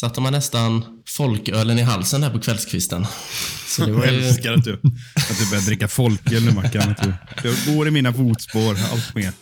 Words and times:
satte 0.00 0.20
man 0.20 0.32
nästan 0.32 0.84
folkölen 1.08 1.78
i 1.78 1.82
halsen 1.82 2.20
där 2.20 2.30
på 2.30 2.40
kvällskvisten. 2.40 3.06
Så 3.66 3.86
det 3.86 3.92
var 3.92 4.06
ju... 4.06 4.12
Jag 4.12 4.26
älskar 4.28 4.52
att 4.52 4.64
du, 4.64 4.72
att 5.14 5.38
du 5.38 5.50
börjar 5.50 5.66
dricka 5.66 5.88
folköl 5.88 6.44
nu 6.44 6.52
Mackan. 6.52 6.94
Du, 7.42 7.74
går 7.74 7.88
i 7.88 7.90
mina 7.90 8.12
fotspår 8.12 8.70
allt 8.92 9.14
mer. 9.14 9.32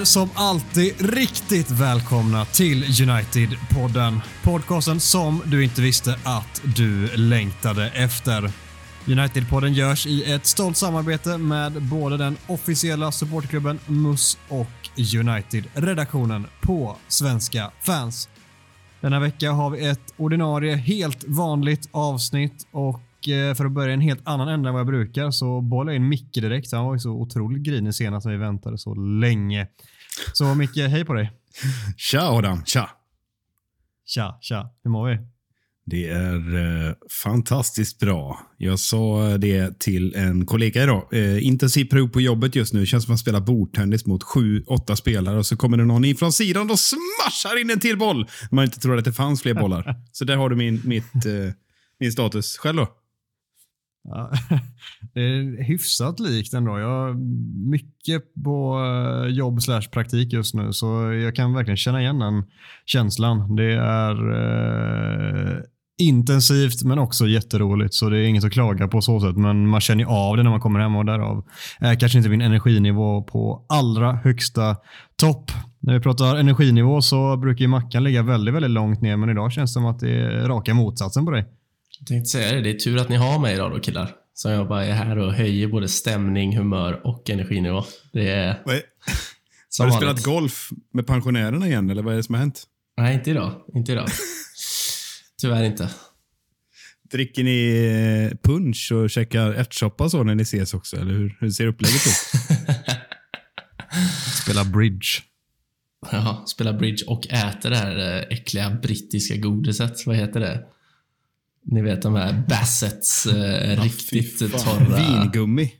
Är 0.00 0.04
som 0.04 0.30
alltid 0.34 1.14
riktigt 1.14 1.70
välkomna 1.70 2.44
till 2.44 2.84
United-podden. 2.84 4.20
Podcasten 4.42 5.00
som 5.00 5.42
du 5.46 5.64
inte 5.64 5.82
visste 5.82 6.18
att 6.24 6.62
du 6.76 7.16
längtade 7.16 7.90
efter. 7.90 8.52
United-podden 9.06 9.72
görs 9.72 10.06
i 10.06 10.32
ett 10.32 10.46
stolt 10.46 10.76
samarbete 10.76 11.38
med 11.38 11.82
både 11.82 12.16
den 12.16 12.36
officiella 12.46 13.12
supportklubben 13.12 13.78
MUS 13.86 14.38
och 14.48 14.88
United-redaktionen 14.96 16.46
på 16.60 16.96
Svenska 17.08 17.70
fans. 17.80 18.28
Denna 19.00 19.20
vecka 19.20 19.52
har 19.52 19.70
vi 19.70 19.86
ett 19.86 20.14
ordinarie, 20.16 20.76
helt 20.76 21.24
vanligt 21.26 21.88
avsnitt 21.92 22.66
och 22.72 23.00
för 23.26 23.64
att 23.64 23.72
börja 23.72 23.94
en 23.94 24.00
helt 24.00 24.28
annan 24.28 24.48
ända 24.48 24.68
än 24.68 24.72
vad 24.72 24.80
jag 24.80 24.86
brukar 24.86 25.30
så 25.30 25.60
bollar 25.60 25.92
jag 25.92 25.96
in 25.96 26.08
Micke 26.08 26.34
direkt. 26.34 26.72
Han 26.72 26.84
var 26.84 26.94
ju 26.94 27.00
så 27.00 27.10
otroligt 27.10 27.62
grinig 27.62 27.94
senast 27.94 28.26
när 28.26 28.32
vi 28.32 28.38
väntade 28.38 28.78
så 28.78 28.94
länge. 28.94 29.66
Så 30.32 30.54
Micke, 30.54 30.76
hej 30.76 31.04
på 31.04 31.12
dig. 31.12 31.32
Tja 31.96 32.22
Adam, 32.22 32.64
tja. 32.64 32.90
Tja, 34.06 34.38
tja. 34.40 34.70
Hur 34.84 34.90
mår 34.90 35.08
vi? 35.08 35.18
Det 35.90 36.08
är 36.08 36.56
eh, 36.56 36.94
fantastiskt 37.22 37.98
bra. 37.98 38.40
Jag 38.58 38.78
sa 38.78 39.36
det 39.38 39.80
till 39.80 40.14
en 40.14 40.46
kollega 40.46 40.82
idag. 40.82 41.08
Eh, 41.12 41.46
intensiv 41.46 41.84
prov 41.84 42.08
på 42.08 42.20
jobbet 42.20 42.54
just 42.54 42.74
nu. 42.74 42.86
Känns 42.86 43.04
som 43.04 43.08
att 43.08 43.12
man 43.12 43.18
spelar 43.18 43.40
bordtennis 43.40 44.06
mot 44.06 44.22
sju, 44.22 44.64
åtta 44.66 44.96
spelare 44.96 45.38
och 45.38 45.46
så 45.46 45.56
kommer 45.56 45.76
det 45.76 45.84
någon 45.84 46.04
in 46.04 46.16
från 46.16 46.32
sidan 46.32 46.70
och 46.70 46.78
smashar 46.78 47.60
in 47.60 47.70
en 47.70 47.80
till 47.80 47.98
boll. 47.98 48.28
Man 48.50 48.64
inte 48.64 48.80
tror 48.80 48.98
att 48.98 49.04
det 49.04 49.12
fanns 49.12 49.42
fler 49.42 49.54
bollar. 49.54 49.96
så 50.12 50.24
där 50.24 50.36
har 50.36 50.48
du 50.48 50.56
min, 50.56 50.80
mitt, 50.84 51.26
eh, 51.26 51.52
min 52.00 52.12
status. 52.12 52.56
Själv 52.58 52.76
då? 52.76 52.88
Ja, 54.04 54.30
det 55.14 55.20
är 55.20 55.64
hyfsat 55.64 56.20
likt 56.20 56.54
ändå. 56.54 56.78
Jag 56.78 56.88
har 56.88 57.14
mycket 57.70 58.22
på 58.44 58.78
eh, 58.84 59.34
jobb 59.34 59.62
slash 59.62 59.82
praktik 59.92 60.32
just 60.32 60.54
nu, 60.54 60.72
så 60.72 61.12
jag 61.12 61.36
kan 61.36 61.54
verkligen 61.54 61.76
känna 61.76 62.00
igen 62.00 62.18
den 62.18 62.44
känslan. 62.86 63.56
Det 63.56 63.72
är 63.72 64.32
eh, 64.32 65.58
intensivt 66.00 66.82
men 66.82 66.98
också 66.98 67.26
jätteroligt, 67.26 67.94
så 67.94 68.08
det 68.08 68.18
är 68.18 68.22
inget 68.22 68.44
att 68.44 68.52
klaga 68.52 68.88
på 68.88 69.00
så 69.00 69.20
sätt. 69.20 69.36
Men 69.36 69.66
man 69.66 69.80
känner 69.80 70.04
av 70.04 70.36
det 70.36 70.42
när 70.42 70.50
man 70.50 70.60
kommer 70.60 70.80
hem 70.80 70.96
och 70.96 71.04
därav 71.04 71.44
är 71.80 71.94
kanske 71.94 72.18
inte 72.18 72.30
min 72.30 72.40
energinivå 72.40 73.22
på 73.22 73.66
allra 73.68 74.12
högsta 74.12 74.76
topp. 75.16 75.50
När 75.82 75.94
vi 75.94 76.00
pratar 76.00 76.36
energinivå 76.36 77.02
så 77.02 77.36
brukar 77.36 77.62
ju 77.62 77.68
Mackan 77.68 78.04
ligga 78.04 78.22
väldigt, 78.22 78.54
väldigt 78.54 78.70
långt 78.70 79.00
ner, 79.00 79.16
men 79.16 79.30
idag 79.30 79.52
känns 79.52 79.70
det 79.70 79.72
som 79.72 79.86
att 79.86 79.98
det 79.98 80.10
är 80.10 80.48
raka 80.48 80.74
motsatsen 80.74 81.24
på 81.24 81.30
dig. 81.30 81.59
Jag 82.00 82.06
tänkte 82.06 82.30
säga 82.30 82.52
det, 82.52 82.60
det 82.60 82.70
är 82.70 82.78
tur 82.78 82.98
att 82.98 83.08
ni 83.08 83.16
har 83.16 83.38
mig 83.38 83.54
idag 83.54 83.70
då 83.70 83.80
killar. 83.80 84.10
Som 84.34 84.50
jag 84.50 84.68
bara 84.68 84.84
är 84.84 84.92
här 84.92 85.18
och 85.18 85.32
höjer 85.32 85.68
både 85.68 85.88
stämning, 85.88 86.56
humör 86.56 87.06
och 87.06 87.30
energinivå. 87.30 87.84
Det 88.12 88.30
är... 88.30 88.62
Har 89.78 89.86
du 89.86 89.92
spelat 89.92 90.22
golf 90.22 90.68
med 90.92 91.06
pensionärerna 91.06 91.66
igen, 91.66 91.90
eller 91.90 92.02
vad 92.02 92.12
är 92.12 92.16
det 92.16 92.22
som 92.22 92.34
har 92.34 92.40
hänt? 92.40 92.64
Nej, 92.96 93.14
inte 93.14 93.30
idag. 93.30 93.52
Inte 93.74 93.92
idag. 93.92 94.08
Tyvärr 95.40 95.64
inte. 95.64 95.90
Dricker 97.10 97.44
ni 97.44 98.28
eh, 98.30 98.36
punch 98.42 98.92
och 98.92 99.10
käkar 99.10 99.52
ärtsoppa 99.52 100.10
så 100.10 100.22
när 100.22 100.34
ni 100.34 100.42
ses 100.42 100.74
också, 100.74 100.96
eller 100.96 101.12
hur, 101.12 101.36
hur 101.40 101.50
ser 101.50 101.66
upplägget 101.66 102.06
ut? 102.06 102.12
Spela 104.42 104.64
bridge. 104.64 105.06
Ja, 106.12 106.44
spela 106.46 106.72
bridge 106.72 107.04
och 107.06 107.26
äter 107.26 107.70
det 107.70 107.76
här 107.76 108.16
eh, 108.16 108.22
äckliga 108.38 108.70
brittiska 108.82 109.36
godiset. 109.36 110.06
Vad 110.06 110.16
heter 110.16 110.40
det? 110.40 110.64
Ni 111.64 111.82
vet 111.82 112.02
de 112.02 112.14
här 112.14 112.44
Bassets 112.48 113.26
eh, 113.26 113.82
riktigt 113.82 114.38
torra... 114.38 114.96
Vingummi. 114.96 115.72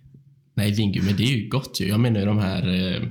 Nej, 0.54 0.72
vingummi, 0.72 1.12
det 1.12 1.22
är 1.22 1.36
ju 1.36 1.48
gott 1.48 1.80
ju. 1.80 1.88
Jag 1.88 2.00
menar 2.00 2.20
ju 2.20 2.26
de 2.26 2.38
här... 2.38 2.68
Eh, 2.68 3.02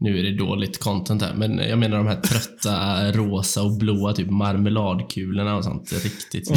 nu 0.00 0.18
är 0.18 0.22
det 0.22 0.36
dåligt 0.36 0.80
content 0.80 1.22
här, 1.22 1.34
men 1.34 1.58
jag 1.58 1.78
menar 1.78 1.96
de 1.96 2.06
här 2.06 2.20
trötta 2.20 3.12
rosa 3.18 3.62
och 3.62 3.78
blåa 3.78 4.12
typ 4.12 4.30
marmeladkulorna 4.30 5.56
och 5.56 5.64
sånt. 5.64 5.92
Riktigt 5.92 6.50
ja, 6.50 6.56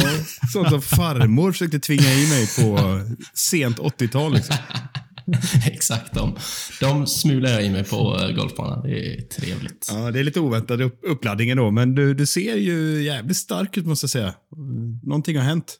Sånt 0.52 0.68
som 0.68 0.82
farmor 0.82 1.52
försökte 1.52 1.78
tvinga 1.78 2.12
i 2.12 2.28
mig 2.28 2.48
på 2.58 3.00
sent 3.34 3.78
80-tal. 3.78 4.34
Liksom. 4.34 4.56
Exakt 5.66 6.14
de. 6.14 6.36
De 6.80 7.06
smular 7.06 7.50
jag 7.50 7.64
i 7.64 7.70
mig 7.70 7.84
på 7.84 8.18
eh, 8.20 8.36
golfbanan. 8.36 8.82
Det 8.82 9.14
är 9.14 9.22
trevligt. 9.22 9.88
Ja, 9.92 10.10
det 10.10 10.20
är 10.20 10.24
lite 10.24 10.40
oväntad 10.40 10.80
uppladdning 10.82 11.56
då, 11.56 11.70
men 11.70 11.94
du, 11.94 12.14
du 12.14 12.26
ser 12.26 12.56
ju 12.56 13.02
jävligt 13.02 13.36
stark 13.36 13.76
ut 13.76 13.86
måste 13.86 14.04
jag 14.04 14.10
säga. 14.10 14.34
Någonting 15.02 15.36
har 15.36 15.44
hänt. 15.44 15.76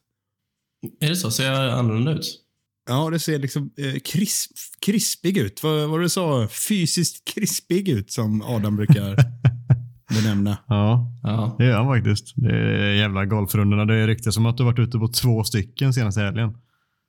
Är 1.00 1.08
det 1.08 1.16
så? 1.16 1.30
Ser 1.30 1.52
jag 1.52 1.78
annorlunda 1.78 2.12
ut? 2.12 2.44
Ja, 2.88 3.10
det 3.10 3.18
ser 3.18 3.38
liksom 3.38 3.70
eh, 3.78 4.00
krisp, 4.04 4.50
krispig 4.86 5.38
ut. 5.38 5.62
Vad 5.62 5.88
var 5.88 5.98
det 5.98 6.04
du 6.04 6.08
sa? 6.08 6.48
Fysiskt 6.68 7.34
krispig 7.34 7.88
ut, 7.88 8.12
som 8.12 8.42
Adam 8.42 8.76
brukar 8.76 9.16
benämna. 10.14 10.58
Ja, 10.66 11.12
ja. 11.22 11.56
det 11.58 11.64
gör 11.64 11.76
han 11.76 11.86
faktiskt. 11.86 12.32
Det 12.36 12.56
är 12.56 12.94
jävla 12.94 13.24
golfrundorna. 13.24 13.84
Det 13.84 14.06
ryktas 14.06 14.34
som 14.34 14.46
att 14.46 14.56
du 14.56 14.64
varit 14.64 14.78
ute 14.78 14.98
på 14.98 15.08
två 15.08 15.44
stycken 15.44 15.92
senaste 15.92 16.20
helgen. 16.20 16.54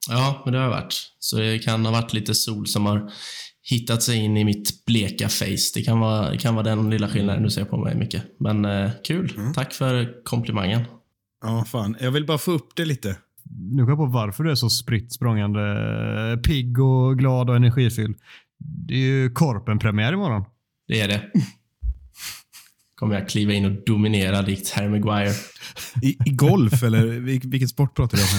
Ja, 0.10 0.42
men 0.46 0.54
det 0.54 0.60
har 0.60 0.66
jag 0.66 0.72
varit. 0.72 0.96
Så 1.20 1.38
det 1.38 1.60
kan 1.60 1.86
ha 1.86 1.92
varit 1.92 2.14
lite 2.14 2.36
sol 2.36 2.68
som 2.68 2.86
har 2.86 3.12
hittat 3.70 4.04
sig 4.04 4.18
in 4.18 4.38
i 4.38 4.44
mitt 4.44 4.86
bleka 4.86 5.30
face. 5.30 5.72
Det 5.74 5.82
kan 5.82 6.00
vara, 6.00 6.38
kan 6.38 6.56
vara 6.56 6.64
den 6.64 6.90
lilla 6.90 7.08
skillnaden 7.08 7.44
du 7.44 7.50
ser 7.50 7.66
på 7.66 7.78
mig 7.78 7.96
mycket. 7.96 8.24
Men 8.40 8.66
eh, 8.66 8.92
kul. 9.04 9.34
Mm. 9.38 9.54
Tack 9.54 9.74
för 9.74 10.24
komplimangen. 10.24 10.82
Ja, 11.42 11.66
fan. 11.66 11.96
Jag 12.00 12.12
vill 12.12 12.26
bara 12.26 12.38
få 12.38 12.52
upp 12.52 12.76
det 12.76 12.86
lite. 12.86 13.18
Nu 13.72 13.78
kommer 13.78 13.92
jag 13.92 13.98
på 13.98 14.06
varför 14.06 14.44
du 14.44 14.52
är 14.52 14.56
så 14.56 14.70
spritt 14.70 15.14
språngande 15.14 16.42
pigg 16.44 16.80
och 16.80 17.18
glad 17.18 17.50
och 17.50 17.56
energifylld. 17.56 18.18
Det 18.60 18.94
är 18.94 18.98
ju 18.98 19.32
Korpen-premiär 19.32 20.14
imorgon. 20.14 20.44
Det 20.88 21.02
är 21.02 21.08
det 21.08 21.32
kommer 23.00 23.16
jag 23.16 23.30
kliva 23.30 23.54
in 23.54 23.66
och 23.66 23.72
dominera 23.86 24.42
likt 24.42 24.70
Harry 24.70 24.90
Maguire. 24.90 25.34
I, 26.02 26.18
I, 26.26 26.30
golf 26.30 26.84
eller 26.84 27.06
vilken 27.50 27.70
sport 27.70 27.96
pratar 27.96 28.18
du 28.18 28.24
om? 28.24 28.30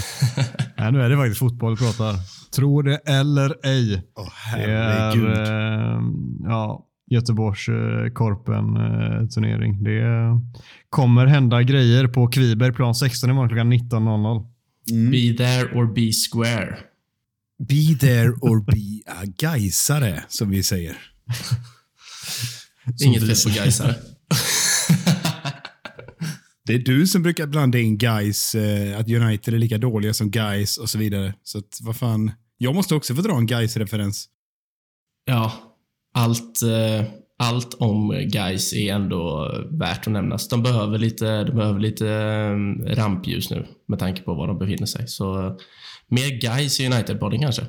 Nej, 0.76 0.93
nu 0.93 1.02
är 1.02 1.11
det 1.11 1.17
faktiskt 1.17 1.38
fotboll 1.38 1.76
vi 1.76 1.76
pratar. 1.76 2.14
Tror 2.55 2.82
det 2.82 2.96
eller 2.96 3.67
ej. 3.67 4.02
Oh, 4.14 4.29
herregud. 4.32 5.25
Det 5.25 5.40
är, 5.40 5.96
eh, 5.96 6.02
ja, 6.43 6.87
Göteborgs 7.11 7.69
eh, 7.69 8.12
korpen 8.12 8.76
eh, 8.76 9.29
turnering. 9.29 9.85
Det 9.85 10.05
kommer 10.90 11.26
hända 11.26 11.62
grejer 11.62 12.08
på 12.08 12.26
Kviberg 12.26 12.73
plan 12.73 12.94
16 12.94 13.31
imorgon 13.31 13.49
klockan 13.49 13.73
19.00. 13.73 14.46
Mm. 14.90 15.11
Be 15.11 15.44
there 15.44 15.79
or 15.79 15.94
be 15.94 16.12
square. 16.12 16.79
Be 17.69 17.99
there 18.00 18.31
or 18.31 18.64
be 18.64 19.12
a 19.12 19.25
gaisare, 19.38 20.25
som 20.29 20.50
vi 20.50 20.62
säger. 20.62 20.96
Inget 23.05 23.26
fel 23.26 23.52
på 23.52 23.58
gaisare. 23.58 23.94
det 26.67 26.75
är 26.75 26.79
du 26.79 27.06
som 27.06 27.23
brukar 27.23 27.47
blanda 27.47 27.79
in 27.79 27.99
guys, 27.99 28.55
eh, 28.55 28.99
att 28.99 29.09
United 29.09 29.55
är 29.55 29.59
lika 29.59 29.79
dåliga 29.79 30.15
som 30.15 30.31
guys 30.31 30.77
och 30.77 30.91
så 30.91 30.99
vidare. 30.99 31.35
Så 31.43 31.59
att, 31.59 31.79
vad 31.81 31.97
fan. 31.97 32.32
Jag 32.59 32.75
måste 32.75 32.94
också 32.94 33.15
få 33.15 33.23
dra 33.23 33.37
en 33.37 33.47
guys 33.47 33.77
referens 33.77 34.29
Ja. 35.25 35.53
Allt, 36.15 36.62
eh, 36.62 37.05
allt 37.38 37.75
om 37.75 38.09
guys 38.09 38.73
är 38.73 38.94
ändå 38.94 39.53
värt 39.71 40.06
att 40.06 40.12
nämnas. 40.12 40.49
De 40.49 40.62
behöver 40.62 40.99
lite, 40.99 41.44
de 41.44 41.56
behöver 41.56 41.81
lite 41.81 42.06
um, 42.06 42.85
rampljus 42.85 43.50
nu 43.50 43.67
med 43.88 43.99
tanke 43.99 44.23
på 44.23 44.35
var 44.35 44.47
de 44.47 44.59
befinner 44.59 44.87
sig. 44.87 45.09
Så 45.09 45.47
uh, 45.47 45.56
mer 46.09 46.41
guys 46.41 46.81
i 46.81 46.87
United-podden 46.87 47.41
kanske. 47.41 47.67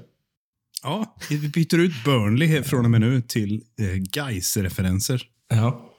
Ja, 0.84 1.16
vi 1.30 1.38
byter 1.38 1.80
ut 1.80 2.04
Burnley 2.06 2.64
från 2.64 2.86
och 2.86 2.92
med 2.92 3.02
nu 3.02 3.22
till 3.22 3.62
eh, 3.80 3.96
Guys-referenser. 3.96 5.22
Ja, 5.50 5.91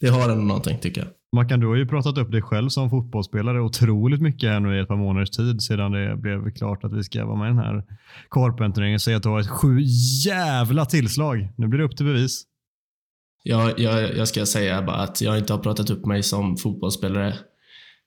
det 0.00 0.08
har 0.08 0.28
ändå 0.30 0.44
någonting 0.44 0.78
tycker 0.78 1.00
jag. 1.00 1.10
Mackan, 1.32 1.60
du 1.60 1.66
har 1.66 1.76
ju 1.76 1.86
pratat 1.86 2.18
upp 2.18 2.32
dig 2.32 2.42
själv 2.42 2.68
som 2.68 2.90
fotbollsspelare 2.90 3.60
otroligt 3.60 4.20
mycket 4.20 4.50
här 4.50 4.60
nu 4.60 4.76
i 4.76 4.80
ett 4.80 4.88
par 4.88 4.96
månaders 4.96 5.30
tid 5.30 5.62
sedan 5.62 5.92
det 5.92 6.16
blev 6.16 6.50
klart 6.50 6.84
att 6.84 6.92
vi 6.92 7.04
ska 7.04 7.26
vara 7.26 7.36
med 7.36 7.46
i 7.46 7.48
den 7.48 7.58
här 7.58 7.84
Korpen-turneringen. 8.28 9.00
Säg 9.00 9.14
att 9.14 9.22
du 9.22 9.28
har 9.28 9.40
ett 9.40 9.48
sju 9.48 9.78
jävla 10.26 10.84
tillslag. 10.84 11.48
Nu 11.56 11.66
blir 11.66 11.78
det 11.78 11.84
upp 11.84 11.96
till 11.96 12.06
bevis. 12.06 12.44
Jag, 13.42 13.78
jag, 13.78 14.16
jag 14.16 14.28
ska 14.28 14.46
säga 14.46 14.82
bara 14.82 14.96
att 14.96 15.20
jag 15.20 15.38
inte 15.38 15.52
har 15.52 15.60
pratat 15.60 15.90
upp 15.90 16.06
mig 16.06 16.22
som 16.22 16.56
fotbollsspelare. 16.56 17.34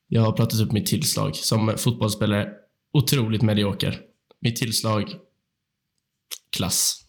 Jag 0.07 0.21
har 0.21 0.31
pratat 0.31 0.59
upp 0.59 0.71
mitt 0.71 0.85
tillslag. 0.85 1.35
Som 1.35 1.73
fotbollsspelare, 1.77 2.49
otroligt 2.93 3.41
medioker. 3.41 3.99
Mitt 4.41 4.55
tillslag, 4.55 5.13
klass. 6.57 7.05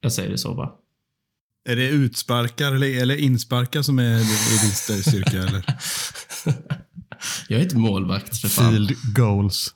Jag 0.00 0.12
säger 0.12 0.30
det 0.30 0.38
så 0.38 0.54
bara. 0.54 0.72
Är 1.64 1.76
det 1.76 1.88
utsparkar 1.88 2.72
eller, 2.72 3.02
eller 3.02 3.16
insparkar 3.16 3.82
som 3.82 3.98
är 3.98 4.20
i 4.20 4.58
din 4.62 5.02
styrka? 5.02 5.38
eller? 5.42 5.64
jag 7.48 7.60
är 7.60 7.64
inte 7.64 7.76
målvakt 7.76 8.38
för 8.38 8.48
fan. 8.48 8.72
Field 8.72 8.96
goals. 9.14 9.74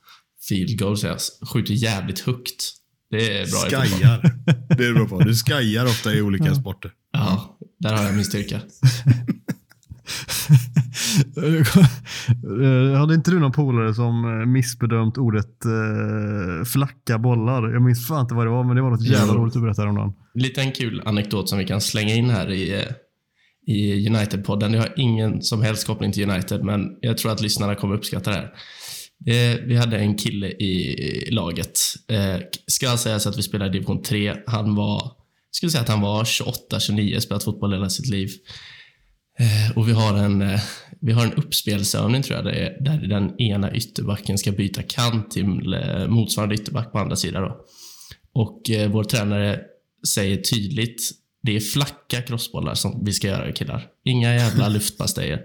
Field 0.49 0.79
goals, 0.79 1.03
jag 1.03 1.19
skjuter 1.49 1.75
jävligt 1.75 2.21
högt. 2.21 2.73
Det 3.11 3.41
är 3.41 3.51
bra 3.51 3.61
Skajar. 3.61 4.35
Det 4.77 4.87
är 4.87 4.95
bra 4.95 5.09
på. 5.09 5.19
Du 5.19 5.35
skajar 5.35 5.85
ofta 5.85 6.15
i 6.15 6.23
olika 6.23 6.55
sporter. 6.55 6.93
Ja, 7.13 7.59
där 7.79 7.97
har 7.97 8.05
jag 8.05 8.15
min 8.15 8.25
styrka. 8.25 8.61
Hade 12.99 13.15
inte 13.15 13.31
du 13.31 13.39
någon 13.39 13.53
polare 13.53 13.95
som 13.95 14.25
eh, 14.25 14.47
missbedömt 14.47 15.19
ordet 15.19 15.65
eh, 15.65 16.65
flacka 16.65 17.19
bollar? 17.19 17.73
Jag 17.73 17.83
minns 17.83 18.07
fan 18.07 18.21
inte 18.21 18.35
vad 18.35 18.47
det 18.47 18.51
var, 18.51 18.65
men 18.65 18.77
det 18.77 18.83
var 18.83 18.91
något 18.91 19.07
jävla 19.07 19.35
roligt 19.35 19.55
du 19.55 19.61
berättade 19.61 19.89
om 19.89 19.95
dagen. 19.95 20.13
Lite 20.35 20.65
kul 20.71 21.03
anekdot 21.05 21.49
som 21.49 21.59
vi 21.59 21.65
kan 21.65 21.81
slänga 21.81 22.15
in 22.15 22.31
här 22.31 22.51
i, 22.51 22.73
eh, 22.73 22.87
i 23.67 24.09
United-podden. 24.09 24.73
Det 24.73 24.79
har 24.79 24.95
ingen 24.97 25.43
som 25.43 25.63
helst 25.63 25.87
koppling 25.87 26.13
till 26.13 26.31
United, 26.31 26.65
men 26.65 26.81
jag 27.01 27.19
tror 27.19 27.33
att 27.33 27.41
lyssnarna 27.41 27.75
kommer 27.75 27.95
uppskatta 27.95 28.31
det 28.31 28.37
här. 28.37 28.53
Eh, 29.27 29.61
vi 29.67 29.77
hade 29.77 29.99
en 29.99 30.17
kille 30.17 30.49
i 30.49 31.29
laget. 31.31 31.79
Eh, 32.09 32.37
ska 32.67 32.97
sägas 32.97 33.27
att 33.27 33.39
vi 33.39 33.43
spelade 33.43 33.71
i 33.71 33.73
division 33.73 34.03
3. 34.03 34.35
Han 34.47 34.75
var, 34.75 35.13
skulle 35.51 35.71
säga 35.71 35.83
att 35.83 35.89
han 35.89 36.01
var 36.01 36.25
28-29, 36.25 37.21
spelat 37.21 37.45
fotboll 37.45 37.73
hela 37.73 37.91
sitt 37.91 38.09
liv. 38.09 38.31
Och 39.77 39.89
vi 39.89 39.93
har 39.93 40.19
en, 40.19 40.59
vi 41.01 41.13
har 41.13 41.25
en 41.25 41.33
uppspelsövning 41.33 42.23
tror 42.23 42.37
jag, 42.37 42.45
där, 42.45 42.77
där 42.81 43.09
den 43.09 43.41
ena 43.41 43.75
ytterbacken 43.75 44.39
ska 44.39 44.53
byta 44.53 44.83
kant 44.83 45.31
till 45.31 45.45
motsvarande 46.09 46.55
ytterback 46.55 46.93
på 46.93 46.99
andra 46.99 47.17
sidan. 47.17 47.43
Då. 47.43 47.67
Och 48.33 48.63
vår 48.89 49.05
tränare 49.05 49.61
säger 50.09 50.37
tydligt, 50.37 51.11
det 51.43 51.57
är 51.57 51.61
flacka 51.61 52.23
crossbollar 52.23 52.75
som 52.75 53.05
vi 53.05 53.13
ska 53.13 53.27
göra 53.27 53.53
killar. 53.53 53.87
Inga 54.05 54.35
jävla 54.35 54.69
luftpastejer. 54.69 55.41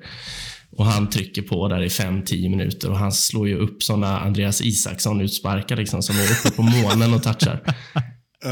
Och 0.71 0.86
han 0.86 1.09
trycker 1.09 1.42
på 1.42 1.68
där 1.68 1.83
i 1.83 1.88
5-10 1.88 2.50
minuter 2.50 2.89
och 2.89 2.98
han 2.98 3.12
slår 3.12 3.48
ju 3.48 3.57
upp 3.57 3.83
såna 3.83 4.19
Andreas 4.19 4.62
Isaksson 4.62 5.21
utsparkar 5.21 5.75
liksom, 5.75 6.04
som 6.04 6.15
är 6.15 6.31
uppe 6.31 6.56
på 6.56 6.62
månen 6.62 7.13
och 7.13 7.24
touchar. 7.24 7.63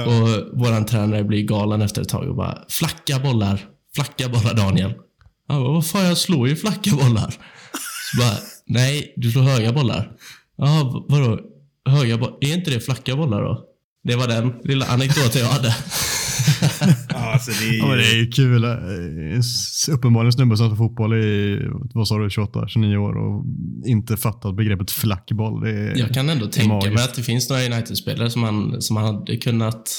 och 0.08 0.60
våran 0.60 0.86
tränare 0.86 1.24
blir 1.24 1.44
galen 1.44 1.82
efter 1.82 2.02
ett 2.02 2.10
tag 2.10 2.30
och 2.30 2.36
bara, 2.36 2.64
flacka 2.70 3.20
bollar, 3.20 3.66
flacka 3.96 4.30
bollar 4.30 4.54
Daniel. 4.54 4.94
Ja, 5.48 5.60
vad 5.60 5.88
fan, 5.88 6.06
jag 6.06 6.18
slår 6.18 6.48
ju 6.48 6.56
flacka 6.56 6.92
bollar. 6.92 7.32
Så 8.12 8.18
bara, 8.18 8.38
nej, 8.66 9.14
du 9.18 9.32
slår 9.32 9.42
höga 9.42 9.74
bollar. 9.74 10.12
Ja, 10.58 11.06
vadå? 11.10 11.40
Höga 11.90 12.18
bollar? 12.18 12.38
Är 12.42 12.54
inte 12.54 12.72
det 12.72 12.80
flacka 12.80 13.16
bollar 13.16 13.42
då? 13.42 13.75
Det 14.06 14.16
var 14.16 14.28
den 14.28 14.54
lilla 14.64 14.86
anekdoten 14.86 15.42
jag 15.42 15.48
hade. 15.48 15.68
alltså 17.16 17.52
det, 17.52 17.68
är 17.68 17.72
ju... 17.72 17.78
ja, 17.78 17.96
det 17.96 18.12
är 18.12 18.16
ju 18.16 18.32
kul. 18.32 18.66
Uppenbarligen 19.96 20.34
snubbe 20.34 20.58
som 20.58 20.68
spelar 20.68 20.76
fotboll 20.76 21.14
i 21.14 21.60
vad 21.94 22.08
sa 22.08 22.18
du, 22.18 22.30
28, 22.30 22.68
29 22.68 22.98
år 22.98 23.18
och 23.18 23.46
inte 23.86 24.18
fattat 24.18 24.56
begreppet 24.56 24.92
flackboll. 24.92 25.62
Det 25.62 25.70
är, 25.70 25.98
jag 25.98 26.10
kan 26.10 26.30
ändå 26.30 26.48
tänka 26.48 26.74
magiskt. 26.74 26.94
mig 26.94 27.04
att 27.04 27.14
det 27.14 27.24
finns 27.24 27.50
några 27.50 27.66
United-spelare 27.66 28.30
som, 28.30 28.42
man, 28.42 28.82
som 28.82 28.98
hade 28.98 29.38
kunnat 29.38 29.90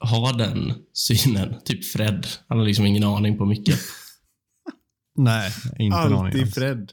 ha 0.00 0.32
den 0.32 0.72
synen. 0.92 1.54
Typ 1.64 1.84
Fred. 1.84 2.26
Han 2.48 2.58
har 2.58 2.64
liksom 2.64 2.86
ingen 2.86 3.04
aning 3.04 3.38
på 3.38 3.46
mycket. 3.46 3.78
Nej, 5.18 5.52
inte 5.78 5.96
Alltid 5.96 6.12
en 6.12 6.18
aning. 6.18 6.40
Alltid 6.40 6.54
Fred. 6.54 6.92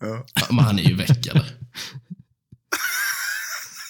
Ja. 0.00 0.24
Men 0.50 0.64
han 0.64 0.78
är 0.78 0.82
ju 0.82 0.94
väck 0.94 1.26
eller? 1.26 1.44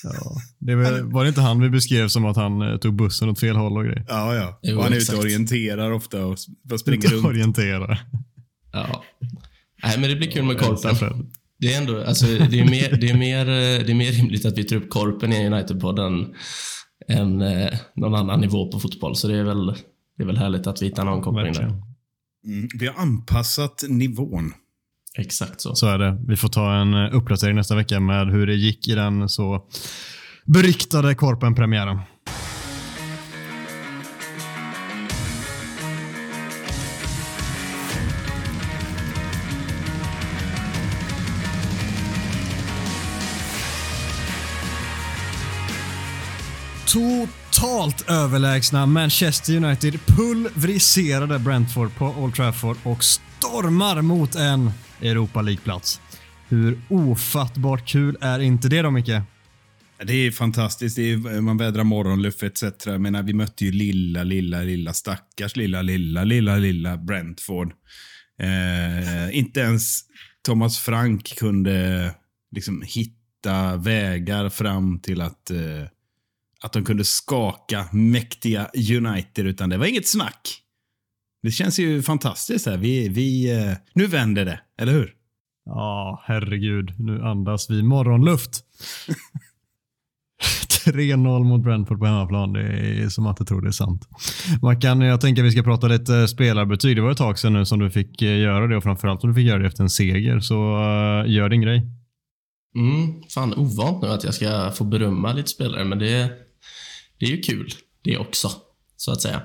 Ja. 0.02 0.36
Det 0.66 0.74
var, 0.74 1.12
var, 1.12 1.24
det 1.24 1.28
inte 1.28 1.40
han 1.40 1.60
vi 1.60 1.70
beskrev 1.70 2.08
som 2.08 2.24
att 2.24 2.36
han 2.36 2.62
eh, 2.62 2.76
tog 2.76 2.94
bussen 2.94 3.28
åt 3.28 3.40
fel 3.40 3.56
håll 3.56 3.78
och 3.78 3.84
grejer? 3.84 4.04
Ja, 4.08 4.34
ja. 4.34 4.58
Jo, 4.62 4.80
han 4.80 4.92
är 4.92 4.96
ute 4.96 5.16
och 5.16 5.22
orienterar 5.22 5.90
ofta 5.90 6.26
och 6.26 6.38
springer 6.80 7.08
runt. 7.08 7.26
orienterar. 7.26 8.04
Ja. 8.72 9.04
Nej, 9.82 9.98
men 10.00 10.10
det 10.10 10.16
blir 10.16 10.30
kul 10.30 10.44
med 10.44 10.58
Korpen. 10.58 11.30
Det 11.58 11.74
är 11.74 11.78
ändå, 11.78 12.04
alltså, 12.04 12.26
det 12.26 12.60
är 12.60 12.70
mer, 12.70 12.98
det 13.00 13.10
är 13.10 13.16
mer, 13.16 13.46
det 13.84 13.92
är 13.92 13.94
mer 13.94 14.12
rimligt 14.12 14.44
att 14.44 14.58
vi 14.58 14.64
tar 14.64 14.76
upp 14.76 14.90
Korpen 14.90 15.32
i 15.32 15.48
United-podden 15.48 16.34
än 17.08 17.40
eh, 17.40 17.78
någon 17.96 18.14
annan 18.14 18.40
nivå 18.40 18.72
på 18.72 18.80
fotboll. 18.80 19.16
Så 19.16 19.28
det 19.28 19.36
är 19.36 19.44
väl, 19.44 19.66
det 20.16 20.22
är 20.22 20.26
väl 20.26 20.38
härligt 20.38 20.66
att 20.66 20.82
vi 20.82 20.86
hittar 20.86 21.04
någon 21.04 21.22
koppling 21.22 21.52
där. 21.52 21.62
Mm, 22.46 22.68
vi 22.78 22.86
har 22.86 22.94
anpassat 22.94 23.84
nivån. 23.88 24.52
Exakt 25.18 25.60
så. 25.60 25.74
Så 25.74 25.86
är 25.86 25.98
det. 25.98 26.18
Vi 26.28 26.36
får 26.36 26.48
ta 26.48 26.74
en 26.74 26.94
eh, 26.94 27.16
uppdatering 27.16 27.56
nästa 27.56 27.76
vecka 27.76 28.00
med 28.00 28.32
hur 28.32 28.46
det 28.46 28.54
gick 28.54 28.88
i 28.88 28.94
den 28.94 29.28
så 29.28 29.66
beryktade 30.44 31.14
Korpen-premiären. 31.14 31.98
Totalt 46.86 48.10
överlägsna 48.10 48.86
Manchester 48.86 49.56
United 49.56 49.98
pulveriserade 50.06 51.38
Brentford 51.38 51.94
på 51.94 52.06
Old 52.06 52.34
Trafford 52.34 52.76
och 52.82 53.04
stormar 53.04 54.02
mot 54.02 54.34
en 54.34 54.70
Europa 55.00 55.42
League-plats. 55.42 56.00
Hur 56.48 56.78
ofattbart 56.88 57.88
kul 57.88 58.16
är 58.20 58.40
inte 58.40 58.68
det 58.68 58.82
då, 58.82 58.90
Micke? 58.90 59.33
Det 60.06 60.14
är 60.14 60.30
fantastiskt. 60.30 60.96
Det 60.96 61.12
är, 61.12 61.40
man 61.40 61.56
vädrar 61.56 61.84
morgonluft 61.84 62.42
etc. 62.42 62.62
Jag 62.86 63.00
menar, 63.00 63.22
vi 63.22 63.32
mötte 63.32 63.64
ju 63.64 63.72
lilla, 63.72 64.22
lilla, 64.22 64.60
lilla 64.60 64.92
stackars 64.92 65.56
lilla, 65.56 65.82
lilla, 65.82 66.24
lilla, 66.24 66.56
lilla 66.56 66.96
Brentford. 66.96 67.72
Eh, 68.40 69.38
inte 69.38 69.60
ens 69.60 70.00
Thomas 70.42 70.78
Frank 70.78 71.36
kunde 71.38 72.14
liksom 72.50 72.82
hitta 72.86 73.76
vägar 73.76 74.48
fram 74.48 75.00
till 75.00 75.20
att, 75.20 75.50
eh, 75.50 75.82
att 76.62 76.72
de 76.72 76.84
kunde 76.84 77.04
skaka 77.04 77.88
mäktiga 77.92 78.70
United, 78.74 79.46
utan 79.46 79.68
det 79.68 79.76
var 79.76 79.86
inget 79.86 80.08
snack. 80.08 80.60
Det 81.42 81.50
känns 81.50 81.78
ju 81.78 82.02
fantastiskt 82.02 82.66
här. 82.66 82.76
Vi, 82.76 83.08
vi, 83.08 83.52
eh, 83.52 83.76
nu 83.94 84.06
vänder 84.06 84.44
det, 84.44 84.60
eller 84.78 84.92
hur? 84.92 85.14
Ja, 85.64 86.22
herregud. 86.26 87.00
Nu 87.00 87.22
andas 87.22 87.70
vi 87.70 87.82
morgonluft. 87.82 88.64
3-0 90.84 91.44
mot 91.44 91.62
Brentford 91.62 91.98
på 91.98 92.06
hemmaplan. 92.06 92.52
Det 92.52 92.60
är 92.60 93.08
som 93.08 93.26
att 93.26 93.38
jag 93.38 93.48
tror 93.48 93.60
det 93.60 93.68
är 93.68 93.72
sant. 93.72 94.08
Mackan, 94.62 95.00
jag 95.00 95.20
tänker 95.20 95.42
att 95.42 95.46
vi 95.46 95.52
ska 95.52 95.62
prata 95.62 95.86
lite 95.86 96.16
eh, 96.16 96.26
spelarbetyg. 96.26 96.96
Det 96.96 97.02
var 97.02 97.10
ett 97.10 97.18
tag 97.18 97.38
sedan 97.38 97.52
nu 97.52 97.66
som 97.66 97.78
du 97.78 97.90
fick 97.90 98.22
eh, 98.22 98.38
göra 98.38 98.66
det 98.66 98.76
och 98.76 98.82
framförallt 98.82 99.24
om 99.24 99.30
du 99.30 99.34
fick 99.34 99.46
göra 99.46 99.58
det 99.58 99.66
efter 99.66 99.82
en 99.82 99.90
seger. 99.90 100.40
Så 100.40 100.54
uh, 100.54 101.32
gör 101.32 101.48
din 101.48 101.60
grej. 101.60 101.82
Mm, 102.76 103.22
fan, 103.34 103.54
ovant 103.54 104.02
nu 104.02 104.08
att 104.08 104.24
jag 104.24 104.34
ska 104.34 104.70
få 104.70 104.84
berömma 104.84 105.32
lite 105.32 105.50
spelare, 105.50 105.84
men 105.84 105.98
det, 105.98 106.30
det 107.18 107.26
är 107.26 107.30
ju 107.30 107.40
kul 107.40 107.68
det 108.02 108.18
också, 108.18 108.50
så 108.96 109.12
att 109.12 109.22
säga. 109.22 109.42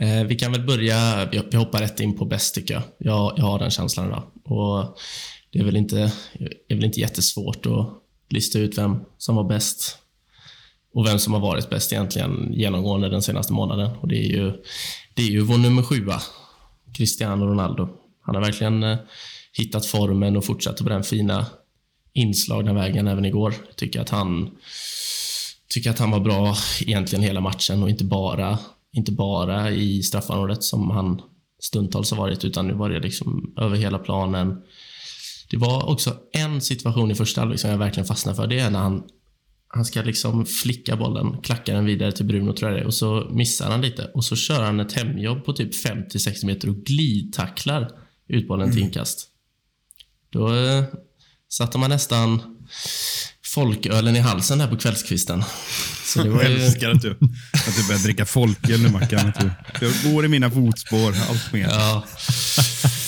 Eh, 0.00 0.24
vi 0.24 0.34
kan 0.34 0.52
väl 0.52 0.66
börja, 0.66 1.28
vi 1.50 1.56
hoppar 1.56 1.78
rätt 1.78 2.00
in 2.00 2.16
på 2.16 2.24
bäst 2.24 2.54
tycker 2.54 2.74
jag. 2.74 2.82
Jag, 2.98 3.34
jag 3.36 3.44
har 3.44 3.58
den 3.58 3.70
känslan 3.70 4.06
idag. 4.06 4.22
Och 4.44 4.98
det 5.50 5.58
är 5.58 5.64
väl, 5.64 5.76
inte, 5.76 6.12
är 6.68 6.74
väl 6.74 6.84
inte 6.84 7.00
jättesvårt 7.00 7.66
att 7.66 7.86
lista 8.28 8.58
ut 8.58 8.78
vem 8.78 8.96
som 9.18 9.36
var 9.36 9.44
bäst 9.44 9.98
och 10.98 11.06
vem 11.06 11.18
som 11.18 11.32
har 11.32 11.40
varit 11.40 11.70
bäst 11.70 11.92
egentligen 11.92 12.52
genomgående 12.52 13.08
den 13.08 13.22
senaste 13.22 13.52
månaden. 13.52 13.90
Och 14.00 14.08
Det 14.08 14.16
är 14.16 14.28
ju, 14.28 14.52
det 15.14 15.22
är 15.22 15.30
ju 15.30 15.40
vår 15.40 15.58
nummer 15.58 15.82
sjua, 15.82 16.22
Cristiano 16.96 17.46
Ronaldo. 17.46 17.88
Han 18.22 18.34
har 18.34 18.42
verkligen 18.42 18.82
eh, 18.82 18.98
hittat 19.52 19.86
formen 19.86 20.36
och 20.36 20.44
fortsatt 20.44 20.78
på 20.78 20.88
den 20.88 21.04
fina 21.04 21.46
inslagna 22.12 22.72
vägen 22.72 23.08
även 23.08 23.24
igår. 23.24 23.54
Jag 23.66 23.76
tycker 23.76 24.00
att 24.00 24.10
han 24.10 24.50
tycker 25.68 25.90
att 25.90 25.98
han 25.98 26.10
var 26.10 26.20
bra 26.20 26.54
egentligen 26.80 27.22
hela 27.22 27.40
matchen 27.40 27.82
och 27.82 27.90
inte 27.90 28.04
bara 28.04 28.58
inte 28.92 29.12
bara 29.12 29.70
i 29.70 30.02
straffområdet 30.02 30.64
som 30.64 30.90
han 30.90 31.22
stundtals 31.60 32.10
har 32.10 32.18
varit, 32.18 32.44
utan 32.44 32.66
nu 32.66 32.74
var 32.74 32.90
det 32.90 33.00
liksom 33.00 33.54
över 33.56 33.76
hela 33.76 33.98
planen. 33.98 34.62
Det 35.50 35.56
var 35.56 35.90
också 35.90 36.14
en 36.32 36.60
situation 36.60 37.10
i 37.10 37.14
första 37.14 37.40
halvlek 37.40 37.60
som 37.60 37.70
jag 37.70 37.78
verkligen 37.78 38.06
fastnade 38.06 38.36
för. 38.36 38.46
Det 38.46 38.58
är 38.58 38.70
när 38.70 38.78
han, 38.78 39.02
han 39.68 39.84
ska 39.84 40.02
liksom 40.02 40.46
flicka 40.46 40.96
bollen, 40.96 41.40
klacka 41.42 41.74
den 41.74 41.84
vidare 41.84 42.12
till 42.12 42.26
Bruno 42.26 42.52
tror 42.52 42.70
jag 42.70 42.80
det 42.80 42.82
är, 42.82 42.86
och 42.86 42.94
så 42.94 43.28
missar 43.30 43.70
han 43.70 43.80
lite 43.80 44.04
och 44.14 44.24
så 44.24 44.36
kör 44.36 44.62
han 44.62 44.80
ett 44.80 44.92
hemjobb 44.92 45.44
på 45.44 45.52
typ 45.52 45.74
50-60 45.86 46.46
meter 46.46 46.68
och 46.68 46.76
glidtacklar 46.76 47.90
ut 48.28 48.48
bollen 48.48 48.72
till 48.72 48.82
inkast. 48.82 49.28
Då 50.30 50.54
eh, 50.54 50.84
satte 51.48 51.78
man 51.78 51.90
nästan 51.90 52.56
folkölen 53.44 54.16
i 54.16 54.18
halsen 54.18 54.60
här 54.60 54.68
på 54.68 54.76
kvällskvisten. 54.76 55.44
Så 56.04 56.22
det 56.22 56.30
var 56.30 56.42
ju... 56.44 56.50
Jag 56.50 56.64
älskar 56.64 56.90
att 56.90 57.02
du, 57.02 57.10
att 57.10 57.76
du 57.76 57.86
börjar 57.86 58.02
dricka 58.02 58.26
folköl 58.26 58.82
nu 58.82 58.88
Mackan. 58.88 59.32
Du 59.80 60.12
går 60.12 60.24
i 60.24 60.28
mina 60.28 60.50
fotspår 60.50 61.14
allt 61.28 61.52
mer. 61.52 61.68
Ja. 61.68 62.04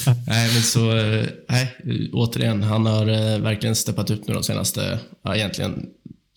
nej, 0.26 0.55
men 0.55 0.62
så, 0.62 0.97
eh, 0.97 1.26
nej, 1.49 1.76
återigen, 2.12 2.62
han 2.62 2.87
har 2.87 3.07
eh, 3.07 3.38
verkligen 3.38 3.76
steppat 3.76 4.11
upp 4.11 4.29
nu 4.29 4.35
de 4.35 4.43
senaste, 4.43 4.99
ja, 5.25 5.37
egentligen 5.37 5.87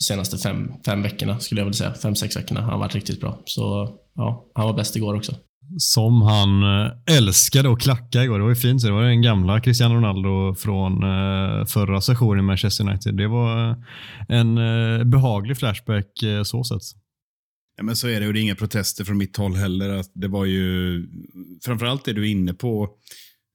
senaste 0.03 0.37
fem, 0.37 0.71
fem 0.85 1.01
veckorna, 1.01 1.39
skulle 1.39 1.61
jag 1.61 1.65
vilja 1.65 1.77
säga. 1.77 1.93
Fem, 1.93 2.15
sex 2.15 2.37
veckorna. 2.37 2.61
Han 2.61 2.69
har 2.69 2.79
varit 2.79 2.95
riktigt 2.95 3.19
bra. 3.19 3.41
Så 3.45 3.89
ja, 4.15 4.45
han 4.55 4.65
var 4.65 4.73
bäst 4.73 4.95
igår 4.95 5.15
också 5.15 5.35
som 5.77 6.21
han 6.21 6.63
eh, 6.63 7.17
älskade 7.17 7.71
att 7.71 7.81
klacka 7.81 8.23
igår. 8.23 8.37
Det 8.37 8.43
var 8.43 8.49
ju 8.49 8.55
fint. 8.55 8.83
Det 8.83 8.91
var 8.91 9.03
den 9.03 9.21
gamla 9.21 9.61
Cristiano 9.61 9.95
Ronaldo 9.95 10.55
från 10.55 11.03
eh, 11.03 11.65
förra 11.65 12.01
sessionen 12.01 12.39
i 12.39 12.47
Manchester 12.47 12.89
United. 12.89 13.15
Det 13.15 13.27
var 13.27 13.69
eh, 13.69 13.77
en 14.27 14.55
behaglig 15.09 15.57
flashback 15.57 16.07
så 16.45 16.63
sett. 16.63 16.81
Ja, 17.77 17.83
men 17.83 17.95
så 17.95 18.07
är 18.07 18.19
det 18.19 18.27
och 18.27 18.33
det 18.33 18.39
är 18.39 18.41
inga 18.41 18.55
protester 18.55 19.03
från 19.03 19.17
mitt 19.17 19.37
håll 19.37 19.55
heller. 19.55 20.03
Det 20.13 20.27
var 20.27 20.45
ju 20.45 21.07
framförallt 21.65 22.05
det 22.05 22.13
du 22.13 22.21
är 22.21 22.31
inne 22.31 22.53
på. 22.53 22.89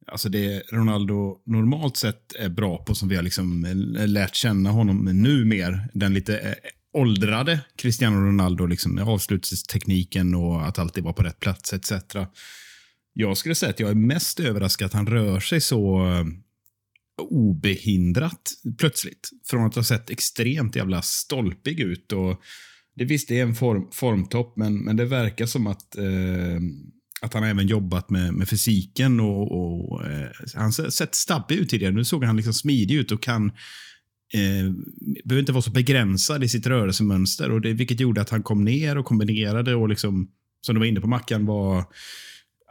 Alltså 0.09 0.29
det 0.29 0.62
Ronaldo 0.73 1.43
normalt 1.47 1.97
sett 1.97 2.35
är 2.35 2.49
bra 2.49 2.85
på, 2.85 2.95
som 2.95 3.09
vi 3.09 3.17
har 3.17 3.23
liksom 3.23 3.65
eh, 3.65 4.07
lärt 4.07 4.35
känna 4.35 4.71
honom 4.71 5.05
nu 5.05 5.45
mer. 5.45 5.88
Den 5.95 6.15
lite 6.15 6.38
eh, 6.38 6.55
åldrade 6.93 7.61
Cristiano 7.77 8.17
Ronaldo, 8.17 8.67
liksom, 8.67 8.99
avslutstekniken 8.99 10.35
och 10.35 10.67
att 10.67 10.79
alltid 10.79 11.05
vara 11.05 11.15
på 11.15 11.23
rätt 11.23 11.41
plats 11.41 11.73
etc. 11.73 11.93
Jag 13.12 13.37
skulle 13.37 13.55
säga 13.55 13.71
att 13.71 13.81
jag 13.81 13.91
är 13.91 13.95
mest 13.95 14.41
överraskad 14.41 14.87
att 14.87 14.93
han 14.93 15.07
rör 15.07 15.41
sig 15.41 15.61
så 15.61 16.07
eh, 16.07 16.25
obehindrat 17.19 18.53
plötsligt. 18.79 19.31
Från 19.47 19.67
att 19.67 19.75
ha 19.75 19.83
sett 19.83 20.11
extremt 20.11 20.77
jävla 20.77 21.03
stolpig 21.03 21.81
ut. 21.81 22.12
Och 22.12 22.41
det 22.97 23.05
Visst, 23.05 23.29
det 23.29 23.38
är 23.38 23.43
en 23.43 23.55
form, 23.55 23.88
formtopp, 23.93 24.57
men, 24.57 24.79
men 24.79 24.97
det 24.97 25.05
verkar 25.05 25.47
som 25.47 25.67
att, 25.67 25.97
eh, 25.97 26.61
att 27.21 27.35
han 27.35 27.45
även 27.45 27.67
jobbat 27.67 28.11
med, 28.11 28.35
med 28.35 28.49
fysiken. 28.49 29.21
och, 29.21 29.53
och 29.53 30.07
eh, 30.07 30.29
Han 30.55 30.65
har 30.65 30.91
sett 30.91 31.15
stabbig 31.15 31.57
ut 31.57 31.69
tidigare. 31.69 31.95
Nu 31.95 32.05
såg 32.05 32.25
han 32.25 32.37
liksom 32.37 32.55
smidig 32.55 32.95
ut 32.95 33.13
och 33.13 33.23
kan 33.23 33.47
eh, 34.35 34.73
behöver 35.25 35.41
inte 35.41 35.53
vara 35.53 35.63
så 35.63 35.71
begränsad 35.71 36.45
i 36.45 36.49
sitt 36.49 36.67
rörelsemönster. 36.67 37.51
Och 37.51 37.61
det, 37.61 37.73
vilket 37.73 38.01
gjorde 38.01 38.21
att 38.21 38.31
han 38.31 38.43
kom 38.43 38.65
ner 38.65 38.99
och 38.99 39.05
kombinerade 39.05 39.75
och 39.75 39.89
liksom, 39.89 40.29
som 40.61 40.75
du 40.75 40.79
var 40.79 40.87
inne 40.87 41.01
på 41.01 41.09
Mackan, 41.09 41.47
var 41.47 41.85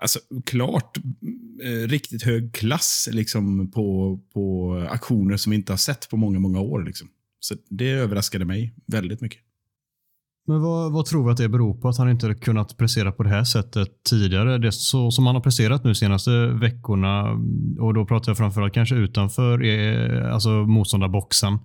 alltså, 0.02 0.20
klart 0.46 0.98
eh, 1.64 1.88
riktigt 1.88 2.24
hög 2.24 2.54
klass 2.54 3.10
liksom, 3.12 3.72
på, 3.72 4.20
på 4.34 4.74
aktioner 4.90 5.38
som 5.38 5.50
vi 5.50 5.56
inte 5.56 5.72
har 5.72 5.78
sett 5.78 6.10
på 6.10 6.18
många, 6.18 6.40
många 6.40 6.60
år. 6.60 6.84
Liksom. 6.84 7.10
Så 7.40 7.56
det 7.70 7.90
överraskade 7.90 8.46
mig 8.46 8.74
väldigt 8.86 9.22
mycket. 9.22 9.47
Men 10.50 10.62
vad, 10.62 10.92
vad, 10.92 11.06
tror 11.06 11.26
vi 11.26 11.32
att 11.32 11.38
det 11.38 11.50
beror 11.50 11.74
på 11.74 11.90
att 11.90 11.98
han 11.98 12.10
inte 12.10 12.34
kunnat 12.34 12.78
prestera 12.78 13.12
på 13.12 13.24
det 13.24 13.30
här 13.30 13.44
sättet 13.44 13.88
tidigare? 14.10 14.58
Det 14.58 14.72
så 14.72 15.12
som 15.12 15.26
han 15.26 15.36
har 15.36 15.42
presterat 15.42 15.84
nu 15.84 15.96
senaste 15.96 16.48
veckorna 16.48 17.24
och 17.80 17.94
då 17.94 18.06
pratar 18.06 18.30
jag 18.30 18.38
framförallt 18.38 18.74
kanske 18.74 18.96
utanför 18.96 19.64
eh, 19.64 20.34
alltså 20.34 20.50
motståndarboxen. 20.50 21.60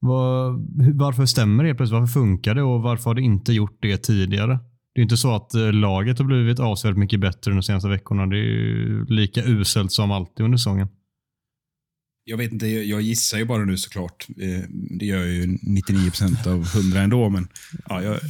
Var, 0.00 0.50
varför 0.98 1.26
stämmer 1.26 1.64
det 1.64 1.74
plötsligt? 1.74 2.00
Varför 2.00 2.12
funkar 2.12 2.54
det 2.54 2.62
och 2.62 2.82
varför 2.82 3.10
har 3.10 3.14
det 3.14 3.22
inte 3.22 3.52
gjort 3.52 3.78
det 3.80 3.96
tidigare? 3.96 4.58
Det 4.94 5.00
är 5.00 5.02
inte 5.02 5.16
så 5.16 5.34
att 5.34 5.54
eh, 5.54 5.72
laget 5.72 6.18
har 6.18 6.26
blivit 6.26 6.60
avsevärt 6.60 6.96
mycket 6.96 7.20
bättre 7.20 7.52
de 7.52 7.62
senaste 7.62 7.88
veckorna. 7.88 8.26
Det 8.26 8.38
är 8.38 9.12
lika 9.12 9.42
uselt 9.44 9.92
som 9.92 10.10
alltid 10.10 10.44
under 10.44 10.58
säsongen 10.58 10.88
jag 12.24 12.36
vet 12.36 12.52
inte, 12.52 12.66
jag 12.66 13.00
gissar 13.00 13.38
ju 13.38 13.44
bara 13.44 13.64
nu 13.64 13.76
såklart. 13.76 14.26
Eh, 14.40 14.64
det 14.70 15.06
gör 15.06 15.18
jag 15.18 15.28
ju 15.28 15.46
99% 15.46 16.48
av 16.48 16.66
100 16.76 17.00
ändå, 17.00 17.28
men 17.28 17.48
ja, 17.88 18.02
jag, 18.02 18.20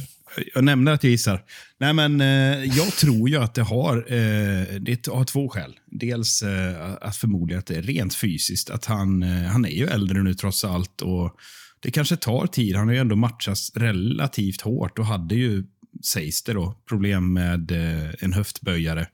jag 0.53 0.63
nämner 0.63 0.91
att 0.91 1.03
jag 1.03 1.11
gissar. 1.11 1.43
Nej, 1.77 1.93
men 1.93 2.21
eh, 2.21 2.77
jag 2.77 2.91
tror 2.91 3.29
ju 3.29 3.37
att 3.37 3.53
det 3.53 3.61
har, 3.61 3.97
eh, 3.97 4.79
det 4.79 5.07
har 5.07 5.23
två 5.23 5.49
skäl. 5.49 5.79
Dels 5.85 6.43
eh, 6.43 6.93
att 7.01 7.15
förmodligen 7.15 7.59
att 7.59 7.65
det 7.65 7.75
är 7.75 7.81
rent 7.81 8.15
fysiskt. 8.15 8.69
Att 8.69 8.85
han, 8.85 9.23
eh, 9.23 9.43
han 9.43 9.65
är 9.65 9.69
ju 9.69 9.85
äldre 9.85 10.23
nu 10.23 10.33
trots 10.33 10.65
allt 10.65 11.01
och 11.01 11.35
det 11.79 11.91
kanske 11.91 12.15
tar 12.15 12.47
tid. 12.47 12.75
Han 12.75 12.87
har 12.87 12.93
ju 12.93 12.99
ändå 12.99 13.15
matchats 13.15 13.71
relativt 13.75 14.61
hårt 14.61 14.99
och 14.99 15.05
hade 15.05 15.35
ju, 15.35 15.63
sägs 16.03 16.43
det 16.43 16.53
då, 16.53 16.81
problem 16.89 17.33
med 17.33 17.71
en 18.19 18.33
höftböjare. 18.33 19.07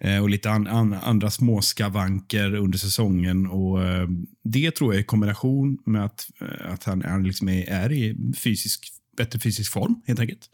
Eh, 0.00 0.22
och 0.22 0.30
lite 0.30 0.50
an, 0.50 0.66
an, 0.66 0.92
andra 0.92 1.30
små 1.30 1.62
skavanker 1.62 2.54
under 2.54 2.78
säsongen. 2.78 3.46
Och 3.46 3.84
eh, 3.84 4.08
Det 4.44 4.70
tror 4.70 4.94
jag 4.94 5.00
i 5.00 5.04
kombination 5.04 5.78
med 5.86 6.04
att, 6.04 6.30
eh, 6.40 6.72
att 6.72 6.84
han, 6.84 7.02
han 7.02 7.22
liksom 7.22 7.48
är, 7.48 7.64
är, 7.68 7.92
i 7.92 8.16
fysisk, 8.44 8.88
bättre 9.16 9.38
fysisk 9.38 9.72
form, 9.72 10.02
helt 10.06 10.20
enkelt. 10.20 10.50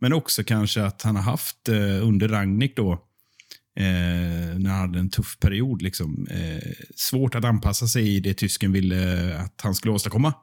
Men 0.00 0.12
också 0.12 0.44
kanske 0.44 0.84
att 0.84 1.02
han 1.02 1.16
har 1.16 1.22
haft 1.22 1.68
under 2.02 2.28
Ragnik 2.28 2.76
då, 2.76 2.92
eh, 3.76 4.58
när 4.58 4.70
han 4.70 4.80
hade 4.80 4.98
en 4.98 5.10
tuff 5.10 5.38
period, 5.40 5.82
liksom, 5.82 6.26
eh, 6.30 6.72
svårt 6.96 7.34
att 7.34 7.44
anpassa 7.44 7.86
sig 7.86 8.16
i 8.16 8.20
det 8.20 8.34
tysken 8.34 8.72
ville 8.72 9.34
att 9.38 9.60
han 9.62 9.74
skulle 9.74 9.92
åstadkomma. 9.92 10.34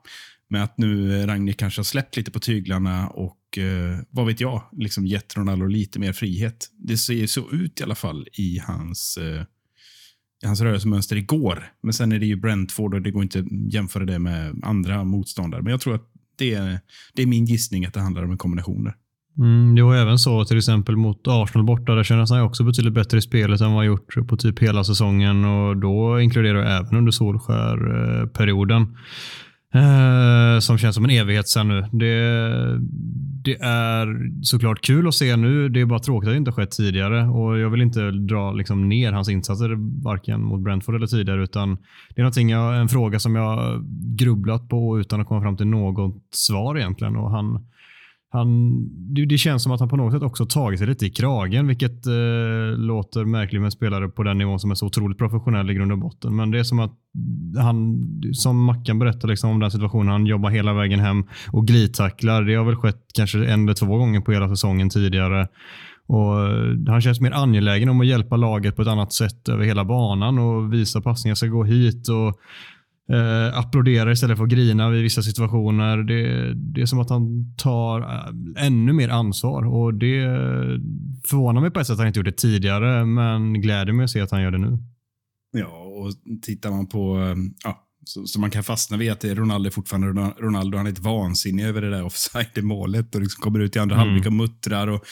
Men 0.49 0.61
att 0.61 0.77
nu 0.77 1.25
Ragnik 1.25 1.59
kanske 1.59 1.79
har 1.79 1.83
släppt 1.83 2.17
lite 2.17 2.31
på 2.31 2.39
tyglarna 2.39 3.07
och 3.07 3.38
eh, 3.57 3.99
vad 4.09 4.25
vet 4.25 4.39
jag, 4.39 4.63
liksom 4.71 5.05
gett 5.05 5.37
Ronaldo 5.37 5.65
lite 5.65 5.99
mer 5.99 6.13
frihet. 6.13 6.69
Det 6.77 6.97
ser 6.97 7.27
så 7.27 7.51
ut 7.51 7.79
i 7.79 7.83
alla 7.83 7.95
fall 7.95 8.27
i 8.37 8.59
hans, 8.59 9.17
eh, 9.21 9.43
i 10.43 10.45
hans 10.45 10.61
rörelsemönster 10.61 11.15
igår. 11.15 11.71
Men 11.83 11.93
sen 11.93 12.11
är 12.11 12.19
det 12.19 12.25
ju 12.25 12.35
Brentford 12.35 12.93
och 12.93 13.01
det 13.01 13.11
går 13.11 13.23
inte 13.23 13.39
att 13.39 13.73
jämföra 13.73 14.05
det 14.05 14.19
med 14.19 14.59
andra 14.63 15.03
motståndare. 15.03 15.61
Men 15.61 15.71
jag 15.71 15.81
tror 15.81 15.95
att 15.95 16.11
det 16.37 16.53
är, 16.53 16.79
det 17.13 17.21
är 17.21 17.27
min 17.27 17.45
gissning 17.45 17.85
att 17.85 17.93
det 17.93 17.99
handlar 17.99 18.23
om 18.23 18.31
en 18.31 18.37
kombination 18.37 18.83
där. 18.83 18.95
Mm, 19.37 19.75
det 19.75 19.83
var 19.83 19.95
även 19.95 20.19
så 20.19 20.45
till 20.45 20.57
exempel 20.57 20.97
mot 20.97 21.27
Arsenal 21.27 21.65
borta. 21.65 21.95
Där 21.95 22.03
kändes 22.03 22.31
han 22.31 22.41
också 22.41 22.63
betydligt 22.63 22.93
bättre 22.93 23.17
i 23.17 23.21
spelet 23.21 23.61
än 23.61 23.67
vad 23.67 23.77
han 23.77 23.85
gjort 23.85 24.27
på 24.27 24.37
typ 24.37 24.59
hela 24.59 24.83
säsongen 24.83 25.45
och 25.45 25.77
då 25.77 26.21
inkluderar 26.21 26.59
jag 26.59 26.77
även 26.77 26.97
under 26.97 27.11
Solskär-perioden. 27.11 28.81
Eh, 28.81 28.87
Eh, 29.73 30.59
som 30.59 30.77
känns 30.77 30.95
som 30.95 31.05
en 31.05 31.09
evighet 31.09 31.47
sen 31.47 31.67
nu. 31.67 31.81
Det, 31.91 32.15
det, 33.43 33.57
är 33.61 34.07
såklart 34.41 34.81
kul 34.81 35.07
att 35.07 35.13
se 35.13 35.35
nu. 35.35 35.69
Det 35.69 35.81
är 35.81 35.85
bara 35.85 35.99
tråkigt 35.99 36.27
att 36.27 36.33
det 36.33 36.37
inte 36.37 36.51
skett 36.51 36.71
tidigare. 36.71 37.27
Och 37.27 37.59
Jag 37.59 37.69
vill 37.69 37.81
inte 37.81 38.11
dra 38.11 38.51
liksom, 38.51 38.89
ner 38.89 39.11
hans 39.11 39.29
insatser 39.29 40.03
varken 40.03 40.43
mot 40.43 40.61
Brentford 40.61 40.95
eller 40.95 41.07
tidigare. 41.07 41.43
utan 41.43 41.75
Det 42.15 42.21
är 42.21 42.23
någonting 42.23 42.49
jag, 42.49 42.79
en 42.79 42.89
fråga 42.89 43.19
som 43.19 43.35
jag 43.35 43.83
grubblat 44.17 44.69
på 44.69 44.99
utan 44.99 45.21
att 45.21 45.27
komma 45.27 45.41
fram 45.41 45.57
till 45.57 45.67
något 45.67 46.23
svar 46.31 46.77
egentligen. 46.77 47.15
Och 47.15 47.31
han, 47.31 47.65
han, 48.31 48.79
det, 49.13 49.25
det, 49.25 49.37
känns 49.37 49.63
som 49.63 49.71
att 49.71 49.79
han 49.79 49.89
på 49.89 49.95
något 49.95 50.13
sätt 50.13 50.21
också 50.21 50.45
tagit 50.45 50.79
sig 50.79 50.87
lite 50.87 51.05
i 51.05 51.09
kragen, 51.09 51.67
vilket 51.67 52.07
eh, 52.07 52.77
låter 52.77 53.25
märkligt 53.25 53.61
med 53.61 53.67
en 53.67 53.71
spelare 53.71 54.09
på 54.09 54.23
den 54.23 54.37
nivån 54.37 54.59
som 54.59 54.71
är 54.71 54.75
så 54.75 54.85
otroligt 54.85 55.17
professionell 55.17 55.69
i 55.69 55.73
grund 55.73 55.91
och 55.91 55.97
botten. 55.97 56.35
Men 56.35 56.51
det 56.51 56.59
är 56.59 56.63
som 56.63 56.79
att 56.79 56.93
han, 57.57 57.97
som 58.33 58.63
Mackan 58.63 58.99
berättar 58.99 59.27
liksom 59.27 59.49
om 59.49 59.59
den 59.59 59.71
situationen, 59.71 60.11
han 60.11 60.25
jobbar 60.25 60.49
hela 60.49 60.73
vägen 60.73 60.99
hem 60.99 61.23
och 61.51 61.67
glidtacklar. 61.67 62.43
Det 62.43 62.55
har 62.55 62.65
väl 62.65 62.75
skett 62.75 63.05
kanske 63.13 63.45
en 63.45 63.63
eller 63.63 63.73
två 63.73 63.97
gånger 63.97 64.21
på 64.21 64.31
hela 64.31 64.49
säsongen 64.49 64.89
tidigare. 64.89 65.47
Och 66.07 66.47
eh, 66.47 66.77
han 66.87 67.01
känns 67.01 67.21
mer 67.21 67.31
angelägen 67.31 67.89
om 67.89 68.01
att 68.01 68.07
hjälpa 68.07 68.35
laget 68.35 68.75
på 68.75 68.81
ett 68.81 68.87
annat 68.87 69.13
sätt 69.13 69.49
över 69.49 69.65
hela 69.65 69.85
banan 69.85 70.39
och 70.39 70.73
visa 70.73 71.01
passningar 71.01 71.35
ska 71.35 71.47
gå 71.47 71.63
hit. 71.63 72.09
och 72.09 72.39
eh, 73.09 73.57
applåderar 73.57 74.11
istället 74.11 74.37
för 74.37 74.43
att 74.43 74.49
grina 74.49 74.89
vid 74.89 75.03
vissa 75.03 75.21
situationer. 75.21 75.97
Det, 75.97 76.53
det 76.53 76.81
är 76.81 76.85
som 76.85 76.99
att 76.99 77.09
han 77.09 77.55
tar 77.57 78.01
eh, 78.01 78.65
ännu 78.65 78.93
mer 78.93 79.09
ansvar 79.09 79.67
och 79.67 79.93
det 79.93 80.21
förvånar 81.25 81.61
mig 81.61 81.71
på 81.71 81.79
ett 81.79 81.87
sätt 81.87 81.93
att 81.93 81.99
han 81.99 82.07
inte 82.07 82.19
gjort 82.19 82.25
det 82.25 82.37
tidigare, 82.37 83.05
men 83.05 83.61
gläder 83.61 83.93
mig 83.93 84.03
att 84.03 84.09
se 84.09 84.21
att 84.21 84.31
han 84.31 84.41
gör 84.41 84.51
det 84.51 84.57
nu. 84.57 84.77
Ja, 85.51 85.67
och 85.67 86.41
tittar 86.41 86.71
man 86.71 86.87
på, 86.87 87.17
eh, 87.17 87.35
ja, 87.63 87.88
så, 88.05 88.27
så, 88.27 88.39
man 88.39 88.51
kan 88.51 88.63
fastna 88.63 88.97
vid 88.97 89.11
att 89.11 89.19
det 89.19 89.29
är 89.29 89.35
Ronaldo 89.35 89.71
fortfarande 89.71 90.07
Ronaldo. 90.39 90.77
Han 90.77 90.87
är 90.87 90.91
ett 90.91 90.99
vansinnig 90.99 91.65
över 91.65 91.81
det 91.81 91.89
där 91.89 92.03
offside-målet 92.03 93.15
och 93.15 93.21
liksom 93.21 93.41
kommer 93.41 93.59
ut 93.59 93.75
i 93.75 93.79
andra 93.79 93.95
mm. 93.95 94.07
halvlek 94.07 94.25
och 94.25 94.33
muttrar. 94.33 94.87
Och, 94.87 95.05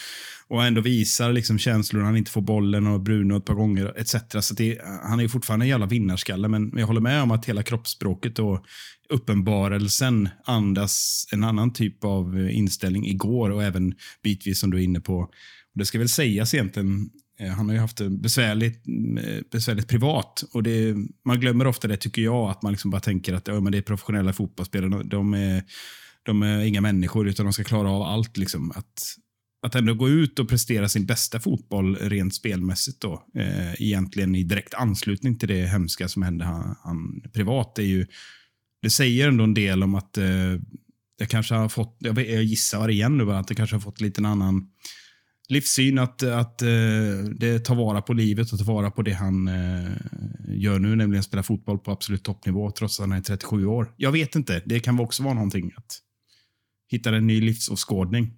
och 0.48 0.66
ändå 0.66 0.82
visar 0.82 1.34
liksom 1.34 1.60
känslor 1.60 2.00
när 2.00 2.06
han 2.06 2.18
inte 2.18 2.32
får 2.32 2.42
bollen 2.42 2.88
och 2.88 3.02
Bruno 3.02 3.38
ett 3.38 3.46
par 3.46 3.54
gånger 3.54 3.94
etc. 3.98 4.16
Så 4.40 4.54
det, 4.54 4.82
han 5.04 5.20
är 5.20 5.28
fortfarande 5.28 5.66
en 5.66 5.70
jävla 5.70 5.86
vinnarskalle, 5.86 6.48
men 6.48 6.72
jag 6.76 6.88
håller 6.88 7.02
med 7.02 7.24
om 7.24 7.32
att 7.32 7.46
hela 7.46 7.64
kroppsspråket 7.64 8.40
och 8.40 8.66
uppenbarelsen 9.10 10.30
andas 10.46 11.26
en 11.32 11.44
annan 11.44 11.74
typ 11.74 12.04
av 12.04 12.50
inställning 12.50 13.06
igår 13.06 13.50
och 13.50 13.64
även 13.64 13.94
bitvis 14.24 14.60
som 14.60 14.72
du 14.72 14.78
är 14.78 14.82
inne 14.84 15.00
på. 15.00 15.30
Det 15.76 15.86
ska 15.86 16.00
väl 16.00 16.10
sägas 16.10 16.54
egentligen 16.54 17.10
Eh, 17.40 17.50
han 17.50 17.68
har 17.68 17.74
ju 17.74 17.80
haft 17.80 17.98
det 17.98 18.10
besvärligt, 18.10 18.88
eh, 19.24 19.44
besvärligt 19.52 19.88
privat. 19.88 20.44
Och 20.54 20.64
det, 20.64 20.96
man 21.26 21.40
glömmer 21.40 21.68
ofta 21.68 21.88
det, 21.88 21.98
tycker 21.98 22.22
jag, 22.22 22.50
att 22.50 22.62
man 22.62 22.72
liksom 22.72 22.92
bara 22.92 23.02
tänker 23.02 23.34
att 23.34 23.48
ja, 23.48 23.60
men 23.60 23.72
det 23.72 23.78
är 23.78 23.82
professionella 23.82 24.34
fotbollsspelare. 24.34 24.90
De, 24.90 25.10
de, 25.10 25.34
är, 25.34 25.64
de 26.24 26.44
är 26.44 26.64
inga 26.64 26.82
människor, 26.82 27.28
utan 27.28 27.46
de 27.46 27.54
ska 27.54 27.64
klara 27.64 27.90
av 27.90 28.02
allt. 28.02 28.38
Liksom. 28.38 28.72
Att, 28.72 29.16
att 29.66 29.76
ändå 29.76 29.94
gå 29.94 30.10
ut 30.10 30.40
och 30.40 30.50
prestera 30.50 30.90
sin 30.90 31.06
bästa 31.06 31.40
fotboll 31.40 31.96
rent 31.96 32.36
spelmässigt 32.36 33.02
då, 33.02 33.26
eh, 33.36 33.82
egentligen 33.82 34.36
i 34.36 34.44
direkt 34.44 34.74
anslutning 34.74 35.38
till 35.38 35.48
det 35.48 35.66
hemska 35.66 36.08
som 36.08 36.22
hände 36.22 36.46
han, 36.46 36.76
han 36.84 37.22
privat, 37.34 37.80
är 37.80 37.84
ju, 37.84 38.06
det 38.82 38.90
säger 38.90 39.28
ändå 39.28 39.44
en 39.44 39.54
del 39.54 39.84
om 39.84 39.96
att 39.96 40.18
eh, 40.18 40.56
jag 41.20 41.30
kanske 41.30 41.56
har 41.56 41.70
fått, 41.70 41.98
jag, 42.00 42.18
jag 42.18 42.44
gissar 42.44 42.90
igen 42.90 43.18
nu, 43.18 43.26
bara, 43.26 43.40
att 43.40 43.48
det 43.48 43.56
kanske 43.56 43.76
har 43.76 43.82
fått 43.82 44.02
lite 44.02 44.22
en 44.22 44.26
annan 44.26 44.68
livssyn 45.50 46.00
att, 46.00 46.24
att 46.24 46.62
uh, 46.64 47.24
det 47.24 47.60
tar 47.60 47.76
vara 47.76 48.02
på 48.02 48.14
livet 48.14 48.54
och 48.54 48.60
tar 48.60 48.66
vara 48.66 48.92
på 48.92 49.02
det 49.02 49.14
han 49.14 49.48
uh, 49.48 49.92
gör 50.48 50.80
nu, 50.80 50.96
nämligen 50.96 51.24
spela 51.24 51.44
fotboll 51.44 51.80
på 51.80 51.92
absolut 51.92 52.24
toppnivå 52.24 52.72
trots 52.72 53.00
att 53.00 53.10
han 53.10 53.18
är 53.18 53.22
37 53.22 53.66
år. 53.66 53.94
Jag 53.98 54.12
vet 54.12 54.36
inte. 54.36 54.62
Det 54.66 54.80
kan 54.80 55.00
också 55.00 55.24
vara 55.24 55.34
någonting 55.34 55.72
att 55.78 56.00
hitta 56.92 57.16
en 57.16 57.28
ny 57.28 57.42
livsåskådning. 57.42 58.34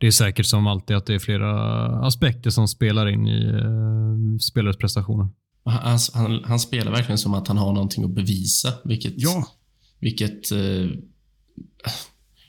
Det 0.00 0.06
är 0.06 0.10
säkert 0.10 0.46
som 0.46 0.66
alltid 0.66 0.96
att 0.96 1.06
det 1.06 1.14
är 1.14 1.18
flera 1.18 1.86
aspekter 2.06 2.50
som 2.50 2.68
spelar 2.68 3.08
in 3.08 3.26
i 3.26 3.52
uh, 3.52 4.38
spelares 4.38 4.76
prestationer. 4.76 5.28
Han, 5.64 5.98
han, 6.14 6.44
han, 6.44 6.60
spelar 6.60 6.92
verkligen 6.92 7.18
som 7.18 7.34
att 7.34 7.48
han 7.48 7.58
har 7.58 7.72
någonting 7.72 8.04
att 8.04 8.10
bevisa, 8.10 8.72
vilket, 8.84 9.12
ja. 9.16 9.46
vilket 10.00 10.52
uh, 10.52 10.90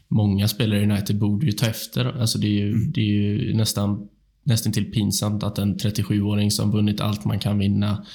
många 0.09 0.47
spelare 0.47 0.79
i 0.79 0.83
United 0.83 1.19
borde 1.19 1.45
ju 1.45 1.51
ta 1.51 1.65
efter. 1.65 2.05
Alltså 2.05 2.37
det 2.37 2.47
är 2.47 2.51
ju, 2.51 2.69
mm. 2.69 2.91
det 2.91 3.01
är 3.01 3.05
ju 3.05 3.53
nästan, 3.53 4.07
nästan 4.43 4.73
till 4.73 4.91
pinsamt 4.91 5.43
att 5.43 5.57
en 5.57 5.77
37-åring 5.77 6.51
som 6.51 6.71
vunnit 6.71 7.01
allt 7.01 7.25
man 7.25 7.39
kan 7.39 7.59
vinna, 7.59 8.05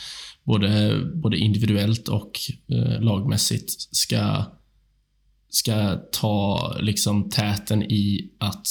både, 0.45 1.01
både 1.15 1.39
individuellt 1.39 2.09
och 2.09 2.33
eh, 2.69 3.01
lagmässigt, 3.01 3.71
ska, 3.97 4.45
ska 5.49 5.97
ta 6.13 6.77
liksom 6.81 7.31
täten 7.31 7.83
i 7.83 8.31
att 8.39 8.67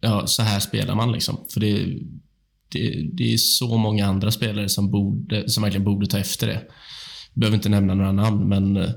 ja, 0.00 0.26
så 0.26 0.42
här 0.42 0.60
spelar 0.60 0.94
man. 0.94 1.12
Liksom. 1.12 1.44
För 1.52 1.60
det, 1.60 1.98
det, 2.68 3.10
det 3.12 3.32
är 3.32 3.36
så 3.36 3.76
många 3.76 4.06
andra 4.06 4.30
spelare 4.30 4.68
som, 4.68 4.90
borde, 4.90 5.48
som 5.48 5.62
verkligen 5.62 5.84
borde 5.84 6.06
ta 6.06 6.18
efter 6.18 6.46
det. 6.46 6.62
Jag 7.34 7.40
behöver 7.40 7.56
inte 7.56 7.68
nämna 7.68 7.94
några 7.94 8.12
namn, 8.12 8.48
men 8.48 8.76
eh, 8.76 8.90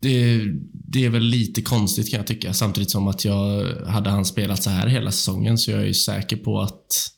det, 0.00 0.42
det, 0.72 1.04
är 1.04 1.10
väl 1.10 1.22
lite 1.22 1.62
konstigt 1.62 2.10
kan 2.10 2.16
jag 2.16 2.26
tycka. 2.26 2.52
Samtidigt 2.52 2.90
som 2.90 3.08
att 3.08 3.24
jag 3.24 3.64
hade 3.86 4.10
han 4.10 4.24
spelat 4.24 4.62
så 4.62 4.70
här 4.70 4.86
hela 4.86 5.10
säsongen 5.10 5.58
så 5.58 5.70
jag 5.70 5.80
är 5.80 5.86
ju 5.86 5.94
säker 5.94 6.36
på 6.36 6.60
att 6.60 7.10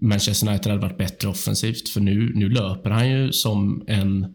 Manchester 0.00 0.48
United 0.48 0.72
hade 0.72 0.82
varit 0.82 0.98
bättre 0.98 1.28
offensivt. 1.28 1.88
För 1.88 2.00
nu, 2.00 2.32
nu 2.34 2.48
löper 2.48 2.90
han 2.90 3.10
ju 3.10 3.32
som 3.32 3.84
en 3.86 4.26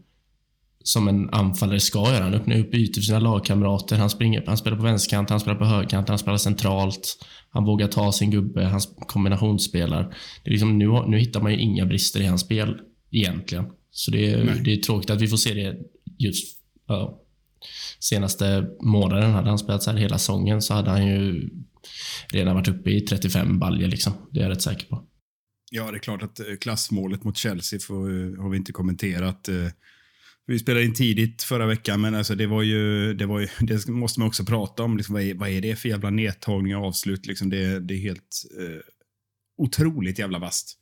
som 0.84 1.08
en 1.08 1.30
anfallare 1.30 1.80
ska 1.80 2.12
göra. 2.12 2.24
Han 2.24 2.34
öppnar 2.34 2.58
upp 2.58 2.74
ytor 2.74 3.00
för 3.00 3.06
sina 3.06 3.18
lagkamrater. 3.18 3.96
Han, 3.96 4.10
springer, 4.10 4.42
han 4.46 4.56
spelar 4.56 4.76
på 4.76 4.82
vänsterkant, 4.82 5.30
han 5.30 5.40
spelar 5.40 5.58
på 5.58 5.64
högerkant, 5.64 6.08
han 6.08 6.18
spelar 6.18 6.36
centralt. 6.36 7.26
Han 7.50 7.64
vågar 7.64 7.88
ta 7.88 8.12
sin 8.12 8.30
gubbe, 8.30 8.64
han 8.64 8.80
kombinationsspelar. 9.06 10.02
Det 10.44 10.50
är 10.50 10.52
liksom, 10.52 10.78
nu, 10.78 10.86
nu 11.08 11.18
hittar 11.18 11.40
man 11.40 11.52
ju 11.52 11.58
inga 11.58 11.86
brister 11.86 12.20
i 12.20 12.26
hans 12.26 12.40
spel 12.40 12.76
egentligen. 13.10 13.64
Så 13.90 14.10
det, 14.10 14.30
är, 14.30 14.60
det 14.64 14.72
är 14.72 14.76
tråkigt 14.76 15.10
att 15.10 15.20
vi 15.20 15.28
får 15.28 15.36
se 15.36 15.54
det 15.54 15.76
just 16.18 16.58
ja, 16.86 17.22
senaste 18.00 18.66
månaden. 18.82 19.32
Hade 19.32 19.48
han 19.48 19.58
spelat 19.58 19.82
så 19.82 19.90
här 19.90 19.98
hela 19.98 20.18
säsongen 20.18 20.62
så 20.62 20.74
hade 20.74 20.90
han 20.90 21.06
ju 21.06 21.50
redan 22.28 22.54
varit 22.54 22.68
uppe 22.68 22.90
i 22.90 23.00
35 23.00 23.58
baljer. 23.58 23.88
Liksom. 23.88 24.12
Det 24.30 24.40
är 24.40 24.42
jag 24.42 24.50
rätt 24.50 24.62
säker 24.62 24.86
på. 24.86 25.04
Ja, 25.70 25.90
det 25.90 25.96
är 25.96 26.00
klart 26.00 26.22
att 26.22 26.40
eh, 26.40 26.46
klassmålet 26.60 27.24
mot 27.24 27.36
Chelsea 27.36 27.80
får, 27.80 28.10
eh, 28.10 28.42
har 28.42 28.50
vi 28.50 28.56
inte 28.56 28.72
kommenterat. 28.72 29.48
Eh. 29.48 29.68
Vi 30.48 30.58
spelade 30.58 30.84
in 30.84 30.94
tidigt 30.94 31.42
förra 31.42 31.66
veckan, 31.66 32.00
men 32.00 32.14
alltså 32.14 32.34
det 32.34 32.46
var 32.46 32.62
ju, 32.62 33.14
det, 33.14 33.26
var 33.26 33.40
ju, 33.40 33.48
det 33.66 33.88
måste 33.88 34.20
man 34.20 34.28
också 34.28 34.44
prata 34.44 34.82
om. 34.82 34.96
Liksom, 34.96 35.12
vad, 35.12 35.22
är, 35.22 35.34
vad 35.34 35.48
är 35.48 35.60
det 35.60 35.76
för 35.76 35.88
jävla 35.88 36.10
nedtagning 36.10 36.76
och 36.76 36.84
avslut? 36.84 37.26
Liksom, 37.26 37.50
det, 37.50 37.80
det 37.80 37.94
är 37.94 37.98
helt 37.98 38.44
eh, 38.60 38.80
otroligt 39.58 40.18
jävla 40.18 40.38
vast. 40.38 40.78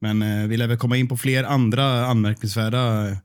Men 0.00 0.22
eh, 0.22 0.46
vi 0.46 0.56
lär 0.56 0.66
väl 0.66 0.78
komma 0.78 0.96
in 0.96 1.08
på 1.08 1.16
fler 1.16 1.44
andra 1.44 2.06
anmärkningsvärda 2.06 3.08
Eh, 3.08 3.16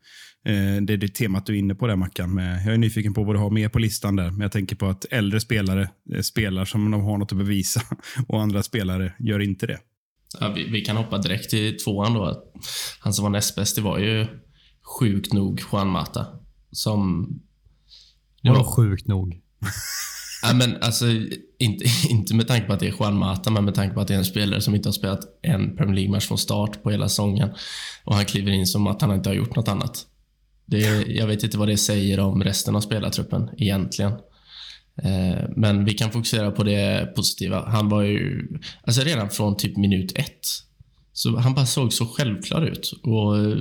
det 0.82 0.94
är 0.94 0.98
det 0.98 1.08
temat 1.08 1.46
du 1.46 1.54
är 1.54 1.60
inne 1.60 1.76
på 1.76 1.88
där 1.88 1.96
Mackan. 1.96 2.38
Jag 2.38 2.74
är 2.74 2.78
nyfiken 2.78 3.14
på 3.14 3.24
vad 3.24 3.36
du 3.36 3.40
har 3.40 3.50
mer 3.50 3.70
på 3.70 3.80
listan 3.80 4.16
där. 4.16 4.32
Men 4.32 4.42
jag 4.42 4.52
tänker 4.52 4.76
på 4.76 4.86
att 4.86 5.06
äldre 5.12 5.40
spelare 5.40 5.90
eh, 6.14 6.22
spelar 6.22 6.66
som 6.66 6.92
de 6.92 7.02
har 7.02 7.18
något 7.18 7.32
att 7.32 7.38
bevisa 7.38 7.82
och 8.28 8.42
andra 8.42 8.64
spelare 8.64 9.14
gör 9.20 9.40
inte 9.40 9.68
det. 9.68 9.80
Ja, 10.40 10.54
vi, 10.56 10.70
vi, 10.70 10.82
kan 10.82 10.98
hoppa 10.98 11.18
direkt 11.18 11.50
till 11.50 11.78
tvåan 11.78 12.14
då. 12.14 12.44
Han 13.00 13.14
som 13.14 13.24
var 13.24 13.30
näst 13.30 13.56
bäst, 13.56 13.76
det 13.76 13.82
var 13.82 14.00
ju 14.00 14.28
sjukt 15.00 15.34
nog 15.34 15.62
Juan 15.72 15.88
Mata. 15.88 16.28
Som... 16.72 17.30
Det 18.42 18.50
var 18.50 18.64
sjukt 18.64 19.08
nog. 19.08 19.42
ja, 20.44 20.54
men 20.54 20.78
alltså, 20.82 21.06
inte, 21.60 21.86
inte 22.10 22.36
med 22.36 22.48
tanke 22.48 22.68
på 22.68 22.74
att 22.74 22.80
det 22.80 22.88
är 22.88 22.96
Juan 23.00 23.18
Mata, 23.18 23.52
men 23.52 23.66
med 23.66 23.76
tanke 23.76 23.94
på 23.94 24.02
att 24.02 24.08
det 24.08 24.14
är 24.14 24.18
en 24.18 24.26
spelare 24.26 24.62
som 24.62 24.76
inte 24.76 24.90
har 24.90 24.94
spelat 24.94 25.20
en 25.42 25.76
Premier 25.76 25.96
League-match 25.96 26.28
från 26.28 26.38
start 26.38 26.84
på 26.84 26.92
hela 26.92 27.10
säsongen. 27.10 27.50
Och 28.04 28.16
han 28.16 28.26
kliver 28.26 28.52
in 28.52 28.68
som 28.68 28.88
att 28.88 29.02
han 29.02 29.16
inte 29.16 29.30
har 29.30 29.36
gjort 29.36 29.56
något 29.56 29.68
annat. 29.68 30.08
Det, 30.66 31.06
jag 31.08 31.28
vet 31.28 31.44
inte 31.44 31.58
vad 31.58 31.68
det 31.68 31.78
säger 31.78 32.20
om 32.20 32.44
resten 32.44 32.76
av 32.76 32.82
spelartruppen 32.82 33.50
egentligen. 33.58 34.12
Eh, 35.04 35.50
men 35.56 35.86
vi 35.86 35.94
kan 35.94 36.12
fokusera 36.12 36.52
på 36.52 36.64
det 36.64 37.14
positiva. 37.16 37.70
Han 37.70 37.90
var 37.90 38.02
ju, 38.02 38.48
alltså 38.84 39.02
redan 39.02 39.30
från 39.30 39.58
typ 39.58 39.78
minut 39.78 40.12
ett, 40.16 40.48
så 41.14 41.38
han 41.38 41.54
bara 41.54 41.66
såg 41.66 41.94
så 41.94 42.06
självklar 42.06 42.66
ut 42.66 42.94
och 43.04 43.38
eh, 43.38 43.58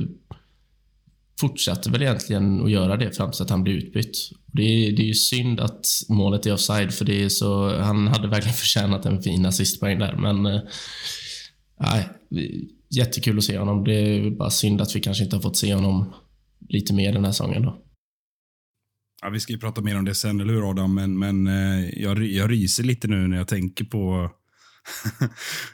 fortsatte 1.41 1.91
väl 1.91 2.03
egentligen 2.03 2.65
att 2.65 2.71
göra 2.71 2.97
det 2.97 3.17
fram 3.17 3.31
till 3.31 3.43
att 3.43 3.51
han 3.51 3.63
blev 3.63 3.77
utbytt. 3.77 4.31
Det 4.47 4.63
är, 4.63 4.93
det 4.93 5.03
är 5.03 5.07
ju 5.07 5.15
synd 5.15 5.61
att 5.61 5.87
målet 6.09 6.47
är 6.47 6.53
offside, 6.53 6.95
för 6.95 7.05
det 7.05 7.25
är 7.25 7.29
så, 7.29 7.79
han 7.79 8.09
hade 8.09 8.29
verkligen 8.29 8.55
förtjänat 8.57 9.07
en 9.07 9.23
fin 9.23 9.47
assistpoäng 9.47 9.99
där, 9.99 10.17
men 10.17 10.47
eh, 10.47 10.61
nej, 11.81 12.09
jättekul 12.91 13.39
att 13.39 13.45
se 13.45 13.59
honom. 13.59 13.85
Det 13.85 13.95
är 13.95 14.31
bara 14.31 14.51
synd 14.51 14.81
att 14.81 14.97
vi 14.97 15.01
kanske 15.01 15.25
inte 15.25 15.37
har 15.37 15.43
fått 15.43 15.57
se 15.57 15.75
honom 15.75 16.13
lite 16.69 16.95
mer 16.95 17.13
den 17.13 17.25
här 17.25 17.33
säsongen. 17.33 17.63
Då. 17.63 17.83
Ja, 19.23 19.31
vi 19.31 19.41
ska 19.41 19.53
ju 19.53 19.59
prata 19.59 19.81
mer 19.81 19.99
om 19.99 20.05
det 20.05 20.15
sen, 20.15 20.41
eller 20.41 20.53
hur 20.53 20.71
Adam? 20.71 20.95
Men, 20.95 21.19
men 21.19 21.47
eh, 21.47 21.89
jag, 22.03 22.23
jag 22.23 22.51
ryser 22.51 22.83
lite 22.83 23.09
nu 23.09 23.29
när 23.29 23.37
jag 23.37 23.49
tänker 23.49 23.85
på... 23.85 24.31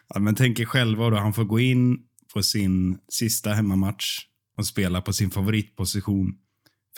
ja, 0.08 0.20
men 0.20 0.34
tänker 0.34 0.64
själva 0.64 1.10
då, 1.10 1.16
han 1.16 1.32
får 1.32 1.44
gå 1.44 1.60
in 1.60 1.98
på 2.34 2.42
sin 2.42 2.98
sista 3.08 3.52
hemmamatch 3.52 4.18
och 4.56 4.66
spela 4.66 5.02
på 5.02 5.12
sin 5.12 5.30
favoritposition 5.30 6.34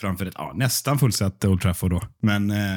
framför 0.01 0.25
ett 0.25 0.33
ja, 0.37 0.53
nästan 0.55 0.99
fullsatt 0.99 1.45
Old 1.45 1.61
Trafford. 1.61 1.91
Då. 1.91 2.01
Men, 2.21 2.51
eh, 2.51 2.73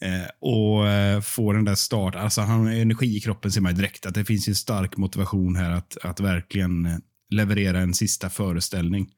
eh 0.00 0.26
och 0.40 0.88
eh, 0.88 1.20
få 1.20 1.52
den 1.52 1.64
där 1.64 1.74
start. 1.74 2.14
Alltså, 2.14 2.40
han 2.40 2.66
har 2.66 2.72
energi 2.72 3.16
i 3.16 3.20
kroppen 3.20 3.52
ser 3.52 3.60
man 3.60 3.74
direkt. 3.74 4.06
att 4.06 4.14
Det 4.14 4.24
finns 4.24 4.48
en 4.48 4.54
stark 4.54 4.96
motivation 4.96 5.56
här 5.56 5.70
att, 5.70 5.96
att 6.02 6.20
verkligen 6.20 7.02
leverera 7.30 7.80
en 7.80 7.94
sista 7.94 8.30
föreställning. 8.30 9.08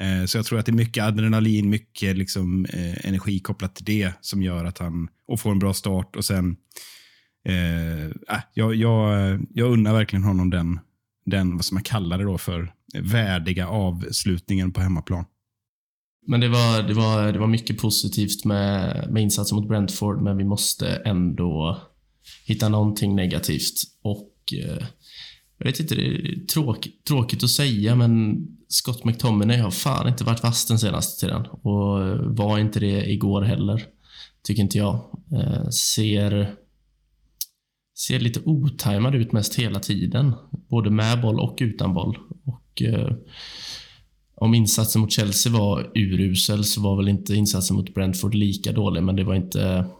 Eh, 0.00 0.24
så 0.26 0.38
jag 0.38 0.46
tror 0.46 0.58
att 0.58 0.66
det 0.66 0.72
är 0.72 0.76
mycket 0.76 1.04
adrenalin, 1.04 1.70
mycket 1.70 2.16
liksom, 2.16 2.64
eh, 2.64 3.06
energi 3.06 3.40
kopplat 3.40 3.74
till 3.74 3.84
det 3.84 4.12
som 4.20 4.42
gör 4.42 4.64
att 4.64 4.78
han 4.78 5.08
och 5.28 5.40
får 5.40 5.50
en 5.50 5.58
bra 5.58 5.74
start 5.74 6.16
och 6.16 6.24
sen 6.24 6.56
eh, 7.48 8.04
äh, 8.06 8.42
jag, 8.54 8.74
jag, 8.74 9.38
jag 9.54 9.72
unnar 9.72 9.92
verkligen 9.92 10.22
honom 10.22 10.50
den, 10.50 10.78
den, 11.26 11.56
vad 11.56 11.64
ska 11.64 11.74
man 11.74 11.82
kalla 11.82 12.16
det 12.16 12.24
då 12.24 12.38
för, 12.38 12.72
värdiga 12.98 13.68
avslutningen 13.68 14.72
på 14.72 14.80
hemmaplan. 14.80 15.24
Men 16.26 16.40
det 16.40 16.48
var, 16.48 16.82
det 16.82 16.94
var, 16.94 17.32
det 17.32 17.38
var 17.38 17.46
mycket 17.46 17.78
positivt 17.78 18.44
med, 18.44 19.06
med 19.10 19.22
insatsen 19.22 19.56
mot 19.56 19.68
Brentford, 19.68 20.22
men 20.22 20.36
vi 20.36 20.44
måste 20.44 20.88
ändå 20.88 21.80
hitta 22.46 22.68
någonting 22.68 23.16
negativt. 23.16 23.82
Och 24.02 24.54
eh, 24.64 24.86
jag 25.58 25.66
vet 25.66 25.80
inte, 25.80 25.94
det 25.94 26.06
är 26.06 26.46
tråkigt, 26.46 27.04
tråkigt 27.04 27.44
att 27.44 27.50
säga, 27.50 27.94
men 27.94 28.36
Scott 28.68 29.04
McTominay 29.04 29.58
har 29.58 29.70
fan 29.70 30.08
inte 30.08 30.24
varit 30.24 30.42
vass 30.42 30.66
den 30.66 30.78
senaste 30.78 31.26
tiden. 31.26 31.46
Och 31.46 32.06
eh, 32.06 32.16
var 32.22 32.58
inte 32.58 32.80
det 32.80 33.10
igår 33.10 33.42
heller, 33.42 33.84
tycker 34.42 34.62
inte 34.62 34.78
jag. 34.78 34.94
Eh, 35.32 35.68
ser, 35.68 36.54
ser 37.98 38.20
lite 38.20 38.40
otajmad 38.44 39.14
ut 39.14 39.32
mest 39.32 39.54
hela 39.54 39.80
tiden. 39.80 40.32
Både 40.50 40.90
med 40.90 41.20
boll 41.20 41.40
och 41.40 41.58
utan 41.60 41.94
boll. 41.94 42.18
Och, 42.44 42.82
eh, 42.82 43.12
om 44.34 44.54
insatsen 44.54 45.00
mot 45.00 45.12
Chelsea 45.12 45.52
var 45.52 45.90
urusel 45.94 46.64
så 46.64 46.80
var 46.80 46.96
väl 46.96 47.08
inte 47.08 47.34
insatsen 47.34 47.76
mot 47.76 47.94
Brentford 47.94 48.34
lika 48.34 48.72
dålig, 48.72 49.02
men 49.02 49.16
det 49.16 49.24
var 49.24 49.34
inte... 49.34 49.86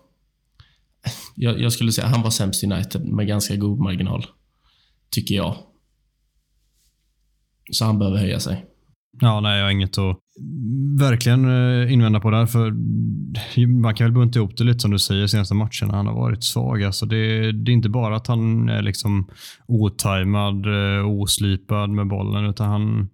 Jag, 1.34 1.60
jag 1.60 1.72
skulle 1.72 1.92
säga 1.92 2.06
att 2.06 2.12
han 2.12 2.22
var 2.22 2.30
sämst 2.30 2.64
i 2.64 2.66
United 2.66 3.04
med 3.04 3.26
ganska 3.26 3.56
god 3.56 3.78
marginal 3.78 4.26
tycker 5.16 5.34
jag. 5.34 5.56
Så 7.72 7.84
han 7.84 7.98
behöver 7.98 8.18
höja 8.18 8.40
sig. 8.40 8.64
Ja, 9.20 9.40
nej, 9.40 9.58
jag 9.58 9.64
har 9.64 9.70
inget 9.70 9.98
att 9.98 10.18
verkligen 11.00 11.44
eh, 11.44 11.92
invända 11.92 12.20
på 12.20 12.30
där. 12.30 12.46
För 12.46 12.72
man 13.66 13.94
kan 13.94 14.04
väl 14.04 14.12
bunta 14.12 14.38
ihop 14.38 14.56
det 14.56 14.64
lite 14.64 14.78
som 14.78 14.90
du 14.90 14.98
säger 14.98 15.26
senaste 15.26 15.54
matcherna. 15.54 15.96
Han 15.96 16.06
har 16.06 16.14
varit 16.14 16.44
svag. 16.44 16.82
Alltså 16.82 17.06
det, 17.06 17.52
det 17.52 17.70
är 17.70 17.72
inte 17.72 17.88
bara 17.88 18.16
att 18.16 18.26
han 18.26 18.68
är 18.68 18.82
liksom 18.82 19.28
otajmad, 19.66 20.66
eh, 20.66 21.06
oslipad 21.06 21.90
med 21.90 22.06
bollen, 22.06 22.44
utan 22.44 22.68
han, 22.68 23.08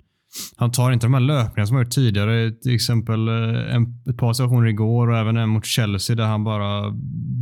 han 0.56 0.72
tar 0.72 0.92
inte 0.92 1.06
de 1.06 1.14
här 1.14 1.20
löpningarna 1.20 1.66
som 1.66 1.76
han 1.76 1.84
gjort 1.84 1.92
tidigare. 1.92 2.50
Till 2.50 2.74
exempel 2.74 3.28
eh, 3.28 3.74
en, 3.74 4.02
ett 4.10 4.16
par 4.16 4.32
situationer 4.32 4.66
igår 4.66 5.10
och 5.10 5.18
även 5.18 5.36
en 5.36 5.48
mot 5.48 5.66
Chelsea 5.66 6.16
där 6.16 6.26
han 6.26 6.44
bara... 6.44 6.90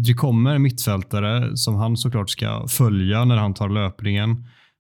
Det 0.07 0.15
kommer 0.15 0.55
en 0.55 0.63
mittfältare 0.63 1.57
som 1.57 1.75
han 1.75 1.97
såklart 1.97 2.31
ska 2.31 2.67
följa 2.69 3.25
när 3.25 3.37
han 3.37 3.55
tar 3.55 3.69
löpningen. 3.69 4.31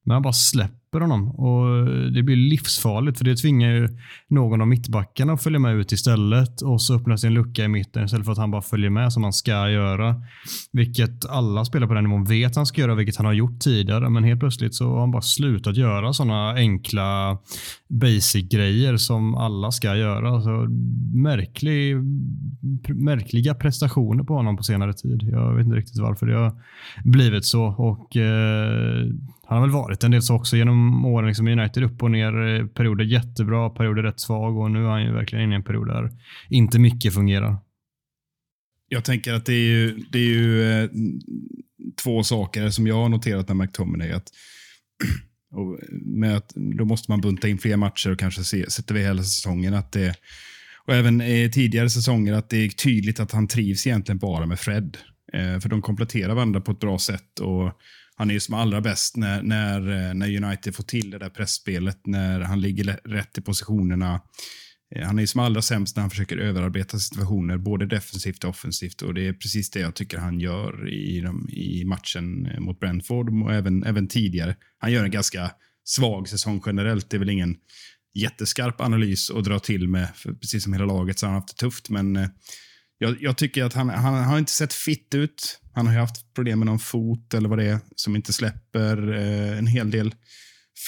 Men 0.04 0.14
han 0.14 0.22
bara 0.22 0.32
släpper 0.32 0.79
honom 0.98 1.29
och 1.29 1.87
det 2.12 2.22
blir 2.22 2.37
livsfarligt 2.37 3.18
för 3.18 3.24
det 3.24 3.37
tvingar 3.37 3.70
ju 3.70 3.88
någon 4.29 4.61
av 4.61 4.68
mittbackarna 4.68 5.33
att 5.33 5.42
följa 5.42 5.59
med 5.59 5.76
ut 5.76 5.92
istället 5.92 6.62
och 6.62 6.83
så 6.83 6.94
öppnas 6.94 7.24
en 7.24 7.35
lucka 7.35 7.64
i 7.64 7.68
mitten 7.68 8.05
istället 8.05 8.24
för 8.24 8.33
att 8.33 8.38
han 8.38 8.50
bara 8.50 8.62
följer 8.62 8.90
med 8.90 9.12
som 9.12 9.22
han 9.22 9.33
ska 9.33 9.70
göra. 9.70 10.22
Vilket 10.72 11.26
alla 11.26 11.64
spelare 11.64 11.88
på 11.88 11.94
den 11.94 12.05
nivån 12.05 12.24
vet 12.24 12.57
han 12.57 12.66
ska 12.66 12.81
göra, 12.81 12.94
vilket 12.94 13.16
han 13.16 13.26
har 13.26 13.33
gjort 13.33 13.61
tidigare. 13.61 14.11
Men 14.11 14.24
helt 14.24 14.40
plötsligt 14.40 14.74
så 14.74 14.88
har 14.88 15.00
han 15.00 15.11
bara 15.11 15.22
slutat 15.22 15.76
göra 15.76 16.12
sådana 16.12 16.55
enkla 16.55 17.38
basic-grejer 17.88 18.96
som 18.96 19.35
alla 19.35 19.70
ska 19.70 19.96
göra. 19.96 20.42
Så 20.42 20.66
märklig, 21.14 21.96
märkliga 22.88 23.55
prestationer 23.55 24.24
på 24.24 24.35
honom 24.35 24.57
på 24.57 24.62
senare 24.62 24.92
tid. 24.92 25.22
Jag 25.22 25.55
vet 25.55 25.64
inte 25.64 25.76
riktigt 25.76 26.00
varför 26.00 26.26
det 26.26 26.38
har 26.38 26.53
blivit 27.05 27.44
så. 27.44 27.64
Och 27.64 28.16
eh, 28.16 29.07
han 29.50 29.58
har 29.58 29.66
väl 29.66 29.74
varit 29.74 30.04
en 30.04 30.10
del 30.10 30.22
så 30.22 30.34
också 30.34 30.56
genom 30.56 31.04
åren. 31.04 31.28
Liksom 31.28 31.48
United 31.48 31.82
upp 31.82 32.02
och 32.02 32.10
ner. 32.10 32.46
Eh, 32.46 32.66
perioder 32.66 33.04
jättebra, 33.04 33.70
perioder 33.70 34.02
rätt 34.02 34.20
svag 34.20 34.58
och 34.58 34.70
nu 34.70 34.84
är 34.84 34.88
han 34.88 35.02
ju 35.02 35.12
verkligen 35.12 35.44
inne 35.44 35.54
i 35.54 35.56
en 35.56 35.64
period 35.64 35.88
där 35.88 36.10
inte 36.48 36.78
mycket 36.78 37.14
fungerar. 37.14 37.56
Jag 38.88 39.04
tänker 39.04 39.32
att 39.32 39.46
det 39.46 39.52
är 39.52 39.68
ju, 39.68 40.04
det 40.10 40.18
är 40.18 40.22
ju 40.22 40.72
eh, 40.72 40.90
två 42.02 42.22
saker 42.22 42.70
som 42.70 42.86
jag 42.86 42.94
har 42.94 43.08
noterat 43.08 43.48
med 43.48 43.56
McTominay. 43.56 44.10
Att, 44.10 44.28
och 45.52 45.78
med 45.90 46.36
att, 46.36 46.52
då 46.54 46.84
måste 46.84 47.10
man 47.10 47.20
bunta 47.20 47.48
in 47.48 47.58
fler 47.58 47.76
matcher 47.76 48.10
och 48.10 48.18
kanske 48.18 48.44
se, 48.44 48.70
sätter 48.70 48.94
vi 48.94 49.02
hela 49.02 49.22
säsongen. 49.22 49.74
att 49.74 49.92
det 49.92 50.14
och 50.86 50.94
även 50.94 51.20
eh, 51.20 51.50
tidigare 51.50 51.90
säsonger 51.90 52.32
att 52.32 52.50
det 52.50 52.56
är 52.56 52.68
tydligt 52.68 53.20
att 53.20 53.32
han 53.32 53.48
trivs 53.48 53.86
egentligen 53.86 54.18
bara 54.18 54.46
med 54.46 54.58
Fred. 54.58 54.96
Eh, 55.32 55.60
för 55.60 55.68
de 55.68 55.82
kompletterar 55.82 56.34
varandra 56.34 56.60
på 56.60 56.72
ett 56.72 56.80
bra 56.80 56.98
sätt. 56.98 57.38
och 57.40 57.80
han 58.20 58.30
är 58.30 58.35
ju 58.35 58.40
som 58.40 58.54
allra 58.54 58.80
bäst 58.80 59.16
när, 59.16 59.42
när, 59.42 59.80
eh, 59.80 60.14
när 60.14 60.44
United 60.44 60.74
får 60.74 60.83
till 60.83 61.11
det 61.11 61.18
där 61.18 61.30
pressspelet, 61.30 62.06
när 62.06 62.40
han 62.40 62.61
ligger 62.61 63.00
rätt 63.04 63.38
i 63.38 63.40
positionerna. 63.40 64.20
Eh, 64.94 65.06
han 65.06 65.18
är 65.18 65.20
ju 65.20 65.26
som 65.26 65.40
allra 65.40 65.62
sämst 65.62 65.96
när 65.96 66.00
han 66.00 66.11
försöker 66.11 66.37
överarbeta 66.37 66.98
situationer, 66.98 67.56
både 67.56 67.87
defensivt 67.87 68.44
och 68.44 68.50
offensivt. 68.50 69.02
Och 69.02 69.14
Det 69.14 69.28
är 69.28 69.33
precis 69.33 69.70
det 69.70 69.80
jag 69.80 69.94
tycker 69.94 70.18
han 70.18 70.40
gör 70.40 70.88
i, 70.88 71.20
de, 71.20 71.48
i 71.50 71.85
matchen 71.85 72.46
eh, 72.46 72.61
mot 72.61 72.80
Brentford 72.80 73.42
och 73.42 73.54
även, 73.54 73.85
även 73.85 74.09
tidigare. 74.09 74.56
Han 74.78 74.92
gör 74.92 75.04
en 75.04 75.11
ganska 75.11 75.50
svag 75.85 76.28
säsong 76.28 76.62
generellt. 76.66 77.11
Det 77.11 77.16
är 77.16 77.18
väl 77.18 77.30
ingen 77.30 77.56
jätteskarp 78.14 78.80
analys 78.80 79.30
att 79.30 79.44
dra 79.44 79.59
till 79.59 79.88
med, 79.88 80.09
precis 80.40 80.64
som 80.64 80.72
hela 80.72 80.87
laget 80.87 81.18
så 81.18 81.26
har 81.26 81.33
han 81.33 81.40
haft 81.40 81.56
det 81.56 81.61
tufft. 81.61 81.90
Men 81.90 82.16
jag, 83.02 83.16
jag, 83.20 83.36
tycker 83.36 83.64
att 83.64 83.74
han, 83.74 83.88
han, 83.88 84.14
han 84.14 84.24
har 84.24 84.38
inte 84.38 84.52
sett 84.52 84.72
fitt 84.72 85.14
ut. 85.14 85.60
Han 85.74 85.86
har 85.86 85.94
haft 85.94 86.34
problem 86.34 86.58
med 86.58 86.66
någon 86.66 86.78
fot 86.78 87.34
eller 87.34 87.48
vad 87.48 87.58
det 87.58 87.64
är 87.64 87.78
som 87.96 88.16
inte 88.16 88.32
släpper. 88.32 89.12
Eh, 89.12 89.58
en 89.58 89.66
hel 89.66 89.90
del 89.90 90.14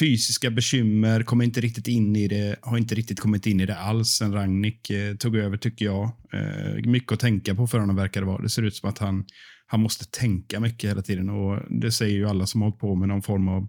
fysiska 0.00 0.50
bekymmer, 0.50 1.22
kommer 1.22 1.44
inte 1.44 1.60
riktigt 1.60 1.88
in 1.88 2.16
i 2.16 2.28
det, 2.28 2.56
har 2.62 2.78
inte 2.78 2.94
riktigt 2.94 3.20
kommit 3.20 3.46
in 3.46 3.60
i 3.60 3.66
det 3.66 3.78
alls 3.78 4.08
sen 4.08 4.32
Ragnik 4.32 4.90
eh, 4.90 5.16
tog 5.16 5.36
över 5.36 5.56
tycker 5.56 5.84
jag. 5.84 6.04
Eh, 6.32 6.90
mycket 6.90 7.12
att 7.12 7.20
tänka 7.20 7.54
på 7.54 7.66
för 7.66 7.78
honom 7.78 7.96
verkar 7.96 8.20
det 8.20 8.26
vara. 8.26 8.42
Det 8.42 8.48
ser 8.48 8.62
ut 8.62 8.76
som 8.76 8.88
att 8.88 8.98
han, 8.98 9.24
han 9.66 9.80
måste 9.80 10.10
tänka 10.10 10.60
mycket 10.60 10.90
hela 10.90 11.02
tiden 11.02 11.30
och 11.30 11.80
det 11.80 11.92
säger 11.92 12.14
ju 12.14 12.28
alla 12.28 12.46
som 12.46 12.62
har 12.62 12.68
hållit 12.68 12.80
på 12.80 12.94
med 12.94 13.08
någon 13.08 13.22
form 13.22 13.48
av 13.48 13.68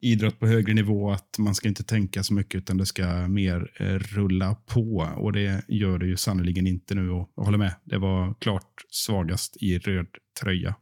idrott 0.00 0.38
på 0.38 0.46
högre 0.46 0.74
nivå 0.74 1.10
att 1.10 1.38
man 1.38 1.54
ska 1.54 1.68
inte 1.68 1.84
tänka 1.84 2.22
så 2.22 2.34
mycket 2.34 2.54
utan 2.54 2.76
det 2.76 2.86
ska 2.86 3.28
mer 3.28 3.70
eh, 3.80 3.84
rulla 3.86 4.54
på. 4.54 5.12
Och 5.16 5.32
det 5.32 5.64
gör 5.68 5.98
det 5.98 6.06
ju 6.06 6.16
sannerligen 6.16 6.66
inte 6.66 6.94
nu 6.94 7.10
och 7.10 7.32
jag 7.36 7.44
håller 7.44 7.58
med. 7.58 7.74
Det 7.84 7.98
var 7.98 8.34
klart 8.34 8.84
svagast 8.90 9.56
i 9.60 9.78
röd 9.78 10.06
tröja. 10.40 10.74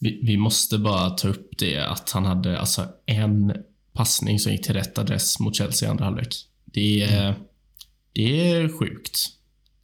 Vi, 0.00 0.20
vi 0.22 0.36
måste 0.36 0.78
bara 0.78 1.10
ta 1.10 1.28
upp 1.28 1.58
det 1.58 1.78
att 1.78 2.10
han 2.10 2.24
hade 2.24 2.58
alltså 2.58 2.88
en 3.06 3.52
passning 3.92 4.38
som 4.38 4.52
gick 4.52 4.64
till 4.64 4.74
rätt 4.74 4.98
adress 4.98 5.40
mot 5.40 5.56
Chelsea 5.56 5.88
i 5.88 5.90
andra 5.90 6.04
halvlek. 6.04 6.34
Det 6.64 7.02
är, 7.02 7.28
mm. 7.28 7.40
det 8.12 8.50
är 8.50 8.78
sjukt. 8.78 9.18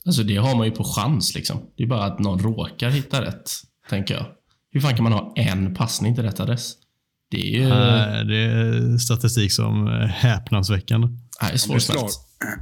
Alltså 0.07 0.22
det 0.22 0.37
har 0.37 0.57
man 0.57 0.66
ju 0.66 0.72
på 0.72 0.85
chans 0.85 1.35
liksom. 1.35 1.61
Det 1.77 1.83
är 1.83 1.87
bara 1.87 2.05
att 2.05 2.18
någon 2.18 2.38
råkar 2.38 2.90
hitta 2.90 3.24
rätt, 3.24 3.51
tänker 3.90 4.14
jag. 4.14 4.27
Hur 4.70 4.81
fan 4.81 4.94
kan 4.94 5.05
man 5.05 5.12
ha 5.12 5.35
en 5.37 5.74
passning 5.74 6.14
till 6.14 6.24
rätt 6.24 6.40
adress? 6.40 6.74
Det 7.30 7.54
är 7.54 7.60
ju... 7.60 7.62
Äh, 7.62 8.26
det 8.26 8.36
är 8.36 8.98
statistik 8.98 9.52
som 9.52 9.86
är 9.86 10.06
häpnadsväckande. 10.06 11.08
Nej, 11.42 11.56
det 11.68 11.74
är 11.74 11.78
slår, 11.78 12.08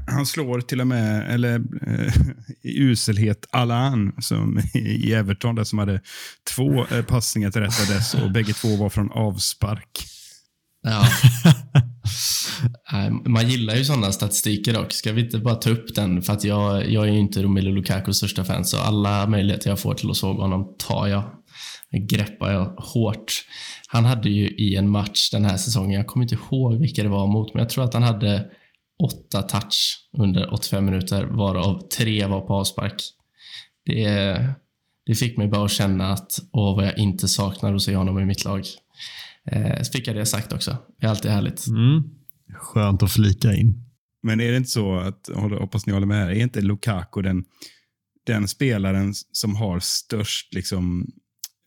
han 0.07 0.27
slår 0.27 0.61
till 0.61 0.81
och 0.81 0.87
med, 0.87 1.35
eller 1.35 1.55
eh, 1.87 2.13
i 2.63 2.79
uselhet, 2.79 3.47
Alan 3.51 4.13
som 4.21 4.61
i 4.75 5.13
Everton 5.13 5.55
där 5.55 5.65
som 5.65 5.79
hade 5.79 6.01
två 6.57 6.87
eh, 6.87 7.03
passningar 7.03 7.51
till 7.51 7.61
rätt 7.61 7.91
adress 7.91 8.15
och 8.15 8.31
bägge 8.31 8.53
två 8.53 8.77
var 8.77 8.89
från 8.89 9.11
avspark. 9.11 10.07
Ja. 10.83 11.09
Man 13.25 13.49
gillar 13.49 13.75
ju 13.75 13.85
sådana 13.85 14.13
statistiker 14.13 14.73
dock. 14.75 14.93
Ska 14.93 15.13
vi 15.13 15.21
inte 15.21 15.39
bara 15.39 15.55
ta 15.55 15.71
upp 15.71 15.95
den? 15.95 16.23
För 16.23 16.33
att 16.33 16.45
jag, 16.45 16.91
jag 16.91 17.09
är 17.09 17.13
ju 17.13 17.19
inte 17.19 17.43
Romelu 17.43 17.71
Lukakos 17.71 18.17
största 18.17 18.45
fan, 18.45 18.65
så 18.65 18.79
alla 18.79 19.27
möjligheter 19.27 19.71
jag 19.71 19.81
får 19.81 19.95
till 19.95 20.11
att 20.11 20.17
såga 20.17 20.43
honom 20.43 20.75
tar 20.79 21.07
jag. 21.07 21.23
Greppar 21.99 22.53
jag 22.53 22.65
hårt. 22.65 23.33
Han 23.89 24.05
hade 24.05 24.31
ju 24.31 24.49
i 24.49 24.77
en 24.77 24.89
match 24.89 25.31
den 25.31 25.45
här 25.45 25.57
säsongen, 25.57 25.93
jag 25.93 26.07
kommer 26.07 26.25
inte 26.25 26.35
ihåg 26.35 26.75
vilka 26.75 27.03
det 27.03 27.09
var 27.09 27.27
mot, 27.27 27.55
men 27.55 27.61
jag 27.61 27.71
tror 27.71 27.85
att 27.85 27.95
han 27.95 28.03
hade 28.03 28.51
åtta 29.03 29.43
touch 29.43 30.09
under 30.19 30.55
85 30.55 30.85
minuter, 30.85 31.25
varav 31.25 31.89
tre 31.89 32.27
var 32.27 32.41
på 32.41 32.55
avspark. 32.55 33.03
Det, 33.85 34.39
det 35.07 35.15
fick 35.15 35.37
mig 35.37 35.49
bara 35.49 35.65
att 35.65 35.71
känna 35.71 36.13
att, 36.13 36.39
åh 36.53 36.77
vad 36.77 36.87
jag 36.87 36.99
inte 36.99 37.29
saknar 37.29 37.75
att 37.75 37.83
se 37.83 37.97
honom 37.97 38.19
i 38.19 38.25
mitt 38.25 38.45
lag. 38.45 38.65
Eh, 39.51 39.83
så 39.83 39.93
fick 39.93 40.09
jag 40.09 40.17
det 40.17 40.27
sagt 40.27 40.53
också. 40.53 40.77
Det 41.01 41.07
är 41.07 41.11
alltid 41.11 41.31
härligt. 41.31 41.67
Mm. 41.67 42.03
Skönt 42.55 43.03
att 43.03 43.13
flika 43.13 43.55
in. 43.55 43.83
Men 44.23 44.41
är 44.41 44.51
det 44.51 44.57
inte 44.57 44.71
så 44.71 44.97
att, 44.97 45.29
hoppas 45.35 45.87
ni 45.87 45.93
håller 45.93 46.07
med, 46.07 46.31
är 46.31 46.35
inte 46.35 46.61
Lukaku 46.61 47.23
den, 47.23 47.45
den 48.27 48.49
spelaren 48.49 49.15
som 49.33 49.57
har 49.57 49.81
störst 49.81 50.55
liksom, 50.55 51.07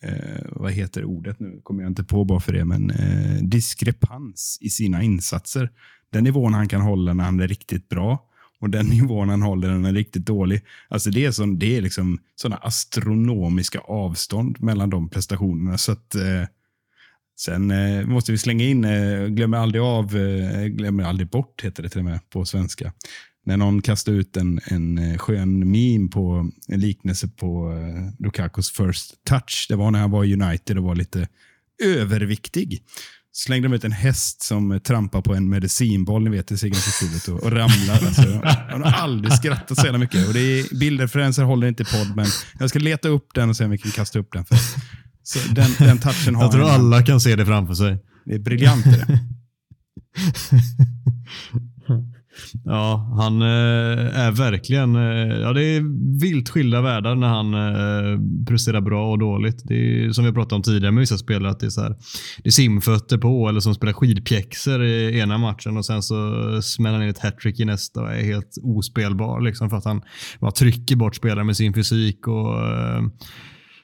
eh, 0.04 0.46
vad 0.52 0.72
heter 0.72 1.04
ordet 1.04 1.40
nu, 1.40 1.60
kommer 1.64 1.84
jag 1.84 1.90
inte 1.92 2.04
på 2.04 2.24
bara 2.24 2.40
för 2.40 2.54
det, 2.54 2.66
men 2.66 2.92
eh, 2.92 3.42
diskrepans 3.42 4.58
i 4.62 4.70
sina 4.70 5.04
insatser. 5.04 5.70
Den 6.10 6.24
nivån 6.24 6.54
han 6.54 6.68
kan 6.68 6.82
hålla 6.82 7.14
när 7.14 7.24
han 7.24 7.40
är 7.40 7.48
riktigt 7.48 7.90
bra 7.90 8.26
och 8.60 8.70
den 8.70 8.86
nivån 8.90 9.30
han 9.30 9.42
håller 9.42 9.68
när 9.68 9.76
han 9.76 9.86
är 9.86 9.94
riktigt 9.94 10.26
dålig. 10.26 10.62
Alltså 10.88 11.10
det 11.10 11.26
är, 11.26 11.32
sån, 11.32 11.60
det 11.60 11.78
är 11.78 11.82
liksom 11.82 12.20
sådana 12.36 12.58
astronomiska 12.58 13.80
avstånd 13.80 14.62
mellan 14.62 14.90
de 14.90 15.10
prestationerna. 15.10 15.78
Så 15.78 15.92
att, 15.92 16.16
eh, 16.16 16.44
sen 17.40 17.72
eh, 17.72 18.06
måste 18.06 18.32
vi 18.32 18.38
slänga 18.38 18.66
in, 18.66 18.86
eh, 18.86 19.26
glömmer 19.26 19.58
aldrig 19.58 19.82
av, 19.82 20.18
eh, 20.18 20.66
glömmer 20.66 21.04
aldrig 21.04 21.30
bort 21.30 21.64
heter 21.64 21.84
det 21.84 21.90
till 21.90 22.00
och 22.00 22.06
med 22.06 22.30
på 22.30 22.46
svenska 22.46 22.94
när 23.46 23.58
någon 23.58 23.82
kastade 23.82 24.18
ut 24.18 24.38
en, 24.38 24.60
en 24.66 24.98
eh, 24.98 25.18
skön 25.18 25.72
meme 25.72 26.10
på 26.10 26.52
en 26.68 26.80
liknelse 26.80 27.28
på 27.28 27.72
uh, 27.72 28.10
Lukakos 28.20 28.72
first 28.72 29.24
touch. 29.24 29.66
Det 29.70 29.76
var 29.76 29.92
när 29.92 30.00
han 30.00 30.12
var 30.12 30.24
i 30.24 30.34
United 30.34 30.78
och 30.78 30.84
var 30.84 30.96
lite 30.96 31.28
överviktig. 31.84 32.84
Slängde 33.32 33.68
de 33.68 33.76
ut 33.76 33.84
en 33.84 33.92
häst 33.92 34.42
som 34.42 34.80
trampar 34.84 35.22
på 35.22 35.36
en 35.36 35.50
medicinboll, 35.50 36.24
ni 36.24 36.30
vet, 36.30 36.52
i 36.52 36.58
Sigurdshuvudet 36.58 37.28
och, 37.28 37.44
och 37.44 37.52
ramlar. 37.52 37.94
Alltså, 37.94 38.30
jag 38.70 38.80
har 38.80 38.92
aldrig 38.92 39.34
skrattat 39.34 39.78
så 39.78 39.86
jävla 39.86 40.00
mycket. 40.00 40.28
Och 40.28 40.34
det 40.34 40.40
är, 40.40 40.80
bildreferenser 40.80 41.44
håller 41.44 41.68
inte 41.68 41.84
i 41.84 41.86
podd, 41.86 42.16
men 42.16 42.26
jag 42.60 42.70
ska 42.70 42.80
leta 42.80 43.08
upp 43.08 43.34
den 43.34 43.50
och 43.50 43.58
se 43.58 43.66
om 43.66 43.72
vi 43.72 43.78
kan 43.78 43.92
kasta 43.92 44.20
upp 44.20 44.32
den. 44.32 44.46
För. 44.46 44.58
Så 45.24 45.40
den, 45.54 45.72
den 45.80 45.98
touchen 46.00 46.36
har 46.36 46.44
Jag 46.44 46.52
tror 46.52 46.70
alla 46.70 47.06
kan 47.06 47.20
se 47.20 47.36
det 47.36 47.46
framför 47.46 47.74
sig. 47.74 47.98
Det 48.26 48.34
är 48.34 48.40
briljant. 48.40 48.86
Det. 48.86 49.20
Ja, 52.64 53.16
han 53.18 53.42
eh, 53.42 54.20
är 54.20 54.32
verkligen... 54.32 54.96
Eh, 54.96 55.38
ja, 55.40 55.54
det 55.54 55.64
är 55.64 55.84
vilt 56.20 56.50
skilda 56.50 56.82
världar 56.82 57.16
när 57.16 57.28
han 57.28 57.54
eh, 57.54 58.46
presterar 58.48 58.82
bra 58.82 59.12
och 59.12 59.20
dåligt. 59.20 59.62
Det 59.66 60.06
är 60.06 60.12
som 60.12 60.26
vi 60.26 60.32
pratade 60.32 60.56
om 60.56 60.62
tidigare 60.62 60.92
med 60.92 61.02
vissa 61.02 61.18
spelare, 61.18 61.52
att 61.52 61.60
det 61.60 61.66
är, 61.66 61.70
så 61.70 61.82
här, 61.82 61.96
det 62.44 62.50
är 62.50 62.52
simfötter 62.52 63.18
på 63.18 63.50
eller 63.50 63.60
som 63.60 63.76
spelar 63.76 63.94
skidpjäxor 63.94 64.84
i 64.84 65.20
ena 65.20 65.38
matchen 65.38 65.78
och 65.78 65.86
sen 65.86 66.04
så 66.04 66.62
smäller 66.62 66.98
han 66.98 67.04
in 67.04 67.10
ett 67.10 67.20
hattrick 67.20 67.60
i 67.60 67.66
nästa 67.66 68.02
och 68.02 68.12
är 68.12 68.24
helt 68.24 68.58
ospelbar. 68.64 69.42
Liksom, 69.42 69.70
för 69.70 69.78
att 69.78 69.86
han 69.86 70.02
bara 70.40 70.52
trycker 70.52 70.96
bort 70.96 71.16
spelare 71.16 71.44
med 71.44 71.58
sin 71.58 71.74
fysik. 71.74 72.28
och 72.28 72.68
eh, 72.68 73.02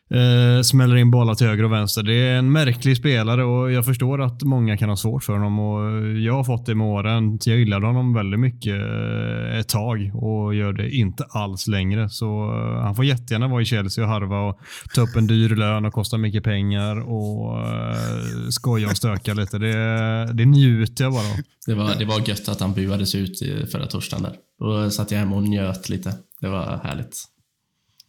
Eh, 0.10 0.62
smäller 0.62 0.96
in 0.96 1.12
bollar 1.12 1.36
till 1.36 1.48
höger 1.48 1.64
och 1.64 1.72
vänster. 1.72 2.04
Det 2.04 2.14
är 2.14 2.38
en 2.38 2.52
märklig 2.52 2.98
spelare 2.98 3.44
och 3.44 3.72
jag 3.72 3.86
förstår 3.86 4.22
att 4.22 4.44
många 4.44 4.78
kan 4.78 4.90
ha 4.90 4.96
svårt 4.96 5.24
för 5.24 5.34
honom. 5.34 5.60
Och 5.60 6.08
jag 6.18 6.34
har 6.34 6.44
fått 6.44 6.66
det 6.66 6.76
med 6.76 6.88
åren. 6.88 7.40
Jag 7.46 7.58
gillade 7.58 7.86
honom 7.86 8.14
väldigt 8.14 8.40
mycket 8.40 8.76
eh, 8.76 9.60
ett 9.60 9.70
tag 9.70 10.12
och 10.14 10.56
gör 10.56 10.74
det 10.74 10.90
inte 10.90 11.24
alls 11.30 11.68
längre. 11.68 12.10
Så 12.10 12.26
eh, 12.26 12.82
han 12.82 12.96
får 12.96 13.06
jättegärna 13.06 13.48
vara 13.48 13.62
i 13.62 13.66
Chelsea 13.66 14.04
och 14.04 14.10
harva 14.10 14.40
och 14.40 14.60
ta 14.96 15.02
upp 15.02 15.16
en 15.16 15.28
dyr 15.28 15.50
lön 15.50 15.86
och 15.86 15.94
kosta 15.94 16.18
mycket 16.18 16.44
pengar 16.44 17.10
och 17.10 17.58
uh, 17.58 18.50
skoja 18.50 18.88
och 18.88 18.98
stöka 18.98 19.34
lite. 19.34 19.58
Det, 19.58 20.34
det 20.34 20.46
njuter 20.46 21.04
jag 21.04 21.14
bara 21.14 21.22
av. 21.22 21.38
Det 21.68 21.74
var, 21.74 21.96
det 22.00 22.06
var 22.06 22.30
gött 22.30 22.50
att 22.50 22.60
han 22.60 22.74
buades 22.74 23.16
ut 23.16 23.40
förra 23.72 23.86
torsdagen 23.86 24.24
där. 24.24 24.36
Då 24.60 24.90
satt 24.92 25.12
jag 25.12 25.20
hemma 25.20 25.36
och 25.36 25.44
njöt 25.44 25.90
lite. 25.90 26.14
Det 26.42 26.48
var 26.48 26.80
härligt. 26.84 27.24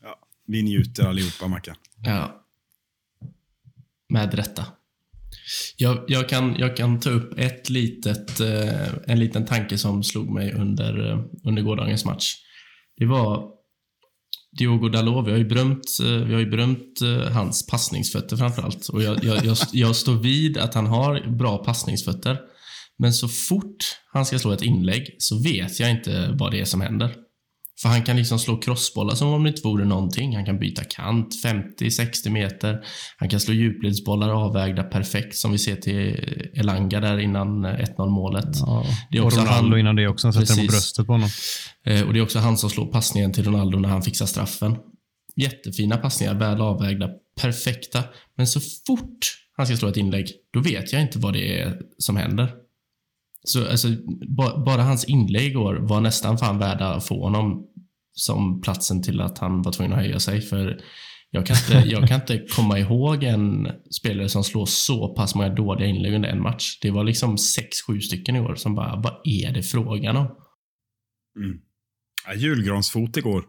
Ja, 0.03 0.19
vi 0.47 0.63
njuter 0.63 1.07
allihopa, 1.09 1.49
Mackan. 1.49 1.75
Ja. 2.07 2.43
Med 4.09 4.35
rätta. 4.35 4.65
Jag, 5.77 6.05
jag, 6.09 6.29
kan, 6.29 6.57
jag 6.59 6.77
kan 6.77 7.01
ta 7.01 7.11
upp 7.11 7.39
ett 7.39 7.71
litet, 7.71 8.41
eh, 8.41 8.89
en 9.07 9.21
liten 9.21 9.45
tanke 9.45 9.79
som 9.79 10.03
slog 10.03 10.31
mig 10.31 10.53
under, 10.53 11.11
eh, 11.11 11.21
under 11.45 11.63
gårdagens 11.63 12.05
match. 12.05 12.35
Det 12.97 13.07
var 13.07 13.51
Diogo 14.59 14.89
Dalot. 14.89 15.27
Vi 15.27 15.31
har 15.31 15.39
ju 15.39 15.49
berömt, 15.49 15.99
eh, 16.05 16.25
vi 16.25 16.33
har 16.33 16.41
ju 16.41 16.51
berömt 16.51 17.03
eh, 17.03 17.33
hans 17.33 17.67
passningsfötter 17.67 18.37
framförallt. 18.37 18.89
Och 18.89 19.03
jag, 19.03 19.25
jag, 19.25 19.45
jag, 19.45 19.57
jag 19.73 19.97
står 19.97 20.15
vid 20.15 20.59
att 20.59 20.75
han 20.75 20.87
har 20.87 21.37
bra 21.37 21.65
passningsfötter. 21.65 22.39
Men 22.99 23.13
så 23.13 23.29
fort 23.29 23.77
han 24.13 24.27
ska 24.27 24.39
slå 24.39 24.53
ett 24.53 24.63
inlägg 24.63 25.17
så 25.19 25.43
vet 25.43 25.81
jag 25.81 25.91
inte 25.91 26.35
vad 26.39 26.53
det 26.53 26.61
är 26.61 26.65
som 26.65 26.81
händer. 26.81 27.26
För 27.83 27.89
han 27.89 28.03
kan 28.03 28.17
liksom 28.17 28.39
slå 28.39 28.57
crossbollar 28.57 29.15
som 29.15 29.29
om 29.29 29.43
det 29.43 29.49
inte 29.49 29.63
vore 29.63 29.85
någonting. 29.85 30.37
Han 30.37 30.45
kan 30.45 30.59
byta 30.59 30.85
kant 30.85 31.35
50-60 31.45 32.31
meter. 32.31 32.79
Han 33.17 33.29
kan 33.29 33.41
slå 33.41 33.55
djupledsbollar 33.55 34.31
avvägda 34.31 34.83
perfekt 34.83 35.37
som 35.37 35.53
vi 35.53 35.59
ser 35.59 35.77
till 35.77 36.17
Elanga 36.55 37.01
där 37.01 37.19
innan 37.19 37.67
1-0 37.67 38.09
målet. 38.09 38.49
Ja, 38.53 38.87
det 39.11 39.19
är 39.19 39.25
också 39.25 39.41
och 39.41 39.47
Ronaldo 39.47 39.71
han, 39.71 39.81
innan 39.81 39.97
det 39.97 40.09
också. 40.09 40.27
Han 40.27 40.33
sätter 40.33 40.57
den 40.57 40.67
på 40.67 40.73
bröstet 40.73 41.07
på 41.07 41.13
honom. 41.13 41.29
Eh, 41.87 42.03
och 42.03 42.13
det 42.13 42.19
är 42.19 42.23
också 42.23 42.39
han 42.39 42.59
som 42.59 42.71
slår 42.71 42.87
passningen 42.87 43.33
till 43.33 43.45
Ronaldo 43.45 43.79
när 43.79 43.89
han 43.89 44.03
fixar 44.03 44.27
straffen. 44.27 44.77
Jättefina 45.37 45.97
passningar, 45.97 46.35
väl 46.35 46.61
avvägda, 46.61 47.11
perfekta. 47.41 48.03
Men 48.37 48.47
så 48.47 48.61
fort 48.61 49.19
han 49.57 49.67
ska 49.67 49.77
slå 49.77 49.89
ett 49.89 49.97
inlägg, 49.97 50.31
då 50.53 50.61
vet 50.61 50.93
jag 50.93 51.03
inte 51.03 51.19
vad 51.19 51.33
det 51.33 51.61
är 51.61 51.79
som 51.99 52.17
händer. 52.17 52.53
Så 53.47 53.69
alltså, 53.69 53.89
bara 54.67 54.83
hans 54.83 55.05
inlägg 55.05 55.47
igår 55.47 55.75
var 55.75 56.01
nästan 56.01 56.39
fan 56.39 56.59
värda 56.59 56.87
att 56.87 57.07
få 57.07 57.23
honom 57.23 57.67
som 58.13 58.61
platsen 58.61 59.03
till 59.03 59.21
att 59.21 59.39
han 59.39 59.63
var 59.63 59.73
tvungen 59.73 59.93
att 59.93 59.99
höja 59.99 60.21
sig. 60.21 60.41
För 60.41 60.81
jag 61.31 61.47
kan, 61.47 61.57
inte, 61.57 61.89
jag 61.89 62.09
kan 62.09 62.21
inte 62.21 62.47
komma 62.57 62.79
ihåg 62.79 63.25
en 63.25 63.69
spelare 63.91 64.29
som 64.29 64.45
slår 64.45 64.67
så 64.67 65.15
pass 65.15 65.35
många 65.35 65.49
dåliga 65.49 65.89
inlägg 65.89 66.15
under 66.15 66.29
en 66.29 66.43
match. 66.43 66.79
Det 66.83 66.91
var 66.91 67.05
liksom 67.05 67.39
sex, 67.39 67.83
sju 67.87 68.01
stycken 68.01 68.37
i 68.37 68.41
år 68.41 68.55
som 68.55 68.75
bara, 68.75 68.97
vad 68.97 69.21
är 69.25 69.53
det 69.53 69.63
frågan 69.63 70.17
om? 70.17 70.27
Mm. 71.37 71.61
Ja, 72.27 72.35
julgransfot 72.35 73.17
igår. 73.17 73.45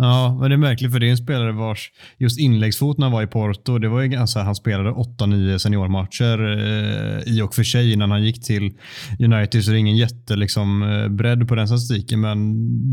Ja, 0.00 0.36
men 0.40 0.50
det 0.50 0.54
är 0.54 0.58
märkligt 0.58 0.92
för 0.92 1.00
det 1.00 1.06
är 1.06 1.10
en 1.10 1.16
spelare 1.16 1.52
vars 1.52 1.90
just 2.18 2.40
inläggsfot 2.40 2.98
när 2.98 3.06
han 3.06 3.12
var 3.12 3.22
i 3.22 3.26
Porto, 3.26 3.78
det 3.78 3.88
var 3.88 4.00
ju 4.00 4.16
alltså, 4.16 4.38
han 4.38 4.54
spelade 4.54 4.90
8-9 4.90 5.58
seniormatcher 5.58 6.38
eh, 6.58 7.34
i 7.34 7.42
och 7.42 7.54
för 7.54 7.62
sig 7.62 7.92
innan 7.92 8.10
han 8.10 8.24
gick 8.24 8.44
till 8.44 8.72
United 9.18 9.64
så 9.64 9.70
det 9.70 9.76
är 9.76 9.78
ingen 9.78 9.96
jätte 9.96 10.36
liksom, 10.36 10.82
eh, 10.82 11.08
bredd 11.08 11.48
på 11.48 11.54
den 11.54 11.68
statistiken 11.68 12.20
men 12.20 12.38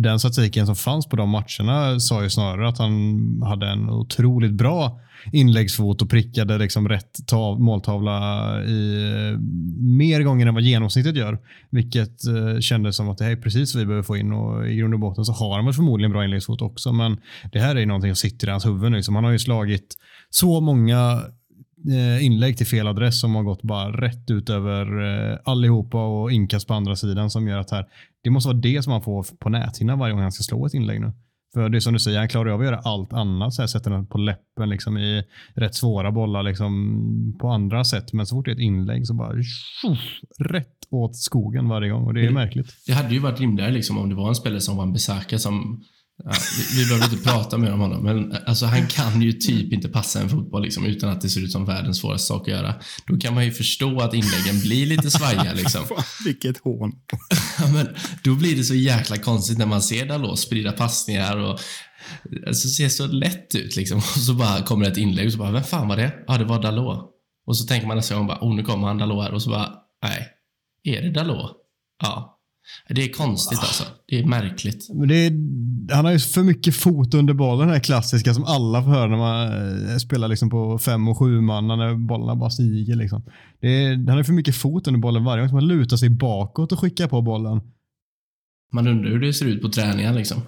den 0.01 0.19
statistiken 0.19 0.65
som 0.65 0.75
fanns 0.75 1.09
på 1.09 1.15
de 1.15 1.29
matcherna 1.29 1.99
sa 1.99 2.23
ju 2.23 2.29
snarare 2.29 2.69
att 2.69 2.77
han 2.77 3.19
hade 3.43 3.67
en 3.67 3.89
otroligt 3.89 4.53
bra 4.53 4.99
inläggsfot 5.31 6.01
och 6.01 6.09
prickade 6.09 6.57
liksom 6.57 6.89
rätt 6.89 7.27
tav, 7.27 7.61
måltavla 7.61 8.63
i 8.63 9.11
eh, 9.31 9.39
mer 9.79 10.21
gånger 10.21 10.47
än 10.47 10.53
vad 10.53 10.63
genomsnittet 10.63 11.15
gör. 11.15 11.39
Vilket 11.69 12.27
eh, 12.27 12.59
kändes 12.59 12.95
som 12.95 13.09
att 13.09 13.17
det 13.17 13.23
här 13.23 13.31
är 13.31 13.35
precis 13.35 13.75
vad 13.75 13.79
vi 13.79 13.85
behöver 13.85 14.03
få 14.03 14.17
in 14.17 14.31
och 14.31 14.67
i 14.67 14.75
grund 14.75 14.93
och 14.93 14.99
botten 14.99 15.25
så 15.25 15.33
har 15.33 15.55
han 15.55 15.65
väl 15.65 15.73
förmodligen 15.73 16.11
bra 16.11 16.23
inläggsfot 16.23 16.61
också. 16.61 16.93
Men 16.93 17.17
det 17.51 17.59
här 17.59 17.75
är 17.75 17.79
ju 17.79 17.85
någonting 17.85 18.15
som 18.15 18.29
sitter 18.29 18.47
i 18.47 18.51
hans 18.51 18.65
huvud 18.65 18.91
nu. 18.91 18.97
Liksom. 18.97 19.15
Han 19.15 19.23
har 19.23 19.31
ju 19.31 19.39
slagit 19.39 19.95
så 20.29 20.61
många 20.61 21.21
eh, 21.89 22.25
inlägg 22.25 22.57
till 22.57 22.67
fel 22.67 22.87
adress 22.87 23.21
som 23.21 23.35
har 23.35 23.43
gått 23.43 23.61
bara 23.61 24.01
rätt 24.01 24.31
ut 24.31 24.49
över 24.49 25.03
eh, 25.03 25.37
allihopa 25.43 26.05
och 26.05 26.31
inkast 26.31 26.67
på 26.67 26.73
andra 26.73 26.95
sidan 26.95 27.29
som 27.29 27.47
gör 27.47 27.59
att 27.59 27.71
här, 27.71 27.85
det 28.23 28.29
måste 28.29 28.47
vara 28.47 28.57
det 28.57 28.83
som 28.83 28.93
han 28.93 29.01
får 29.01 29.25
på 29.39 29.49
näthinnan 29.49 29.99
varje 29.99 30.13
gång 30.13 30.21
han 30.21 30.31
ska 30.31 30.43
slå 30.43 30.65
ett 30.65 30.73
inlägg 30.73 31.01
nu. 31.01 31.11
För 31.55 31.69
det 31.69 31.77
är 31.77 31.79
som 31.79 31.93
du 31.93 31.99
säger, 31.99 32.19
han 32.19 32.27
klarar 32.27 32.51
av 32.51 32.59
att 32.59 32.65
göra 32.65 32.77
allt 32.77 33.13
annat. 33.13 33.53
Så 33.53 33.61
här, 33.61 33.67
sätter 33.67 33.91
den 33.91 34.05
på 34.05 34.17
läppen 34.17 34.69
liksom, 34.69 34.97
i 34.97 35.23
rätt 35.53 35.75
svåra 35.75 36.11
bollar 36.11 36.43
liksom, 36.43 37.37
på 37.39 37.47
andra 37.47 37.83
sätt. 37.83 38.13
Men 38.13 38.25
så 38.25 38.35
fort 38.35 38.45
det 38.45 38.51
är 38.51 38.55
ett 38.55 38.61
inlägg 38.61 39.07
så 39.07 39.13
bara 39.13 39.33
tjoff, 39.43 39.99
rätt 40.39 40.87
åt 40.89 41.15
skogen 41.15 41.69
varje 41.69 41.89
gång. 41.89 42.03
Och 42.03 42.13
det 42.13 42.25
är 42.25 42.31
märkligt. 42.31 42.67
Det 42.87 42.93
hade 42.93 43.13
ju 43.13 43.19
varit 43.19 43.39
rimligare 43.39 43.71
liksom, 43.71 43.97
om 43.97 44.09
det 44.09 44.15
var 44.15 44.29
en 44.29 44.35
spelare 44.35 44.61
som 44.61 44.77
var 44.77 44.83
en 44.83 44.93
besökare 44.93 45.39
som 45.39 45.83
Ja, 46.23 46.31
vi, 46.57 46.81
vi 46.81 46.85
behöver 46.85 47.05
inte 47.05 47.29
prata 47.29 47.57
mer 47.57 47.73
om 47.73 47.79
honom, 47.79 48.03
men 48.03 48.37
alltså, 48.45 48.65
han 48.65 48.87
kan 48.87 49.21
ju 49.21 49.33
typ 49.33 49.73
inte 49.73 49.89
passa 49.89 50.21
en 50.21 50.29
fotboll 50.29 50.61
liksom, 50.63 50.85
utan 50.85 51.09
att 51.09 51.21
det 51.21 51.29
ser 51.29 51.41
ut 51.41 51.51
som 51.51 51.65
världens 51.65 51.97
svåraste 51.97 52.27
sak 52.27 52.41
att 52.41 52.53
göra. 52.53 52.75
Då 53.07 53.17
kan 53.17 53.33
man 53.33 53.45
ju 53.45 53.51
förstå 53.51 54.01
att 54.01 54.13
inläggen 54.13 54.59
blir 54.61 54.85
lite 54.85 55.11
svajiga. 55.11 55.53
Liksom. 55.53 55.81
Vilket 56.25 56.57
hån. 56.57 56.91
ja, 57.59 57.67
men, 57.73 57.87
då 58.23 58.35
blir 58.35 58.55
det 58.55 58.63
så 58.63 58.75
jäkla 58.75 59.17
konstigt 59.17 59.57
när 59.57 59.65
man 59.65 59.81
ser 59.81 60.05
Dalot 60.05 60.39
sprida 60.39 60.71
passningar 60.71 61.37
och 61.37 61.59
alltså, 62.47 62.67
ser 62.67 62.89
så 62.89 63.07
lätt 63.07 63.55
ut. 63.55 63.75
Liksom. 63.75 63.97
Och 63.97 64.03
så 64.03 64.33
bara 64.33 64.61
kommer 64.61 64.85
ett 64.85 64.97
inlägg 64.97 65.25
och 65.25 65.33
så 65.33 65.39
bara, 65.39 65.51
vem 65.51 65.63
fan 65.63 65.87
var 65.87 65.97
det? 65.97 66.13
Ja, 66.27 66.37
det 66.37 66.45
var 66.45 66.61
Dalot. 66.61 67.11
Och 67.47 67.57
så 67.57 67.65
tänker 67.65 67.87
man 67.87 67.97
nästa 67.97 68.15
gång 68.15 68.27
bara, 68.27 68.39
oh, 68.41 68.55
nu 68.55 68.63
kommer 68.63 68.87
han 68.87 68.97
Dalot 68.97 69.23
här 69.23 69.33
och 69.33 69.41
så 69.41 69.49
bara, 69.49 69.73
nej, 70.03 70.27
är 70.83 71.01
det 71.01 71.11
Dalot? 71.11 71.51
Ja, 72.03 72.34
det 72.89 73.03
är 73.03 73.13
konstigt 73.13 73.59
alltså. 73.59 73.83
Det 74.07 74.19
är 74.19 74.25
märkligt. 74.25 74.87
Men 74.93 75.07
det 75.07 75.15
är, 75.15 75.31
han 75.95 76.05
har 76.05 76.11
ju 76.11 76.19
för 76.19 76.43
mycket 76.43 76.75
fot 76.75 77.13
under 77.13 77.33
bollen, 77.33 77.67
den 77.67 77.75
här 77.75 77.83
klassiska 77.83 78.33
som 78.33 78.43
alla 78.43 78.83
får 78.83 78.89
höra 78.89 79.07
när 79.07 79.17
man 79.17 79.47
eh, 79.89 79.97
spelar 79.97 80.27
liksom 80.27 80.49
på 80.49 80.79
fem 80.79 81.07
och 81.07 81.19
sju 81.19 81.41
man 81.41 81.67
när 81.67 81.95
bollarna 82.07 82.35
bara 82.35 82.49
stiger. 82.49 82.95
Liksom. 82.95 83.23
Det 83.61 83.67
är, 83.67 83.93
han 83.95 84.07
har 84.07 84.23
för 84.23 84.33
mycket 84.33 84.55
fot 84.55 84.87
under 84.87 84.99
bollen 84.99 85.23
varje 85.23 85.43
gång 85.43 85.53
man 85.53 85.67
lutar 85.67 85.97
sig 85.97 86.09
bakåt 86.09 86.71
och 86.71 86.79
skickar 86.79 87.07
på 87.07 87.21
bollen. 87.21 87.61
Man 88.73 88.87
undrar 88.87 89.11
hur 89.11 89.19
det 89.19 89.33
ser 89.33 89.45
ut 89.45 89.61
på 89.61 89.69
träningar 89.69 90.13
liksom. 90.13 90.41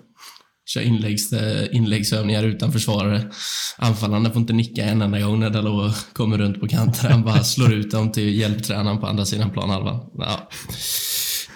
Kör 0.66 0.82
inläggs, 0.82 1.34
inläggsövningar 1.72 2.44
utan 2.44 2.72
försvarare. 2.72 3.32
Anfallarna 3.78 4.30
får 4.30 4.42
inte 4.42 4.54
nicka 4.54 4.86
en 4.86 5.02
enda 5.02 5.20
gång 5.20 5.40
när 5.40 5.50
Dalot 5.50 6.08
kommer 6.14 6.38
runt 6.38 6.60
på 6.60 6.68
kanten. 6.68 7.12
Han 7.12 7.24
bara 7.24 7.44
slår 7.44 7.74
ut 7.74 7.92
dem 7.92 8.12
till 8.12 8.40
hjälptränaren 8.40 9.00
på 9.00 9.08
andra 9.08 9.26
sidan 9.26 9.50
planhalvan. 9.50 10.10
Ja. 10.18 10.50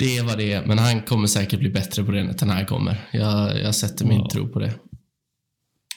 Det 0.02 0.18
är 0.18 0.24
vad 0.24 0.38
det 0.38 0.54
är, 0.54 0.66
men 0.66 0.78
han 0.78 1.02
kommer 1.02 1.28
säkert 1.28 1.60
bli 1.60 1.70
bättre 1.70 2.04
på 2.04 2.12
det 2.12 2.24
när 2.24 2.34
den 2.34 2.50
här 2.50 2.66
kommer. 2.66 2.98
Jag, 3.12 3.62
jag 3.62 3.76
sätter 3.76 4.06
min 4.06 4.20
ja. 4.20 4.30
tro 4.34 4.48
på 4.48 4.60
det. 4.60 4.74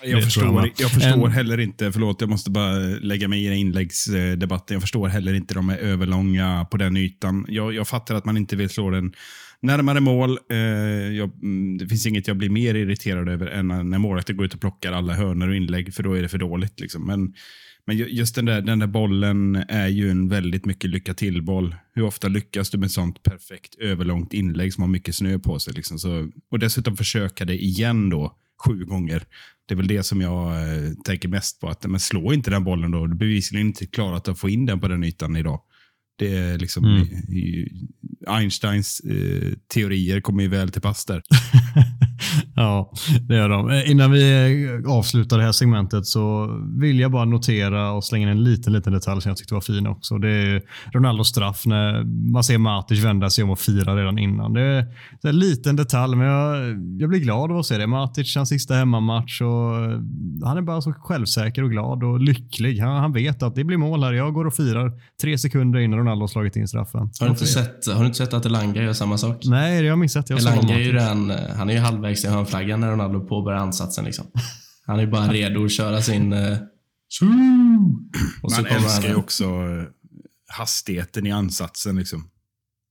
Jag 0.02 0.18
det 0.18 0.22
förstår, 0.22 0.44
jag, 0.44 0.70
jag 0.78 0.90
förstår 0.90 1.26
en... 1.26 1.32
heller 1.32 1.60
inte, 1.60 1.92
förlåt 1.92 2.20
jag 2.20 2.30
måste 2.30 2.50
bara 2.50 2.78
lägga 2.78 3.28
mig 3.28 3.44
i 3.44 3.48
den 3.48 3.58
inläggsdebatten. 3.58 4.74
Jag 4.74 4.82
förstår 4.82 5.08
heller 5.08 5.34
inte 5.34 5.54
de 5.54 5.70
är 5.70 5.76
överlånga 5.76 6.66
på 6.70 6.76
den 6.76 6.96
ytan. 6.96 7.46
Jag, 7.48 7.74
jag 7.74 7.88
fattar 7.88 8.14
att 8.14 8.24
man 8.24 8.36
inte 8.36 8.56
vill 8.56 8.68
slå 8.68 8.90
den 8.90 9.12
närmare 9.60 10.00
mål. 10.00 10.38
Eh, 10.50 10.58
jag, 11.16 11.30
mm, 11.42 11.78
det 11.78 11.88
finns 11.88 12.06
inget 12.06 12.28
jag 12.28 12.36
blir 12.36 12.50
mer 12.50 12.74
irriterad 12.74 13.28
över 13.28 13.46
än 13.46 13.68
när 13.68 13.98
målvakten 13.98 14.36
går 14.36 14.46
ut 14.46 14.54
och 14.54 14.60
plockar 14.60 14.92
alla 14.92 15.14
hörnor 15.14 15.48
och 15.48 15.56
inlägg, 15.56 15.94
för 15.94 16.02
då 16.02 16.12
är 16.12 16.22
det 16.22 16.28
för 16.28 16.38
dåligt. 16.38 16.80
Liksom. 16.80 17.06
Men 17.06 17.34
men 17.86 17.96
just 17.96 18.34
den 18.34 18.44
där, 18.44 18.60
den 18.60 18.78
där 18.78 18.86
bollen 18.86 19.56
är 19.68 19.88
ju 19.88 20.10
en 20.10 20.28
väldigt 20.28 20.64
mycket 20.64 20.90
lycka 20.90 21.14
till-boll. 21.14 21.76
Hur 21.94 22.02
ofta 22.02 22.28
lyckas 22.28 22.70
du 22.70 22.78
med 22.78 22.86
ett 22.86 22.92
sånt 22.92 23.22
perfekt 23.22 23.74
överlångt 23.74 24.32
inlägg 24.32 24.74
som 24.74 24.82
har 24.82 24.88
mycket 24.88 25.14
snö 25.14 25.38
på 25.38 25.58
sig? 25.58 25.74
Liksom. 25.74 25.98
Så, 25.98 26.30
och 26.50 26.58
dessutom 26.58 26.96
försöka 26.96 27.44
det 27.44 27.62
igen 27.62 28.10
då, 28.10 28.36
sju 28.66 28.84
gånger. 28.84 29.24
Det 29.66 29.74
är 29.74 29.76
väl 29.76 29.86
det 29.86 30.02
som 30.02 30.20
jag 30.20 30.52
eh, 30.52 30.92
tänker 31.04 31.28
mest 31.28 31.60
på. 31.60 31.68
att 31.68 31.86
men 31.86 32.00
Slå 32.00 32.32
inte 32.32 32.50
den 32.50 32.64
bollen 32.64 32.90
då. 32.90 33.06
Du 33.06 33.14
bevisligen 33.14 33.66
inte 33.66 33.86
klarat 33.86 34.28
att 34.28 34.38
få 34.38 34.48
in 34.48 34.66
den 34.66 34.80
på 34.80 34.88
den 34.88 35.04
ytan 35.04 35.36
idag. 35.36 35.60
Det 36.18 36.36
är 36.36 36.58
liksom 36.58 36.84
mm. 36.84 37.08
Einsteins 38.26 39.00
eh, 39.00 39.52
teorier 39.74 40.20
kommer 40.20 40.42
ju 40.42 40.48
väl 40.48 40.70
till 40.70 40.82
pass 40.82 41.04
där. 41.04 41.22
ja, 42.54 42.92
det 43.28 43.34
gör 43.36 43.48
de. 43.48 43.70
Eh, 43.70 43.90
innan 43.90 44.10
vi 44.10 44.50
eh, 44.84 44.92
avslutar 44.92 45.38
det 45.38 45.44
här 45.44 45.52
segmentet 45.52 46.06
så 46.06 46.48
vill 46.80 47.00
jag 47.00 47.10
bara 47.10 47.24
notera 47.24 47.92
och 47.92 48.04
slänga 48.04 48.30
in 48.30 48.38
en 48.38 48.44
liten, 48.44 48.72
liten 48.72 48.92
detalj 48.92 49.22
som 49.22 49.28
jag 49.28 49.36
tyckte 49.36 49.54
var 49.54 49.60
fin 49.60 49.86
också. 49.86 50.18
Det 50.18 50.28
är 50.28 50.62
Ronaldos 50.92 51.28
straff 51.28 51.66
när 51.66 52.04
man 52.32 52.44
ser 52.44 52.58
Matic 52.58 53.04
vända 53.04 53.30
sig 53.30 53.44
om 53.44 53.50
och 53.50 53.58
fira 53.58 53.96
redan 53.96 54.18
innan. 54.18 54.52
Det 54.52 54.60
är 54.60 54.86
en 55.22 55.38
liten 55.38 55.76
detalj, 55.76 56.16
men 56.16 56.26
jag, 56.26 56.68
jag 57.00 57.08
blir 57.08 57.20
glad 57.20 57.50
av 57.50 57.58
att 57.58 57.66
se 57.66 57.78
det. 57.78 57.86
Matic, 57.86 58.36
hans 58.36 58.48
sista 58.48 58.74
hemmamatch 58.74 59.40
och 59.40 59.74
han 60.44 60.56
är 60.56 60.62
bara 60.62 60.80
så 60.80 60.92
självsäker 60.92 61.62
och 61.62 61.70
glad 61.70 62.04
och 62.04 62.20
lycklig. 62.20 62.78
Han, 62.78 62.96
han 62.96 63.12
vet 63.12 63.42
att 63.42 63.54
det 63.54 63.64
blir 63.64 63.76
mål 63.76 64.04
här. 64.04 64.12
Jag 64.12 64.34
går 64.34 64.44
och 64.44 64.54
firar 64.54 64.92
tre 65.22 65.38
sekunder 65.38 65.80
innan 65.80 65.98
Ronaldo 65.98 66.22
har 66.22 66.28
slagit 66.28 66.56
in 66.56 66.68
straffen. 66.68 67.10
Har 67.20 67.26
du 67.26 67.30
inte, 67.30 67.46
sett, 67.46 67.86
har 67.86 68.00
du 68.00 68.06
inte 68.06 68.18
sett 68.18 68.34
att 68.34 68.46
Elanga 68.46 68.82
gör 68.82 68.92
samma 68.92 69.18
sak? 69.18 69.42
Nej, 69.44 69.70
det 69.70 69.78
har 69.78 69.84
jag 69.84 69.98
missat. 69.98 70.30
Jag 70.30 70.38
Elanga 70.38 70.74
är 70.74 70.78
ju 70.78 70.92
den, 70.92 71.32
han 71.56 71.70
är 71.70 71.74
ju 71.74 71.80
halvvägs 71.80 72.13
i 72.24 72.28
hörnflaggan 72.28 72.80
när 72.80 72.90
Ronaldo 72.90 73.20
påbörjar 73.20 73.58
ansatsen. 73.58 74.04
Liksom. 74.04 74.26
Han 74.86 75.00
är 75.00 75.06
bara 75.06 75.32
redo 75.32 75.64
att 75.64 75.72
köra 75.72 76.02
sin... 76.02 76.32
Eh, 76.32 76.58
och 78.42 78.52
så 78.52 78.62
Man 78.62 78.66
älskar 78.70 79.08
ju 79.08 79.14
också 79.14 79.44
eh, 79.44 79.84
hastigheten 80.48 81.26
i 81.26 81.32
ansatsen. 81.32 81.96
Liksom. 81.96 82.30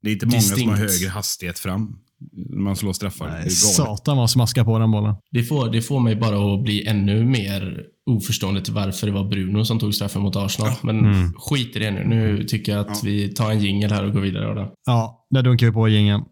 Det 0.01 0.09
är 0.09 0.13
inte 0.13 0.25
många 0.25 0.37
Distinkt. 0.37 0.61
som 0.61 0.69
har 0.69 0.77
högre 0.77 1.09
hastighet 1.09 1.59
fram 1.59 1.99
när 2.31 2.61
man 2.61 2.75
slår 2.75 2.93
straffar. 2.93 3.29
Nej, 3.29 3.49
satan 3.49 4.17
vad 4.17 4.29
smaskar 4.29 4.63
på 4.63 4.79
den 4.79 4.91
bollen. 4.91 5.15
Det 5.31 5.43
får, 5.43 5.69
det 5.69 5.81
får 5.81 5.99
mig 5.99 6.15
bara 6.15 6.53
att 6.53 6.63
bli 6.63 6.87
ännu 6.87 7.25
mer 7.25 7.83
oförstående 8.05 8.61
till 8.61 8.73
varför 8.73 9.07
det 9.07 9.13
var 9.13 9.23
Bruno 9.23 9.65
som 9.65 9.79
tog 9.79 9.95
straffen 9.95 10.21
mot 10.21 10.35
Arsenal. 10.35 10.71
Ja. 10.71 10.77
Men 10.81 10.99
mm. 10.99 11.33
skit 11.33 11.75
i 11.75 11.79
det 11.79 11.91
nu. 11.91 12.03
Nu 12.03 12.43
tycker 12.43 12.71
jag 12.71 12.81
att 12.81 12.87
ja. 12.89 12.99
vi 13.03 13.33
tar 13.33 13.51
en 13.51 13.59
jingel 13.59 13.91
här 13.91 14.05
och 14.05 14.13
går 14.13 14.21
vidare. 14.21 14.51
Adam. 14.51 14.67
Ja, 14.85 15.27
där 15.29 15.43
dunkar 15.43 15.67
vi 15.67 15.73
på 15.73 15.87
jingeln. 15.87 16.23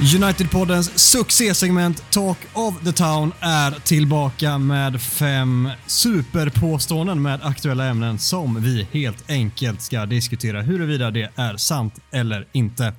United-poddens 0.00 0.98
succésegment 0.98 2.10
Talk 2.10 2.38
of 2.52 2.74
the 2.84 2.92
Town 2.92 3.32
är 3.40 3.70
tillbaka 3.70 4.58
med 4.58 5.00
fem 5.02 5.68
superpåståenden 5.86 7.22
med 7.22 7.40
aktuella 7.42 7.84
ämnen 7.84 8.18
som 8.18 8.62
vi 8.62 8.86
helt 8.92 9.30
enkelt 9.30 9.82
ska 9.82 10.06
diskutera 10.06 10.62
huruvida 10.62 11.10
det 11.10 11.30
är 11.36 11.56
sant 11.56 11.94
eller 12.12 12.48
inte. 12.52 12.92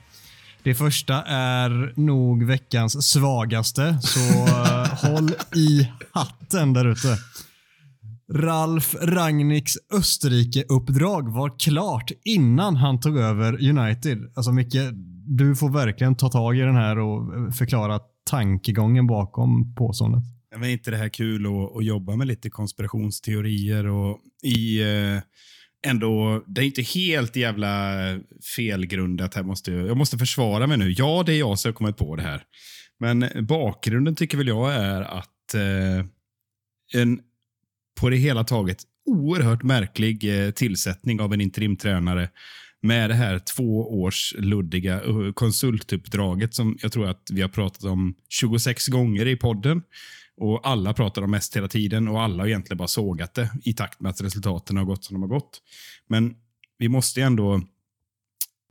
Det 0.64 0.76
första 0.76 1.24
är 1.24 1.94
nog 1.96 2.46
veckans 2.46 3.12
svagaste, 3.12 4.00
så 4.02 4.20
eh, 4.48 5.10
håll 5.10 5.30
i 5.56 5.92
hatten 6.12 6.74
där 6.74 6.86
ute. 6.86 7.18
Ralf 8.34 8.96
Rangnicks 9.02 9.74
Österrike-uppdrag 9.94 11.34
var 11.34 11.60
klart 11.60 12.12
innan 12.26 12.76
han 12.76 13.00
tog 13.00 13.18
över 13.18 13.70
United. 13.70 14.32
Alltså 14.36 14.52
Micke, 14.52 14.76
du 15.38 15.56
får 15.56 15.70
verkligen 15.70 16.16
ta 16.16 16.30
tag 16.30 16.58
i 16.58 16.62
den 16.62 16.76
här 16.76 17.00
och 17.00 17.56
förklara 17.56 18.00
tankegången 18.30 19.08
bakom 19.08 19.76
påståendet. 19.76 20.24
Men 20.52 20.64
är 20.64 20.70
inte 20.70 20.92
det 20.92 20.98
här 20.98 21.10
kul 21.10 21.46
att, 21.46 21.78
att 21.78 21.86
jobba 21.86 22.16
med 22.16 22.28
lite 22.28 22.50
konspirationsteorier 22.50 23.88
och 23.88 24.20
i 24.44 24.82
eh, 24.82 25.22
ändå, 25.88 26.44
det 26.48 26.62
är 26.62 26.66
inte 26.66 26.82
helt 26.82 27.36
jävla 27.36 27.96
felgrundat. 28.56 29.34
Här 29.34 29.44
måste, 29.44 29.72
jag 29.72 29.98
måste 29.98 30.18
försvara 30.18 30.68
mig 30.68 30.78
nu. 30.78 30.92
Ja, 30.98 31.24
det 31.26 31.34
är 31.34 31.40
jag 31.40 31.60
som 31.60 31.70
har 31.70 31.74
kommit 31.74 31.98
på 31.98 32.16
det 32.16 32.24
här. 32.24 32.44
Men 33.00 33.30
bakgrunden 33.48 34.16
tycker 34.16 34.38
väl 34.38 34.48
jag 34.48 34.74
är 34.74 35.02
att 35.02 35.54
eh, 35.54 36.06
en 37.02 37.22
på 38.00 38.10
det 38.10 38.18
hela 38.18 38.44
taget 38.44 38.84
oerhört 39.06 39.64
märklig 39.64 40.46
eh, 40.46 40.52
tillsättning 40.52 41.22
av 41.22 41.34
en 41.34 41.42
interimtränare 41.42 42.30
med 42.82 43.10
det 43.10 43.16
här 43.16 43.40
två 43.40 44.02
års 44.02 44.34
luddiga 44.38 45.04
eh, 45.04 45.32
konsultuppdraget 45.34 46.54
som 46.54 46.78
jag 46.82 46.92
tror 46.92 47.08
att 47.08 47.30
vi 47.32 47.42
har 47.42 47.50
pratat 47.50 47.84
om 47.84 48.16
26 48.30 48.88
gånger 48.88 49.28
i 49.28 49.36
podden. 49.36 49.82
Och 50.38 50.68
Alla 50.68 50.94
pratar 50.94 51.22
om 51.22 51.32
mest 51.32 51.56
hela 51.56 51.68
tiden 51.68 52.08
och 52.08 52.22
alla 52.22 52.44
har 52.44 52.48
egentligen 52.48 52.78
bara 52.78 52.88
sågat 52.88 53.34
det 53.34 53.50
i 53.64 53.74
takt 53.74 54.00
med 54.00 54.10
att 54.10 54.22
resultaten 54.22 54.78
har 54.78 54.86
gått 54.86 55.04
som 55.04 55.14
de 55.14 55.22
har 55.22 55.40
gått. 55.40 55.62
Men 56.08 56.36
vi 56.78 56.90
måste 56.90 57.22
ändå 57.22 57.62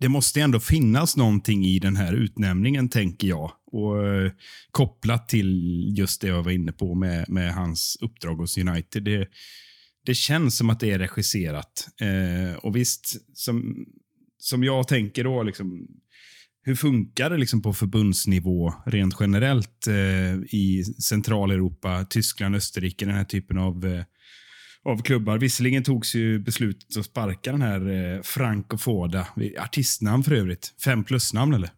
det 0.01 0.09
måste 0.09 0.41
ändå 0.41 0.61
finnas 0.61 1.17
någonting 1.17 1.65
i 1.65 1.79
den 1.79 1.97
här 1.97 2.13
utnämningen, 2.13 2.89
tänker 2.89 3.29
jag. 3.29 3.53
Och 3.73 4.07
eh, 4.07 4.33
Kopplat 4.71 5.29
till 5.29 5.85
just 5.99 6.21
det 6.21 6.29
jag 6.29 6.43
var 6.43 6.51
inne 6.51 6.73
på 6.73 6.95
med, 6.95 7.29
med 7.29 7.55
hans 7.55 7.99
uppdrag 8.01 8.37
hos 8.37 8.59
United. 8.59 9.03
Det, 9.03 9.29
det 10.09 10.15
känns 10.15 10.57
som 10.57 10.71
att 10.71 10.81
det 10.81 10.91
är 10.91 10.99
regisserat. 10.99 11.89
Eh, 12.01 12.57
och 12.57 12.77
visst, 12.77 13.37
som, 13.37 13.87
som 14.39 14.65
jag 14.65 14.89
tänker 14.89 15.25
då, 15.25 15.43
liksom, 15.43 15.87
hur 16.63 16.75
funkar 16.75 17.31
det 17.31 17.37
liksom 17.37 17.63
på 17.63 17.73
förbundsnivå 17.73 18.75
rent 18.87 19.15
generellt 19.21 19.87
eh, 19.87 20.35
i 20.51 20.85
Centraleuropa, 21.03 22.05
Tyskland, 22.05 22.57
Österrike, 22.57 23.05
den 23.05 23.15
här 23.15 23.25
typen 23.25 23.59
av, 23.59 23.87
eh, 23.87 24.05
av 24.85 25.03
klubbar? 25.03 25.39
Visserligen 25.39 25.83
togs 25.83 26.15
ju 26.15 26.39
beslutet 26.39 26.97
att 26.97 27.05
sparka 27.05 27.53
den 27.53 27.63
här 27.63 27.89
eh, 27.89 28.23
Franco 28.23 28.79
Foda, 28.79 29.27
artistnamn 29.59 30.25
för 30.25 30.33
övrigt, 30.33 30.75
fem 30.85 31.05
plus-namn 31.05 31.55
eller? 31.55 31.71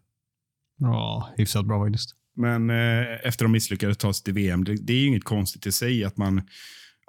Ja, 0.79 1.33
hyfsat 1.37 1.65
bra 1.65 1.85
faktiskt. 1.85 2.15
Men 2.35 2.69
eh, 2.69 3.27
efter 3.27 3.45
de 3.45 3.51
misslyckades 3.51 3.97
ta 3.97 4.13
sig 4.13 4.23
till 4.23 4.33
VM, 4.33 4.63
det, 4.63 4.75
det 4.75 4.93
är 4.93 4.97
ju 4.97 5.07
inget 5.07 5.23
konstigt 5.23 5.65
i 5.65 5.71
sig 5.71 6.03
att 6.03 6.17
man 6.17 6.41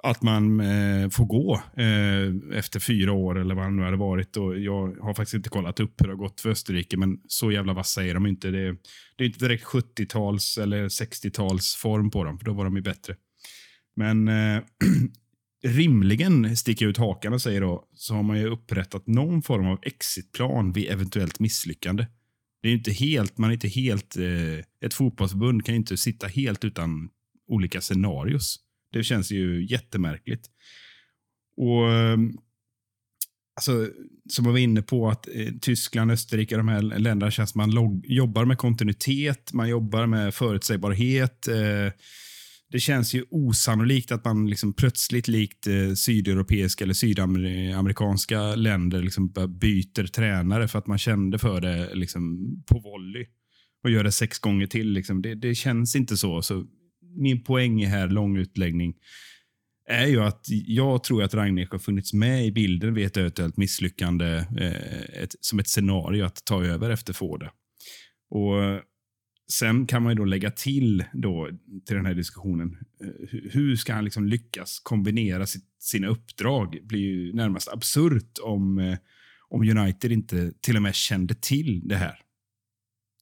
att 0.03 0.21
man 0.21 0.59
eh, 0.59 1.09
får 1.09 1.25
gå 1.25 1.61
eh, 1.77 2.57
efter 2.57 2.79
fyra 2.79 3.11
år 3.11 3.39
eller 3.39 3.55
vad 3.55 3.65
det 3.65 3.71
nu 3.71 3.83
hade 3.83 3.97
varit. 3.97 4.37
Och 4.37 4.59
jag 4.59 4.95
har 5.01 5.13
faktiskt 5.13 5.33
inte 5.33 5.49
kollat 5.49 5.79
upp 5.79 6.01
hur 6.01 6.07
det 6.07 6.13
har 6.13 6.17
gått 6.17 6.41
för 6.41 6.49
Österrike, 6.49 6.97
men 6.97 7.19
så 7.27 7.51
jävla 7.51 7.73
vassa 7.73 8.05
är 8.05 8.13
de 8.13 8.25
inte. 8.25 8.51
Det, 8.51 8.75
det 9.15 9.23
är 9.23 9.27
inte 9.27 9.45
direkt 9.45 9.65
70-tals 9.65 10.57
eller 10.57 10.89
60-tals 10.89 11.75
form 11.75 12.11
på 12.11 12.23
dem, 12.23 12.37
för 12.39 12.45
då 12.45 12.53
var 12.53 12.63
de 12.63 12.75
ju 12.75 12.81
bättre. 12.81 13.15
Men 13.95 14.27
eh, 14.27 14.61
rimligen 15.63 16.57
sticker 16.57 16.85
jag 16.85 16.89
ut 16.89 16.97
hakan 16.97 17.33
och 17.33 17.41
säger 17.41 17.61
då, 17.61 17.87
så 17.95 18.13
har 18.13 18.23
man 18.23 18.39
ju 18.39 18.47
upprättat 18.47 19.07
någon 19.07 19.41
form 19.41 19.67
av 19.67 19.79
exitplan 19.81 20.71
vid 20.71 20.91
eventuellt 20.91 21.39
misslyckande. 21.39 22.05
Det 22.61 22.69
är 22.69 22.73
inte 22.73 22.91
helt, 22.91 23.37
man 23.37 23.49
är 23.49 23.53
inte 23.53 23.67
helt, 23.67 24.17
eh, 24.17 24.85
ett 24.85 24.93
fotbollsförbund 24.93 25.65
kan 25.65 25.75
ju 25.75 25.79
inte 25.79 25.97
sitta 25.97 26.27
helt 26.27 26.65
utan 26.65 27.09
olika 27.47 27.81
scenarios. 27.81 28.59
Det 28.93 29.03
känns 29.03 29.31
ju 29.31 29.65
jättemärkligt. 29.65 30.49
Och 31.57 31.91
eh, 31.91 32.17
alltså, 33.55 33.87
som 34.29 34.45
jag 34.45 34.51
var 34.51 34.59
inne 34.59 34.81
på, 34.81 35.09
att 35.09 35.27
eh, 35.27 35.53
Tyskland, 35.61 36.11
Österrike, 36.11 36.57
de 36.57 36.67
här 36.67 36.81
länderna 36.81 37.31
känns 37.31 37.51
som 37.51 37.59
man 37.59 37.71
log- 37.71 38.05
jobbar 38.07 38.45
med 38.45 38.57
kontinuitet, 38.57 39.53
man 39.53 39.69
jobbar 39.69 40.05
med 40.05 40.33
förutsägbarhet. 40.33 41.47
Eh, 41.47 41.93
det 42.71 42.79
känns 42.79 43.13
ju 43.13 43.25
osannolikt 43.29 44.11
att 44.11 44.25
man 44.25 44.49
liksom 44.49 44.73
plötsligt 44.73 45.27
likt 45.27 45.67
eh, 45.67 45.93
sydeuropeiska 45.93 46.83
eller 46.83 46.93
sydamerikanska 46.93 48.55
länder 48.55 49.01
liksom 49.01 49.31
byter 49.59 50.07
tränare 50.07 50.67
för 50.67 50.79
att 50.79 50.87
man 50.87 50.97
kände 50.97 51.39
för 51.39 51.61
det 51.61 51.95
liksom 51.95 52.39
på 52.67 52.79
volley 52.79 53.25
och 53.83 53.89
gör 53.89 54.03
det 54.03 54.11
sex 54.11 54.39
gånger 54.39 54.67
till. 54.67 54.91
Liksom. 54.91 55.21
Det, 55.21 55.35
det 55.35 55.55
känns 55.55 55.95
inte 55.95 56.17
så. 56.17 56.41
så 56.41 56.65
min 57.15 57.43
poäng 57.43 57.85
här, 57.85 58.07
lång 58.07 58.37
utläggning, 58.37 58.95
är 59.89 60.07
ju 60.07 60.21
att 60.21 60.45
jag 60.49 61.03
tror 61.03 61.23
att 61.23 61.33
Ragnek 61.33 61.71
har 61.71 61.79
funnits 61.79 62.13
med 62.13 62.45
i 62.45 62.51
bilden 62.51 62.93
vid 62.93 63.05
ett 63.05 63.17
eventuellt 63.17 63.57
misslyckande 63.57 64.35
eh, 64.35 65.21
ett, 65.23 65.35
som 65.39 65.59
ett 65.59 65.67
scenario 65.67 66.25
att 66.25 66.45
ta 66.45 66.63
över 66.63 66.89
efter 66.89 67.13
Forde. 67.13 67.51
Och 68.29 68.83
Sen 69.51 69.87
kan 69.87 70.03
man 70.03 70.11
ju 70.11 70.15
då 70.15 70.25
lägga 70.25 70.51
till 70.51 71.03
då, 71.13 71.49
till 71.85 71.95
den 71.95 72.05
här 72.05 72.13
diskussionen, 72.13 72.77
eh, 73.03 73.29
hur 73.51 73.75
ska 73.75 73.93
han 73.93 74.03
liksom 74.03 74.25
lyckas 74.27 74.79
kombinera 74.79 75.45
sitt, 75.45 75.65
sina 75.79 76.07
uppdrag? 76.07 76.71
Det 76.71 76.87
blir 76.87 76.99
ju 76.99 77.33
närmast 77.33 77.67
absurt 77.67 78.37
om, 78.43 78.79
eh, 78.79 78.97
om 79.49 79.61
United 79.61 80.11
inte 80.11 80.51
till 80.61 80.75
och 80.75 80.81
med 80.81 80.95
kände 80.95 81.33
till 81.33 81.87
det 81.87 81.95
här. 81.95 82.15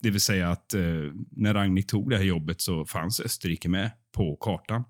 Det 0.01 0.11
vill 0.11 0.21
säga 0.21 0.49
att 0.49 0.73
eh, 0.73 0.81
när 1.31 1.53
Ragnhild 1.53 1.87
tog 1.87 2.09
det 2.09 2.17
här 2.17 2.23
jobbet 2.23 2.61
så 2.61 2.85
fanns 2.85 3.19
Österrike 3.19 3.69
med 3.69 3.91
på 4.11 4.35
kartan. 4.35 4.83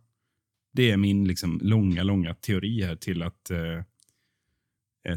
Det 0.73 0.91
är 0.91 0.97
min 0.97 1.27
liksom, 1.27 1.59
långa, 1.63 2.03
långa 2.03 2.35
teori 2.35 2.83
här 2.83 2.95
till 2.95 3.23
att 3.23 3.49
eh, 3.49 3.81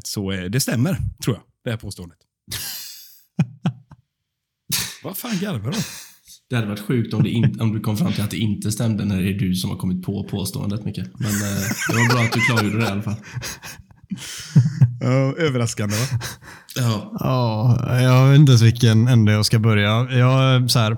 så 0.04 0.30
är, 0.30 0.48
det 0.48 0.60
stämmer, 0.60 0.96
tror 1.24 1.36
jag, 1.36 1.44
det 1.64 1.70
här 1.70 1.76
påståendet. 1.76 2.18
Vad 5.04 5.18
fan 5.18 5.38
garvar 5.40 5.70
du? 5.70 5.78
Det 6.48 6.56
hade 6.56 6.68
varit 6.68 6.80
sjukt 6.80 7.14
om, 7.14 7.22
det 7.22 7.30
in, 7.30 7.60
om 7.60 7.72
du 7.72 7.80
kom 7.80 7.96
fram 7.96 8.12
till 8.12 8.22
att 8.22 8.30
det 8.30 8.36
inte 8.36 8.72
stämde 8.72 9.04
när 9.04 9.22
det 9.22 9.30
är 9.30 9.38
du 9.38 9.54
som 9.54 9.70
har 9.70 9.76
kommit 9.76 10.02
på 10.02 10.24
påståendet, 10.24 10.84
Micke. 10.84 10.98
Men 10.98 11.30
eh, 11.30 11.62
det 11.88 11.94
var 11.94 12.14
bra 12.14 12.24
att 12.24 12.32
du 12.32 12.40
klargjorde 12.40 12.78
det 12.78 12.84
i 12.84 12.88
alla 12.88 13.02
fall. 13.02 13.16
Överraskande 15.38 15.94
va? 15.96 16.18
Ja. 16.76 17.12
ja. 17.20 18.00
Jag 18.00 18.28
vet 18.28 18.38
inte 18.38 18.52
ens 18.52 18.62
vilken 18.62 19.08
ände 19.08 19.32
jag 19.32 19.46
ska 19.46 19.58
börja. 19.58 20.06
Jag, 20.10 20.70
så 20.70 20.78
här, 20.78 20.96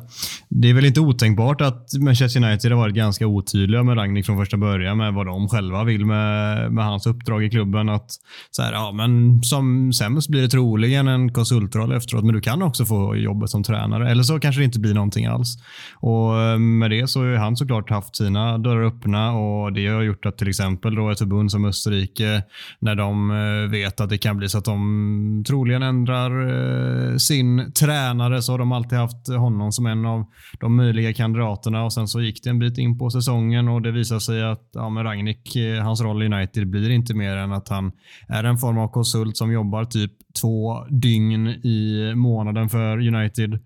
det 0.49 0.71
är 0.71 0.75
väl 0.75 0.85
inte 0.85 1.01
otänkbart 1.01 1.61
att 1.61 1.91
Manchester 2.01 2.45
United 2.45 2.73
har 2.73 2.79
varit 2.79 2.95
ganska 2.95 3.27
otydliga 3.27 3.83
med 3.83 3.99
Ragnik 3.99 4.27
från 4.27 4.37
första 4.37 4.57
början 4.57 4.99
med 4.99 5.15
vad 5.15 5.27
de 5.27 5.49
själva 5.49 5.85
vill 5.85 6.07
med, 6.07 6.73
med 6.73 6.85
hans 6.85 7.07
uppdrag 7.07 7.45
i 7.45 7.51
klubben. 7.51 7.89
Att 7.89 8.11
så 8.51 8.63
här, 8.63 8.73
ja, 8.73 8.93
men 8.93 9.43
Som 9.43 9.93
sämst 9.93 10.29
blir 10.29 10.43
det 10.43 10.49
troligen 10.49 11.09
en 11.09 11.33
konsultroll 11.33 11.93
efteråt, 11.93 12.25
men 12.25 12.35
du 12.35 12.41
kan 12.41 12.63
också 12.63 12.85
få 12.85 13.17
jobbet 13.17 13.51
som 13.51 13.63
tränare. 13.63 14.11
Eller 14.11 14.23
så 14.23 14.41
kanske 14.41 14.61
det 14.61 14.65
inte 14.65 14.81
blir 14.81 14.95
någonting 14.95 15.27
alls. 15.27 15.57
Och 15.95 16.41
eh, 16.41 16.59
Med 16.59 16.91
det 16.91 17.09
så 17.09 17.21
har 17.21 17.37
han 17.37 17.57
såklart 17.57 17.91
haft 17.91 18.17
sina 18.17 18.59
dörrar 18.59 18.87
öppna 18.87 19.33
och 19.33 19.73
det 19.73 19.87
har 19.87 20.03
gjort 20.03 20.27
att 20.27 20.39
till 20.39 20.49
exempel 20.49 20.95
då 20.95 21.11
ett 21.11 21.19
förbund 21.19 21.51
som 21.51 21.65
Österrike, 21.65 22.43
när 22.81 22.95
de 22.95 23.06
de 23.07 23.31
eh, 23.31 23.71
vet 23.71 24.01
att 24.01 24.11
det 24.11 24.19
kan 24.19 24.37
bli 24.37 24.49
så 24.49 24.59
att 24.59 24.65
de 24.65 25.45
troligen 25.47 25.83
ändrar 25.83 26.31
eh, 26.49 27.17
sin 27.17 27.73
tränare. 27.73 28.43
Så 28.43 28.53
har 28.53 28.59
de 28.59 28.73
alltid 28.73 28.99
haft 28.99 29.29
honom 29.29 29.73
som 29.73 29.87
en 29.87 30.07
av 30.07 30.25
de 30.61 30.77
möjliga 30.77 31.13
kandidaterna. 31.13 31.85
Och 31.85 31.93
sen 31.93 32.09
så 32.09 32.21
gick 32.21 32.45
det 32.45 32.51
en 32.51 32.59
bit 32.59 32.79
in 32.79 32.99
på 32.99 33.11
säsongen 33.11 33.69
och 33.69 33.83
det 33.83 33.93
visar 33.93 34.19
sig 34.19 34.43
att 34.43 34.71
ja, 34.73 34.89
men 34.89 35.05
Ragnik, 35.05 35.57
eh, 35.57 35.83
hans 35.83 36.01
roll 36.01 36.23
i 36.23 36.27
United 36.27 36.71
blir 36.71 36.91
inte 36.91 37.15
mer 37.15 37.37
än 37.37 37.53
att 37.53 37.69
han 37.69 37.93
är 38.29 38.45
en 38.45 38.59
form 38.59 38.79
av 38.79 38.89
konsult 38.89 39.37
som 39.37 39.53
jobbar 39.53 39.85
typ 39.85 40.13
två 40.41 40.85
dygn 40.91 41.47
i 41.47 42.13
månaden 42.17 42.69
för 42.69 43.15
United 43.15 43.59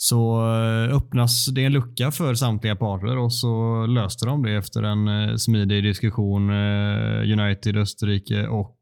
så 0.00 0.40
eh, 0.40 0.96
öppnas 0.96 1.46
det 1.46 1.64
en 1.64 1.72
lucka 1.72 2.10
för 2.10 2.34
samtliga 2.34 2.76
parter 2.76 3.18
och 3.18 3.32
så 3.32 3.86
löste 3.86 4.26
de 4.26 4.42
det 4.42 4.56
efter 4.56 4.82
en 4.82 5.08
eh, 5.08 5.36
smidig 5.36 5.82
diskussion. 5.82 6.50
Eh, 6.50 7.40
United, 7.40 7.76
Österrike 7.76 8.46
och 8.46 8.74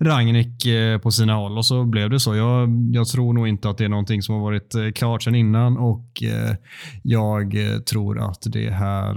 Rangnick 0.00 0.66
på 1.02 1.10
sina 1.10 1.34
håll 1.34 1.58
och 1.58 1.66
så 1.66 1.84
blev 1.84 2.10
det 2.10 2.20
så. 2.20 2.36
Jag, 2.36 2.68
jag, 2.92 3.06
tror 3.06 3.32
nog 3.32 3.48
inte 3.48 3.70
att 3.70 3.78
det 3.78 3.84
är 3.84 3.88
någonting 3.88 4.22
som 4.22 4.34
har 4.34 4.42
varit 4.42 4.94
klart 4.94 5.22
sedan 5.22 5.34
innan 5.34 5.78
och 5.78 6.22
jag 7.02 7.54
tror 7.86 8.30
att 8.30 8.42
det 8.46 8.70
här 8.70 9.14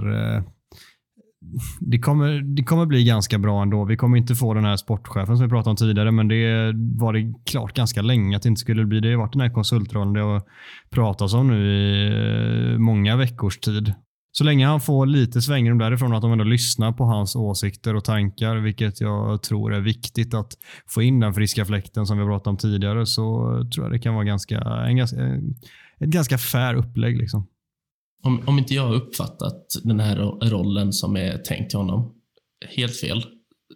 det 1.80 1.98
kommer, 1.98 2.40
det 2.56 2.62
kommer 2.62 2.86
bli 2.86 3.04
ganska 3.04 3.38
bra 3.38 3.62
ändå. 3.62 3.84
Vi 3.84 3.96
kommer 3.96 4.18
inte 4.18 4.34
få 4.34 4.54
den 4.54 4.64
här 4.64 4.76
sportchefen 4.76 5.36
som 5.36 5.46
vi 5.46 5.50
pratade 5.50 5.70
om 5.70 5.76
tidigare, 5.76 6.10
men 6.10 6.28
det 6.28 6.72
var 6.98 7.12
det 7.12 7.34
klart 7.46 7.76
ganska 7.76 8.02
länge 8.02 8.36
att 8.36 8.42
det 8.42 8.48
inte 8.48 8.60
skulle 8.60 8.84
bli. 8.84 9.00
Det 9.00 9.10
har 9.10 9.16
varit 9.16 9.32
den 9.32 9.40
här 9.40 9.50
konsultrollen 9.50 10.12
det 10.12 10.20
har 10.20 10.42
pratats 10.90 11.34
om 11.34 11.48
nu 11.48 11.72
i 11.72 12.72
eh, 12.72 12.78
många 12.78 13.16
veckors 13.16 13.58
tid. 13.58 13.94
Så 14.32 14.44
länge 14.44 14.66
han 14.66 14.80
får 14.80 15.06
lite 15.06 15.42
svängrum 15.42 15.78
därifrån, 15.78 16.14
att 16.14 16.22
de 16.22 16.32
ändå 16.32 16.44
lyssnar 16.44 16.92
på 16.92 17.04
hans 17.04 17.36
åsikter 17.36 17.94
och 17.94 18.04
tankar, 18.04 18.56
vilket 18.56 19.00
jag 19.00 19.42
tror 19.42 19.74
är 19.74 19.80
viktigt 19.80 20.34
att 20.34 20.52
få 20.86 21.02
in 21.02 21.20
den 21.20 21.34
friska 21.34 21.64
fläkten 21.64 22.06
som 22.06 22.18
vi 22.18 22.24
har 22.24 22.30
pratat 22.30 22.46
om 22.46 22.56
tidigare, 22.56 23.06
så 23.06 23.22
tror 23.74 23.86
jag 23.86 23.92
det 23.92 23.98
kan 23.98 24.14
vara 24.14 24.24
ganska, 24.24 24.58
en, 24.58 24.98
ett 26.00 26.08
ganska 26.08 26.38
fair 26.38 26.74
upplägg. 26.74 27.18
Liksom 27.18 27.46
om, 28.22 28.48
om 28.48 28.58
inte 28.58 28.74
jag 28.74 28.86
har 28.86 28.94
uppfattat 28.94 29.76
den 29.84 30.00
här 30.00 30.16
rollen 30.50 30.92
som 30.92 31.16
är 31.16 31.38
tänkt 31.38 31.70
till 31.70 31.78
honom 31.78 32.14
helt 32.76 32.96
fel, 32.96 33.24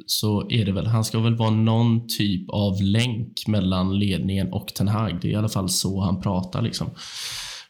så 0.06 0.50
är 0.50 0.64
det 0.64 0.72
väl, 0.72 0.86
han 0.86 1.04
ska 1.04 1.20
väl 1.20 1.36
vara 1.36 1.50
någon 1.50 2.06
typ 2.08 2.50
av 2.50 2.82
länk 2.82 3.46
mellan 3.46 3.98
ledningen 3.98 4.52
och 4.52 4.68
Ten 4.68 4.88
Hag. 4.88 5.20
Det 5.20 5.28
är 5.28 5.32
i 5.32 5.34
alla 5.34 5.48
fall 5.48 5.68
så 5.68 6.00
han 6.00 6.20
pratar. 6.20 6.62
Liksom. 6.62 6.90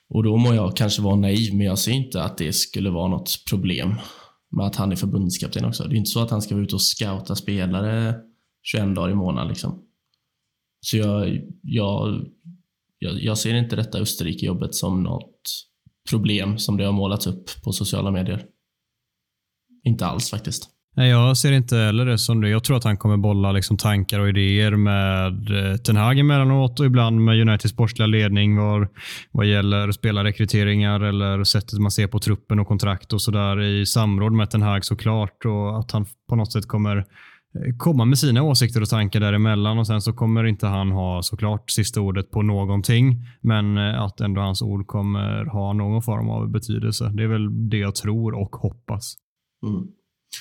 Och 0.08 0.22
då 0.22 0.36
må 0.36 0.54
jag 0.54 0.76
kanske 0.76 1.02
vara 1.02 1.16
naiv, 1.16 1.54
men 1.54 1.66
jag 1.66 1.78
ser 1.78 1.92
inte 1.92 2.22
att 2.22 2.38
det 2.38 2.52
skulle 2.52 2.90
vara 2.90 3.08
något 3.08 3.44
problem 3.48 3.94
med 4.50 4.66
att 4.66 4.76
han 4.76 4.92
är 4.92 4.96
förbundskapten 4.96 5.64
också. 5.64 5.84
Det 5.84 5.94
är 5.94 5.98
inte 5.98 6.10
så 6.10 6.20
att 6.20 6.30
han 6.30 6.42
ska 6.42 6.54
vara 6.54 6.64
ute 6.64 6.74
och 6.74 6.82
scouta 6.82 7.34
spelare 7.34 8.14
21 8.62 8.94
dagar 8.94 9.10
i 9.10 9.14
månaden. 9.14 9.48
Liksom. 9.48 9.82
Så 10.80 10.96
jag, 10.96 11.40
jag, 11.62 12.26
jag, 12.98 13.22
jag 13.22 13.38
ser 13.38 13.54
inte 13.54 13.76
detta 13.76 13.98
Österrike-jobbet 13.98 14.74
som 14.74 15.02
något 15.02 15.40
problem 16.10 16.58
som 16.58 16.76
det 16.76 16.84
har 16.84 16.92
målats 16.92 17.26
upp 17.26 17.62
på 17.64 17.72
sociala 17.72 18.10
medier. 18.10 18.44
Inte 19.84 20.06
alls 20.06 20.30
faktiskt. 20.30 20.68
Nej, 20.96 21.10
jag 21.10 21.36
ser 21.36 21.52
inte 21.52 21.76
heller 21.76 22.06
det 22.06 22.18
som 22.18 22.40
det. 22.40 22.48
Jag 22.48 22.64
tror 22.64 22.76
att 22.76 22.84
han 22.84 22.96
kommer 22.96 23.16
bolla 23.16 23.52
liksom 23.52 23.76
tankar 23.76 24.20
och 24.20 24.28
idéer 24.28 24.76
med 24.76 25.50
eh, 25.50 25.76
Ten 25.76 25.96
Hag 25.96 26.18
emellanåt 26.18 26.80
och 26.80 26.86
ibland 26.86 27.24
med 27.24 27.40
Uniteds 27.40 27.72
sportsliga 27.72 28.06
ledning 28.06 28.56
var, 28.56 28.88
vad 29.30 29.46
gäller 29.46 29.92
spelarrekryteringar 29.92 31.00
eller 31.00 31.44
sättet 31.44 31.78
man 31.78 31.90
ser 31.90 32.06
på 32.06 32.18
truppen 32.18 32.58
och 32.58 32.68
kontrakt 32.68 33.12
och 33.12 33.22
sådär 33.22 33.60
i 33.60 33.86
samråd 33.86 34.32
med 34.32 34.50
Ten 34.50 34.62
Hag 34.62 34.84
såklart 34.84 35.44
och 35.44 35.78
att 35.78 35.90
han 35.90 36.06
på 36.28 36.36
något 36.36 36.52
sätt 36.52 36.68
kommer 36.68 37.04
komma 37.78 38.04
med 38.04 38.18
sina 38.18 38.42
åsikter 38.42 38.80
och 38.80 38.88
tankar 38.88 39.20
däremellan 39.20 39.78
och 39.78 39.86
sen 39.86 40.02
så 40.02 40.12
kommer 40.12 40.44
inte 40.44 40.66
han 40.66 40.90
ha 40.90 41.22
såklart 41.22 41.70
sista 41.70 42.00
ordet 42.00 42.30
på 42.30 42.42
någonting. 42.42 43.24
Men 43.40 43.78
eh, 43.78 44.02
att 44.02 44.20
ändå 44.20 44.40
hans 44.40 44.62
ord 44.62 44.86
kommer 44.86 45.44
ha 45.44 45.72
någon 45.72 46.02
form 46.02 46.30
av 46.30 46.50
betydelse. 46.50 47.12
Det 47.14 47.22
är 47.22 47.26
väl 47.26 47.70
det 47.70 47.78
jag 47.78 47.94
tror 47.94 48.34
och 48.34 48.56
hoppas. 48.56 49.14
Mm. 49.66 49.86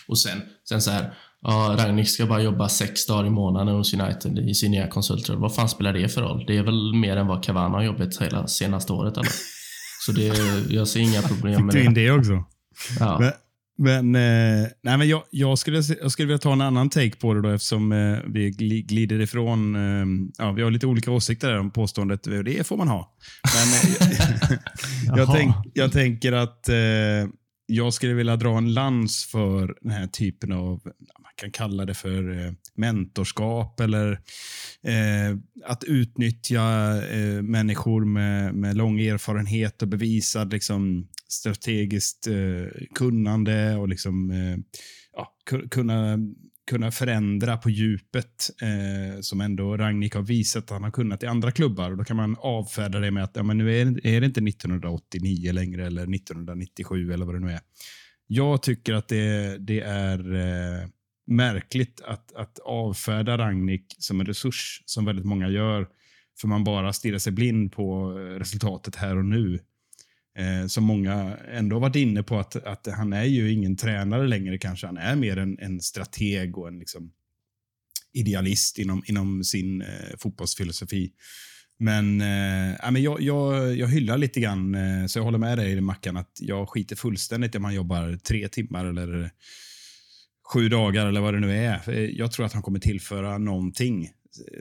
Och 0.08 0.20
sen, 0.20 0.42
sen 0.70 0.82
så 0.82 0.92
här, 0.92 1.14
ja, 1.42 1.76
Ragnik 1.80 2.10
ska 2.10 2.26
bara 2.26 2.42
jobba 2.42 2.70
sex 2.70 3.06
dagar 3.06 3.28
i 3.28 3.30
månaden 3.30 3.76
hos 3.76 3.94
United 3.94 4.40
i 4.40 4.54
sin 4.54 4.72
nya 4.72 4.88
konsultroll. 4.88 5.38
Vad 5.38 5.56
fan 5.56 5.70
spelar 5.70 5.94
det 5.94 6.10
för 6.10 6.22
roll? 6.22 6.44
Det 6.48 6.58
är 6.58 6.64
väl 6.64 6.94
mer 6.94 7.18
än 7.18 7.28
vad 7.28 7.44
Cavani 7.44 7.76
har 7.76 7.84
jobbat 7.84 8.22
hela 8.22 8.48
senaste 8.48 8.94
året 8.94 9.18
eller? 9.18 9.32
Så 10.06 10.12
det, 10.12 10.38
jag 10.70 10.88
ser 10.88 11.00
inga 11.00 11.22
problem 11.22 11.66
med 11.66 11.76
det. 11.76 11.80
Fick 11.80 11.96
du 11.96 12.02
in 12.02 12.08
det 12.08 12.12
också? 12.12 12.44
Ja. 13.00 13.20
Men, 13.20 13.32
men, 13.82 14.16
eh, 14.16 14.68
nej, 14.84 14.98
men 14.98 15.08
jag, 15.08 15.24
jag, 15.30 15.58
skulle, 15.58 15.82
jag 16.02 16.12
skulle 16.12 16.26
vilja 16.26 16.38
ta 16.38 16.54
en 16.54 16.62
annan 16.62 16.90
take 16.90 17.16
på 17.16 17.34
det 17.34 17.42
då, 17.42 17.50
eftersom 17.50 17.92
eh, 17.92 18.18
vi 18.28 18.52
glider 18.88 19.22
ifrån... 19.22 19.76
Eh, 19.76 20.06
ja, 20.38 20.52
vi 20.52 20.62
har 20.62 20.72
lite 20.72 20.88
olika 20.88 21.12
åsikter 21.12 21.50
där 21.50 21.60
om 21.60 21.72
påståendet. 21.72 22.24
Det 22.24 22.68
får 22.68 22.78
man 22.78 22.88
ha. 22.88 23.14
Men 23.56 23.74
eh, 23.74 24.58
jag, 25.18 25.32
tänk, 25.34 25.56
jag, 25.74 25.92
tänker 25.92 26.32
att 26.32 26.70
eh, 26.70 26.76
jag 27.66 27.94
skulle 27.94 28.14
vilja 28.14 28.36
dra 28.36 28.58
en 28.58 28.74
lans 28.74 29.26
för 29.32 29.76
den 29.82 29.92
här 29.92 30.08
typen 30.08 30.52
av, 30.52 30.82
kan 31.42 31.52
kalla 31.52 31.86
det 31.86 31.94
för 31.94 32.46
eh, 32.46 32.52
mentorskap 32.76 33.80
eller 33.80 34.12
eh, 34.84 35.38
att 35.66 35.84
utnyttja 35.84 36.62
eh, 37.08 37.42
människor 37.42 38.06
med, 38.06 38.56
med 38.56 38.78
lång 38.78 39.00
erfarenhet 39.00 39.82
och 39.82 39.88
bevisad 39.88 40.52
liksom, 40.52 41.08
strategiskt 41.28 42.28
eh, 42.28 42.86
kunnande 42.96 43.76
och 43.76 43.90
liksom, 43.90 44.32
eh, 44.32 44.58
ja, 45.14 45.34
kunna, 45.72 46.18
kunna 46.70 46.92
förändra 46.92 47.58
på 47.58 47.70
djupet 47.70 48.50
eh, 48.62 49.22
som 49.22 49.42
ändå 49.42 49.78
Ragnik 49.78 50.16
har 50.16 50.22
visat 50.22 50.64
att 50.64 50.70
han 50.70 50.84
har 50.84 50.92
kunnat 50.92 51.24
i 51.24 51.28
andra 51.28 51.52
klubbar. 51.52 51.92
Och 51.92 51.98
Då 51.98 52.04
kan 52.04 52.18
man 52.18 52.36
avfärda 52.40 53.00
det 53.00 53.12
med 53.12 53.24
att 53.24 53.36
ja, 53.36 53.44
men 53.44 53.58
nu 53.58 53.82
är, 53.82 54.08
är 54.08 54.22
det 54.22 54.26
inte 54.26 54.40
1989 54.40 55.52
längre 55.54 55.86
eller 55.86 56.16
1997 56.16 57.14
eller 57.14 57.26
vad 57.26 57.36
det 57.36 57.40
nu 57.40 57.52
är. 57.52 57.62
Jag 58.28 58.64
tycker 58.64 58.94
att 58.94 59.08
det, 59.08 59.58
det 59.58 59.80
är 59.82 60.36
eh, 60.36 60.88
märkligt 61.32 62.02
att, 62.02 62.34
att 62.34 62.60
avfärda 62.60 63.38
Ragnik 63.38 63.96
som 63.98 64.20
en 64.20 64.26
resurs 64.26 64.84
som 64.86 65.06
väldigt 65.06 65.26
många 65.26 65.50
gör. 65.50 65.88
För 66.42 66.48
man 66.48 66.64
bara 66.64 66.94
stirrar 66.94 67.18
sig 67.18 67.34
blind 67.34 67.72
på 67.72 68.18
eh, 68.20 68.40
resultatet 68.40 68.96
här 68.96 69.18
och 69.18 69.26
nu. 69.26 69.60
Eh, 70.38 70.68
som 70.68 70.84
många 70.84 71.38
ändå 71.52 71.80
varit 71.80 71.96
inne 71.96 72.24
på 72.24 72.40
att, 72.40 72.56
att 72.56 72.88
han 72.88 73.14
är 73.14 73.24
ju 73.24 73.52
ingen 73.52 73.78
tränare 73.78 74.28
längre 74.28 74.58
kanske. 74.58 74.88
Han 74.88 74.98
är 74.98 75.16
mer 75.16 75.38
en, 75.38 75.60
en 75.60 75.82
strateg 75.82 76.58
och 76.58 76.68
en 76.68 76.80
liksom, 76.80 77.12
idealist 78.14 78.80
inom, 78.80 79.04
inom 79.06 79.44
sin 79.44 79.82
eh, 79.82 80.18
fotbollsfilosofi. 80.18 81.12
Men, 81.80 82.22
eh, 82.22 82.92
men 82.92 83.04
jag, 83.04 83.22
jag, 83.22 83.76
jag 83.76 83.88
hyllar 83.88 84.18
lite 84.18 84.40
grann, 84.40 84.76
eh, 84.76 85.06
så 85.06 85.20
jag 85.20 85.24
håller 85.24 85.38
med 85.38 85.58
dig 85.58 85.82
Mackan, 85.82 86.18
att 86.18 86.38
jag 86.40 86.70
skiter 86.70 86.96
fullständigt 86.96 87.56
om 87.56 87.62
man 87.62 87.74
jobbar 87.74 88.18
tre 88.18 88.48
timmar 88.48 88.86
eller 88.86 89.32
sju 90.54 90.70
dagar 90.70 91.08
eller 91.08 91.22
vad 91.22 91.34
det 91.34 91.40
nu 91.40 91.58
är. 91.58 91.92
Jag 92.20 92.32
tror 92.32 92.46
att 92.46 92.54
han 92.54 92.62
kommer 92.62 92.80
tillföra 92.80 93.38
någonting. 93.38 94.10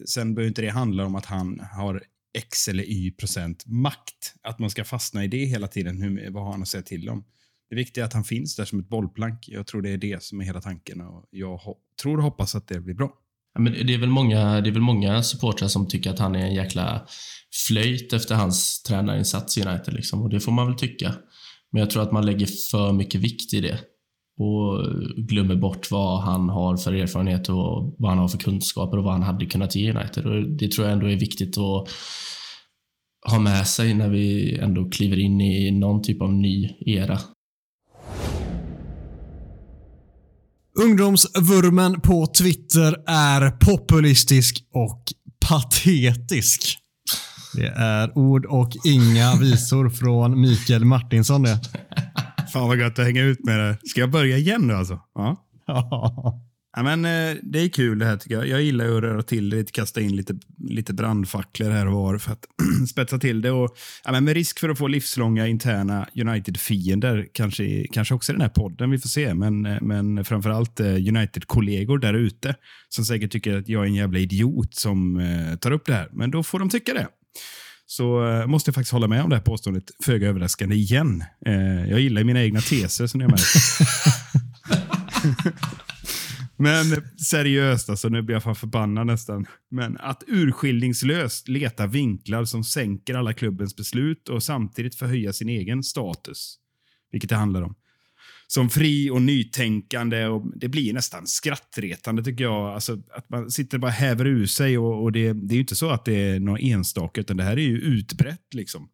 Sen 0.07 0.34
behöver 0.34 0.49
inte 0.49 0.62
det 0.62 0.68
handla 0.68 1.07
om 1.07 1.14
att 1.14 1.26
han 1.26 1.61
har 1.72 2.03
X 2.38 2.68
eller 2.68 2.84
Y 2.84 3.11
procent 3.11 3.66
makt. 3.66 4.34
Att 4.43 4.59
man 4.59 4.70
ska 4.70 4.84
fastna 4.84 5.24
i 5.24 5.28
det 5.28 5.45
hela 5.45 5.68
tiden. 5.68 6.03
Hur, 6.03 6.30
vad 6.30 6.45
har 6.45 6.53
han 6.53 6.62
att 6.62 6.68
säga 6.68 6.82
till 6.82 7.09
om? 7.09 7.24
Det 7.70 7.76
viktiga 7.76 8.05
är 8.05 8.07
att 8.07 8.12
han 8.12 8.24
finns 8.24 8.57
där 8.57 8.64
som 8.64 8.80
ett 8.80 8.88
bollplank. 8.88 9.49
Jag 9.49 9.66
tror 9.66 9.82
det 9.82 9.91
är 9.91 9.99
det 9.99 10.22
som 10.22 10.41
är 10.41 10.45
hela 10.45 10.61
tanken 10.61 11.01
och 11.01 11.24
jag 11.30 11.61
tror 12.03 12.16
och 12.16 12.22
hoppas 12.22 12.55
att 12.55 12.68
det 12.68 12.80
blir 12.80 12.95
bra. 12.95 13.12
Ja, 13.55 13.61
men 13.61 13.72
det, 13.72 13.95
är 13.95 13.99
väl 13.99 14.09
många, 14.09 14.61
det 14.61 14.70
är 14.70 14.72
väl 14.72 14.82
många 14.82 15.22
supportrar 15.22 15.68
som 15.68 15.88
tycker 15.88 16.11
att 16.11 16.18
han 16.18 16.36
är 16.36 16.47
en 16.47 16.55
jäkla 16.55 17.07
flöjt 17.68 18.12
efter 18.12 18.34
hans 18.34 18.82
tränarinsats 18.82 19.59
i 19.59 19.62
United. 19.62 19.95
Liksom, 19.95 20.22
och 20.22 20.30
det 20.30 20.41
får 20.41 20.53
man 20.53 20.66
väl 20.66 20.76
tycka. 20.76 21.14
Men 21.72 21.80
jag 21.80 21.91
tror 21.91 22.03
att 22.03 22.12
man 22.12 22.26
lägger 22.26 22.49
för 22.70 22.93
mycket 22.93 23.20
vikt 23.20 23.55
i 23.55 23.61
det 23.61 23.78
och 24.38 24.84
glömmer 25.16 25.56
bort 25.56 25.90
vad 25.90 26.20
han 26.20 26.48
har 26.48 26.76
för 26.76 26.92
erfarenhet 26.92 27.48
och 27.48 27.94
vad 27.98 28.10
han 28.10 28.18
har 28.18 28.28
för 28.28 28.38
kunskaper 28.38 28.98
och 28.98 29.04
vad 29.04 29.12
han 29.12 29.22
hade 29.22 29.46
kunnat 29.46 29.76
ge 29.76 29.92
United. 29.92 30.26
Och 30.26 30.42
det 30.42 30.72
tror 30.72 30.86
jag 30.86 30.92
ändå 30.92 31.10
är 31.10 31.16
viktigt 31.16 31.58
att 31.58 31.88
ha 33.30 33.38
med 33.38 33.66
sig 33.66 33.94
när 33.94 34.08
vi 34.08 34.54
ändå 34.58 34.90
kliver 34.90 35.18
in 35.18 35.40
i 35.40 35.70
någon 35.70 36.02
typ 36.02 36.22
av 36.22 36.32
ny 36.32 36.70
era. 36.86 37.18
Ungdomsvurmen 40.84 42.00
på 42.00 42.26
Twitter 42.26 42.96
är 43.06 43.50
populistisk 43.50 44.64
och 44.74 45.04
patetisk. 45.48 46.76
Det 47.54 47.66
är 47.66 48.18
ord 48.18 48.46
och 48.46 48.72
inga 48.84 49.36
visor 49.40 49.90
från 49.90 50.40
Mikael 50.40 50.84
Martinsson 50.84 51.42
det. 51.42 51.60
Fan 52.53 52.68
vad 52.68 52.78
gött 52.78 52.98
att 52.98 53.05
hänga 53.05 53.22
ut 53.22 53.44
med 53.44 53.59
det. 53.59 53.78
Ska 53.84 54.01
jag 54.01 54.11
börja 54.11 54.36
igen 54.36 54.66
nu 54.66 54.74
alltså? 54.74 55.01
Ja. 55.14 55.46
Ja, 56.76 56.82
men, 56.82 57.05
eh, 57.05 57.36
det 57.42 57.61
är 57.61 57.68
kul 57.68 57.98
det 57.98 58.07
här 58.07 58.16
tycker 58.16 58.34
jag. 58.34 58.48
Jag 58.48 58.62
gillar 58.62 58.84
att 58.84 59.03
röra 59.03 59.22
till 59.22 59.51
det, 59.51 59.72
kasta 59.72 60.01
in 60.01 60.16
lite, 60.16 60.34
lite 60.59 60.94
brandfacklor 60.94 61.70
här 61.70 61.86
och 61.86 61.92
var 61.92 62.18
för 62.18 62.32
att 62.32 62.46
spetsa 62.90 63.18
till 63.18 63.42
det. 63.42 63.51
Och, 63.51 63.76
ja, 64.05 64.12
men 64.12 64.24
med 64.24 64.34
risk 64.34 64.59
för 64.59 64.68
att 64.68 64.78
få 64.78 64.86
livslånga 64.86 65.46
interna 65.46 66.09
United-fiender, 66.14 67.28
kanske, 67.32 67.86
kanske 67.92 68.14
också 68.14 68.32
i 68.32 68.34
den 68.34 68.42
här 68.42 68.48
podden, 68.48 68.90
vi 68.90 68.98
får 68.98 69.09
se. 69.09 69.34
Men, 69.34 69.66
eh, 69.66 69.80
men 69.80 70.24
framförallt 70.24 70.80
eh, 70.80 70.86
United-kollegor 70.86 71.98
där 71.98 72.14
ute 72.14 72.55
som 72.88 73.05
säkert 73.05 73.32
tycker 73.32 73.57
att 73.57 73.68
jag 73.68 73.82
är 73.82 73.86
en 73.86 73.94
jävla 73.94 74.18
idiot 74.18 74.74
som 74.74 75.20
tar 75.61 75.70
upp 75.70 75.86
det 75.86 75.94
här. 75.94 76.09
Men 76.12 76.30
då 76.30 76.42
får 76.42 76.59
de 76.59 76.68
tycka 76.68 76.94
det. 76.94 77.09
Så 77.91 78.28
eh, 78.28 78.47
måste 78.47 78.68
jag 78.68 78.74
faktiskt 78.74 78.93
hålla 78.93 79.09
med 79.09 79.22
om 79.22 79.30
det 79.30 79.36
här 79.36 79.43
påståendet, 79.43 79.91
föga 80.05 80.28
överraskande 80.28 80.74
igen. 80.74 81.24
Eh, 81.47 81.91
jag 81.91 82.01
gillar 82.01 82.24
mina 82.24 82.43
egna 82.43 82.61
teser 82.61 83.07
som 83.07 83.18
ni 83.18 83.24
har 83.24 83.30
märkt. 83.30 83.45
Men 86.57 86.84
seriöst, 87.18 87.91
alltså, 87.91 88.09
nu 88.09 88.22
blir 88.22 88.36
jag 88.36 88.43
fan 88.43 88.57
förbannad 88.57 89.07
nästan. 89.07 89.47
Men 89.70 89.99
att 90.01 90.22
urskillningslöst 90.26 91.49
leta 91.49 91.86
vinklar 91.86 92.45
som 92.45 92.64
sänker 92.64 93.14
alla 93.14 93.32
klubbens 93.32 93.76
beslut 93.76 94.28
och 94.28 94.43
samtidigt 94.43 94.95
förhöja 94.95 95.32
sin 95.32 95.49
egen 95.49 95.82
status. 95.82 96.57
Vilket 97.12 97.30
det 97.30 97.36
handlar 97.36 97.62
om. 97.62 97.74
Som 98.53 98.70
fri 98.70 99.11
och 99.11 99.22
nytänkande. 99.22 100.26
och 100.26 100.53
Det 100.57 100.68
blir 100.68 100.92
nästan 100.92 101.26
skrattretande 101.26 102.24
tycker 102.24 102.44
jag. 102.44 102.74
Alltså, 102.74 102.92
att 102.92 103.30
man 103.30 103.51
sitter 103.51 103.76
och 103.76 103.80
bara 103.80 103.90
häver 103.90 104.26
ur 104.26 104.46
sig. 104.46 104.78
och, 104.78 105.03
och 105.03 105.12
det, 105.12 105.32
det 105.32 105.53
är 105.53 105.57
ju 105.57 105.61
inte 105.61 105.74
så 105.74 105.90
att 105.90 106.05
det 106.05 106.14
är 106.14 106.40
något 106.40 106.61
enstaka, 106.61 107.20
utan 107.20 107.36
det 107.36 107.42
här 107.44 107.53
är 107.53 107.61
ju 107.61 107.78
utbrett. 107.78 108.55
liksom 108.55 108.88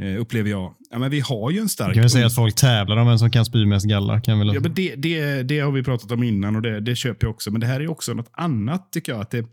eh, 0.00 0.20
upplever 0.20 0.50
jag. 0.50 0.74
Ja, 0.90 0.98
men 0.98 1.10
vi 1.10 1.20
har 1.20 1.50
ju 1.50 1.58
en 1.58 1.68
stark... 1.68 1.94
Kan 1.94 2.02
vi 2.02 2.08
säga 2.08 2.26
att 2.26 2.34
folk 2.34 2.54
tävlar 2.54 2.96
om 2.96 3.06
vem 3.06 3.18
som 3.18 3.30
kan 3.30 3.44
spy 3.44 3.66
mest 3.66 3.86
galla? 3.86 4.20
Kan 4.20 4.40
vi 4.40 4.46
ja, 4.54 4.60
men 4.60 4.74
det, 4.74 4.94
det, 4.96 5.42
det 5.42 5.60
har 5.60 5.72
vi 5.72 5.82
pratat 5.82 6.10
om 6.12 6.22
innan 6.22 6.56
och 6.56 6.62
det, 6.62 6.80
det 6.80 6.96
köper 6.96 7.26
jag 7.26 7.34
också. 7.34 7.50
Men 7.50 7.60
det 7.60 7.66
här 7.66 7.80
är 7.80 7.90
också 7.90 8.14
något 8.14 8.30
annat 8.32 8.92
tycker 8.92 9.12
jag. 9.12 9.20
att 9.20 9.30
det 9.30 9.46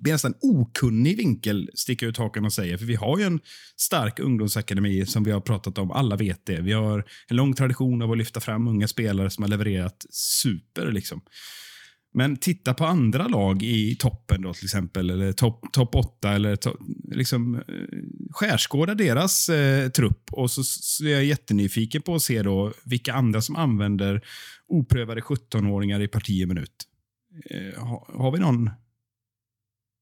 blir 0.00 0.12
nästan 0.12 0.34
okunnig 0.40 1.16
vinkel, 1.16 1.70
sticker 1.74 2.06
ut 2.06 2.16
hakan 2.16 2.44
och 2.44 2.52
säger. 2.52 2.76
För 2.76 2.84
vi 2.84 2.94
har 2.94 3.18
ju 3.18 3.24
en 3.24 3.40
stark 3.76 4.18
ungdomsakademi 4.18 5.06
som 5.06 5.24
vi 5.24 5.30
har 5.30 5.40
pratat 5.40 5.78
om. 5.78 5.90
Alla 5.90 6.16
vet 6.16 6.46
det. 6.46 6.60
Vi 6.60 6.72
har 6.72 7.04
en 7.28 7.36
lång 7.36 7.54
tradition 7.54 8.02
av 8.02 8.12
att 8.12 8.18
lyfta 8.18 8.40
fram 8.40 8.68
unga 8.68 8.88
spelare 8.88 9.30
som 9.30 9.42
har 9.42 9.48
levererat 9.48 10.06
super. 10.10 10.92
liksom. 10.92 11.20
Men 12.16 12.36
titta 12.36 12.74
på 12.74 12.84
andra 12.84 13.28
lag 13.28 13.62
i 13.62 13.96
toppen 13.96 14.42
då 14.42 14.54
till 14.54 14.64
exempel, 14.64 15.10
eller 15.10 15.32
topp 15.32 15.64
top 15.72 15.94
8, 15.94 16.32
eller 16.32 16.56
to, 16.56 16.70
liksom, 17.12 17.54
eh, 17.54 17.62
skärskåda 18.30 18.94
deras 18.94 19.48
eh, 19.48 19.88
trupp. 19.88 20.32
Och 20.32 20.50
så, 20.50 20.64
så 20.64 21.04
är 21.04 21.08
jag 21.08 21.24
jättenyfiken 21.24 22.02
på 22.02 22.14
att 22.14 22.22
se 22.22 22.42
då 22.42 22.72
vilka 22.84 23.14
andra 23.14 23.40
som 23.40 23.56
använder 23.56 24.24
oprövade 24.68 25.20
17-åringar 25.20 26.02
i 26.02 26.08
parti 26.08 26.48
minut. 26.48 26.84
Eh, 27.50 27.82
har, 27.82 28.22
har, 28.22 28.32
vi 28.32 28.38
någon 28.38 28.70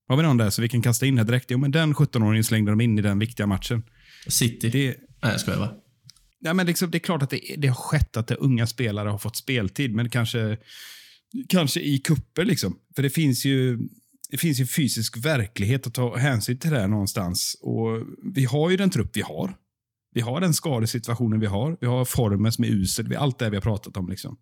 har 0.09 0.17
vi 0.17 0.23
någon 0.23 0.37
där 0.37 0.51
så 0.51 0.63
vi 0.63 0.69
kan 0.69 0.83
kasta 0.83 1.07
in 1.07 1.19
här 1.19 1.25
direkt? 1.25 1.51
Jo, 1.51 1.59
men 1.59 1.71
den 1.71 1.95
17-åringen 1.95 2.43
slängde 2.43 2.73
de 2.73 2.81
in 2.81 2.99
i 2.99 3.03
den 3.03 3.19
viktiga 3.19 3.47
matchen. 3.47 3.83
City? 4.27 4.69
Det, 4.69 4.97
Nej, 5.23 5.33
jag 5.33 5.41
skojar 5.41 5.59
bara. 5.59 5.75
Ja, 6.41 6.55
men 6.55 6.67
liksom, 6.67 6.91
det 6.91 6.99
är 6.99 7.01
klart 7.01 7.23
att 7.23 7.31
det, 7.31 7.41
det 7.59 7.69
har 7.69 7.75
skett 7.75 8.17
att 8.17 8.27
det 8.27 8.35
unga 8.35 8.67
spelare 8.67 9.09
har 9.09 9.19
fått 9.19 9.37
speltid, 9.37 9.95
men 9.95 10.11
kanske 10.11 10.59
kanske 11.49 11.81
i 11.81 11.99
kupper 11.99 12.45
liksom. 12.45 12.79
För 12.97 13.03
det 13.03 13.11
finns 13.11 13.45
ju 13.45 13.79
det 14.31 14.39
finns 14.39 14.61
ju 14.61 14.67
fysisk 14.67 15.25
verklighet 15.25 15.87
att 15.87 15.95
ta 15.95 16.17
hänsyn 16.17 16.59
till 16.59 16.71
det 16.71 16.87
någonstans. 16.87 17.57
Och 17.61 18.07
vi 18.35 18.45
har 18.45 18.71
ju 18.71 18.77
den 18.77 18.91
trupp 18.91 19.17
vi 19.17 19.21
har. 19.21 19.57
Vi 20.15 20.21
har 20.21 20.41
den 20.41 20.55
skadesituationen 20.55 21.41
vi 21.41 21.47
har. 21.47 21.77
Vi 21.81 21.87
har 21.87 22.05
formen 22.05 22.53
som 22.53 22.65
är 22.65 22.69
usel. 22.69 23.09
Vi 23.09 23.17
allt 23.17 23.39
det 23.39 23.51
vi 23.51 23.57
har 23.57 23.63
pratat 23.63 23.97
om. 23.97 24.09
Liksom. 24.09 24.37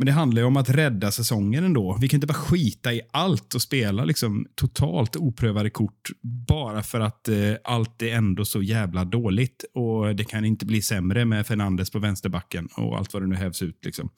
Men 0.00 0.06
det 0.06 0.12
handlar 0.12 0.42
ju 0.42 0.46
om 0.46 0.56
att 0.56 0.70
rädda 0.70 1.10
säsongen 1.10 1.64
ändå. 1.64 1.98
Vi 2.00 2.08
kan 2.08 2.16
inte 2.16 2.26
bara 2.26 2.34
skita 2.34 2.94
i 2.94 3.00
allt 3.10 3.54
och 3.54 3.62
spela 3.62 4.04
liksom 4.04 4.46
totalt 4.54 5.16
oprövade 5.16 5.70
kort 5.70 6.10
bara 6.22 6.82
för 6.82 7.00
att 7.00 7.28
eh, 7.28 7.54
allt 7.64 8.02
är 8.02 8.14
ändå 8.14 8.44
så 8.44 8.62
jävla 8.62 9.04
dåligt. 9.04 9.64
Och 9.74 10.16
Det 10.16 10.24
kan 10.24 10.44
inte 10.44 10.66
bli 10.66 10.82
sämre 10.82 11.24
med 11.24 11.46
Fernandes 11.46 11.90
på 11.90 11.98
vänsterbacken 11.98 12.68
och 12.76 12.98
allt 12.98 13.12
vad 13.12 13.22
det 13.22 13.26
nu 13.26 13.34
hävs 13.34 13.62
ut. 13.62 13.84
Liksom. 13.84 14.10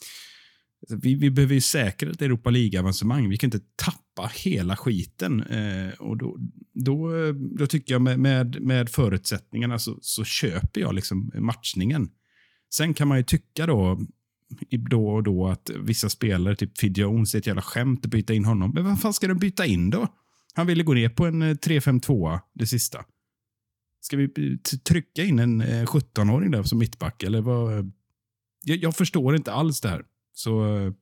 Vi, 0.88 1.14
vi 1.14 1.30
behöver 1.30 1.54
ju 1.54 1.60
säkra 1.60 2.10
ett 2.10 2.22
Europa 2.22 2.50
League-avancemang. 2.50 3.28
Vi 3.28 3.36
kan 3.36 3.48
inte 3.48 3.66
tappa 3.76 4.30
hela 4.34 4.76
skiten. 4.76 5.42
Eh, 5.42 5.92
och 5.98 6.16
då, 6.16 6.38
då, 6.74 7.16
eh, 7.16 7.34
då 7.34 7.66
tycker 7.66 7.94
jag 7.94 8.02
med, 8.02 8.20
med, 8.20 8.60
med 8.60 8.88
förutsättningarna 8.88 9.78
så, 9.78 9.98
så 10.00 10.24
köper 10.24 10.80
jag 10.80 10.94
liksom 10.94 11.32
matchningen. 11.34 12.08
Sen 12.74 12.94
kan 12.94 13.08
man 13.08 13.18
ju 13.18 13.24
tycka 13.24 13.66
då, 13.66 13.98
då 14.90 15.08
och 15.08 15.22
då 15.22 15.48
att 15.48 15.70
vissa 15.80 16.08
spelare, 16.08 16.56
typ 16.56 16.78
Phil 16.80 16.98
Jones, 16.98 17.34
är 17.34 17.38
ett 17.38 17.46
jävla 17.46 17.62
skämt 17.62 18.04
att 18.04 18.10
byta 18.10 18.34
in 18.34 18.44
honom. 18.44 18.70
Men 18.74 18.84
vad 18.84 19.00
fan 19.00 19.14
ska 19.14 19.28
de 19.28 19.38
byta 19.38 19.66
in 19.66 19.90
då? 19.90 20.08
Han 20.54 20.66
ville 20.66 20.82
gå 20.82 20.94
ner 20.94 21.08
på 21.08 21.26
en 21.26 21.42
eh, 21.42 21.54
3-5-2 21.54 22.40
det 22.52 22.66
sista. 22.66 23.04
Ska 24.00 24.16
vi 24.16 24.24
eh, 24.24 24.78
trycka 24.78 25.24
in 25.24 25.38
en 25.38 25.60
eh, 25.60 25.84
17-åring 25.84 26.50
där 26.50 26.62
som 26.62 26.78
mittback? 26.78 27.22
Eller 27.22 27.40
vad? 27.40 27.92
Jag, 28.64 28.78
jag 28.78 28.96
förstår 28.96 29.36
inte 29.36 29.52
alls 29.52 29.80
det 29.80 29.88
här. 29.88 30.04
Så 30.34 30.92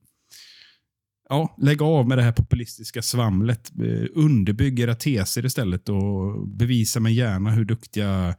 ja, 1.29 1.55
lägg 1.57 1.81
av 1.81 2.07
med 2.07 2.17
det 2.17 2.23
här 2.23 2.31
populistiska 2.31 3.01
svamlet. 3.01 3.71
Underbygg 4.13 4.79
era 4.79 4.95
teser 4.95 5.45
istället 5.45 5.89
och 5.89 6.47
bevisa 6.47 6.99
mig 6.99 7.13
gärna 7.13 7.51
hur 7.51 7.65
duktiga 7.65 8.35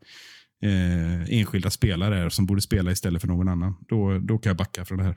eh, 0.63 1.39
enskilda 1.39 1.71
spelare 1.71 2.19
är 2.19 2.29
som 2.29 2.47
borde 2.47 2.61
spela 2.61 2.91
istället 2.91 3.21
för 3.21 3.29
någon 3.29 3.49
annan. 3.49 3.75
Då, 3.89 4.19
då 4.19 4.39
kan 4.39 4.51
jag 4.51 4.57
backa 4.57 4.85
från 4.85 4.99
det 4.99 5.05
här. 5.05 5.17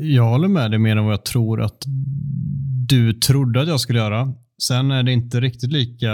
Jag 0.00 0.24
håller 0.24 0.48
med 0.48 0.70
dig 0.70 0.78
mer 0.78 0.96
än 0.96 1.04
vad 1.04 1.12
jag 1.12 1.24
tror 1.24 1.62
att 1.62 1.84
du 2.88 3.12
trodde 3.12 3.60
att 3.62 3.68
jag 3.68 3.80
skulle 3.80 3.98
göra. 3.98 4.34
Sen 4.62 4.90
är 4.90 5.02
det 5.02 5.12
inte 5.12 5.40
riktigt 5.40 5.72
lika 5.72 6.12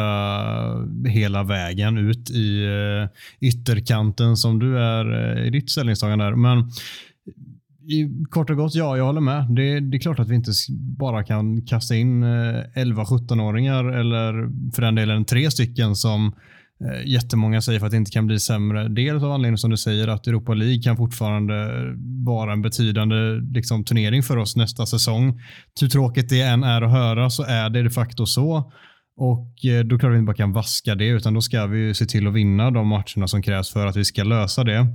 hela 1.07 1.43
vägen 1.43 1.99
ut 1.99 2.31
i 2.31 2.64
eh, 2.64 3.09
ytterkanten 3.41 4.37
som 4.37 4.59
du 4.59 4.79
är 4.79 5.37
eh, 5.39 5.47
i 5.47 5.51
ditt 5.51 5.71
ställningstagande. 5.71 6.25
Där. 6.25 6.35
Men 6.35 6.71
i, 7.89 8.25
kort 8.31 8.51
och 8.51 8.57
gott, 8.57 8.75
ja, 8.75 8.97
jag 8.97 9.05
håller 9.05 9.21
med. 9.21 9.47
Det, 9.51 9.81
det, 9.81 9.97
är 9.97 10.01
klart 10.01 10.19
att 10.19 10.29
vi 10.29 10.35
inte 10.35 10.53
bara 10.99 11.25
kan 11.25 11.62
kasta 11.62 11.97
in 11.97 12.23
eh, 12.23 12.27
11-17-åringar 12.75 13.85
eller 13.85 14.33
för 14.73 14.83
den 14.83 14.95
delen 14.95 15.25
tre 15.25 15.51
stycken 15.51 15.97
som 15.97 16.27
eh, 16.27 16.33
Eh, 16.85 17.07
jättemånga 17.07 17.61
säger 17.61 17.79
för 17.79 17.87
att 17.87 17.91
det 17.91 17.97
inte 17.97 18.11
kan 18.11 18.27
bli 18.27 18.41
sämre. 18.41 18.89
Dels 18.89 19.22
av 19.22 19.33
anledningen 19.33 19.59
som 19.59 19.70
du 19.70 19.77
säger 19.77 20.09
att 20.09 20.27
Europa 20.27 20.55
League 20.55 20.83
kan 20.83 20.97
fortfarande 20.97 21.55
vara 22.27 22.53
en 22.53 22.62
betydande 22.62 23.16
liksom, 23.55 23.85
turnering 23.85 24.22
för 24.22 24.37
oss 24.37 24.57
nästa 24.57 24.87
säsong. 24.87 25.41
Hur 25.81 25.89
tråkigt 25.89 26.29
det 26.29 26.41
än 26.41 26.64
är 26.64 26.83
att 26.83 26.91
höra 26.91 27.31
så 27.31 27.43
är 27.43 27.70
det 27.70 27.83
de 27.83 27.91
facto 27.91 28.27
så. 28.27 28.72
Och 29.18 29.64
eh, 29.64 29.85
då 29.85 29.99
klart 29.99 30.12
vi 30.12 30.16
inte 30.16 30.27
bara 30.27 30.37
kan 30.37 30.53
vaska 30.53 30.95
det, 30.95 31.09
utan 31.09 31.35
då 31.35 31.41
ska 31.41 31.66
vi 31.66 31.95
se 31.95 32.07
till 32.07 32.27
att 32.27 32.35
vinna 32.35 32.70
de 32.70 32.89
matcherna 32.89 33.29
som 33.29 33.43
krävs 33.43 33.72
för 33.72 33.87
att 33.87 33.97
vi 33.97 34.05
ska 34.05 34.24
lösa 34.24 34.64
det. 34.64 34.87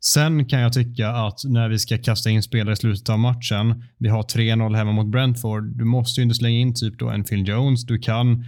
Sen 0.00 0.48
kan 0.48 0.60
jag 0.60 0.72
tycka 0.72 1.08
att 1.10 1.38
när 1.44 1.68
vi 1.68 1.78
ska 1.78 1.98
kasta 1.98 2.30
in 2.30 2.42
spelare 2.42 2.72
i 2.72 2.76
slutet 2.76 3.08
av 3.08 3.18
matchen, 3.18 3.84
vi 3.98 4.08
har 4.08 4.22
3-0 4.22 4.76
hemma 4.76 4.92
mot 4.92 5.10
Brentford, 5.10 5.78
du 5.78 5.84
måste 5.84 6.20
ju 6.20 6.22
inte 6.22 6.34
slänga 6.34 6.58
in 6.58 6.74
typ 6.74 6.98
då 6.98 7.10
en 7.10 7.24
Phil 7.24 7.48
Jones. 7.48 7.84
Du 7.84 7.98
kan 7.98 8.44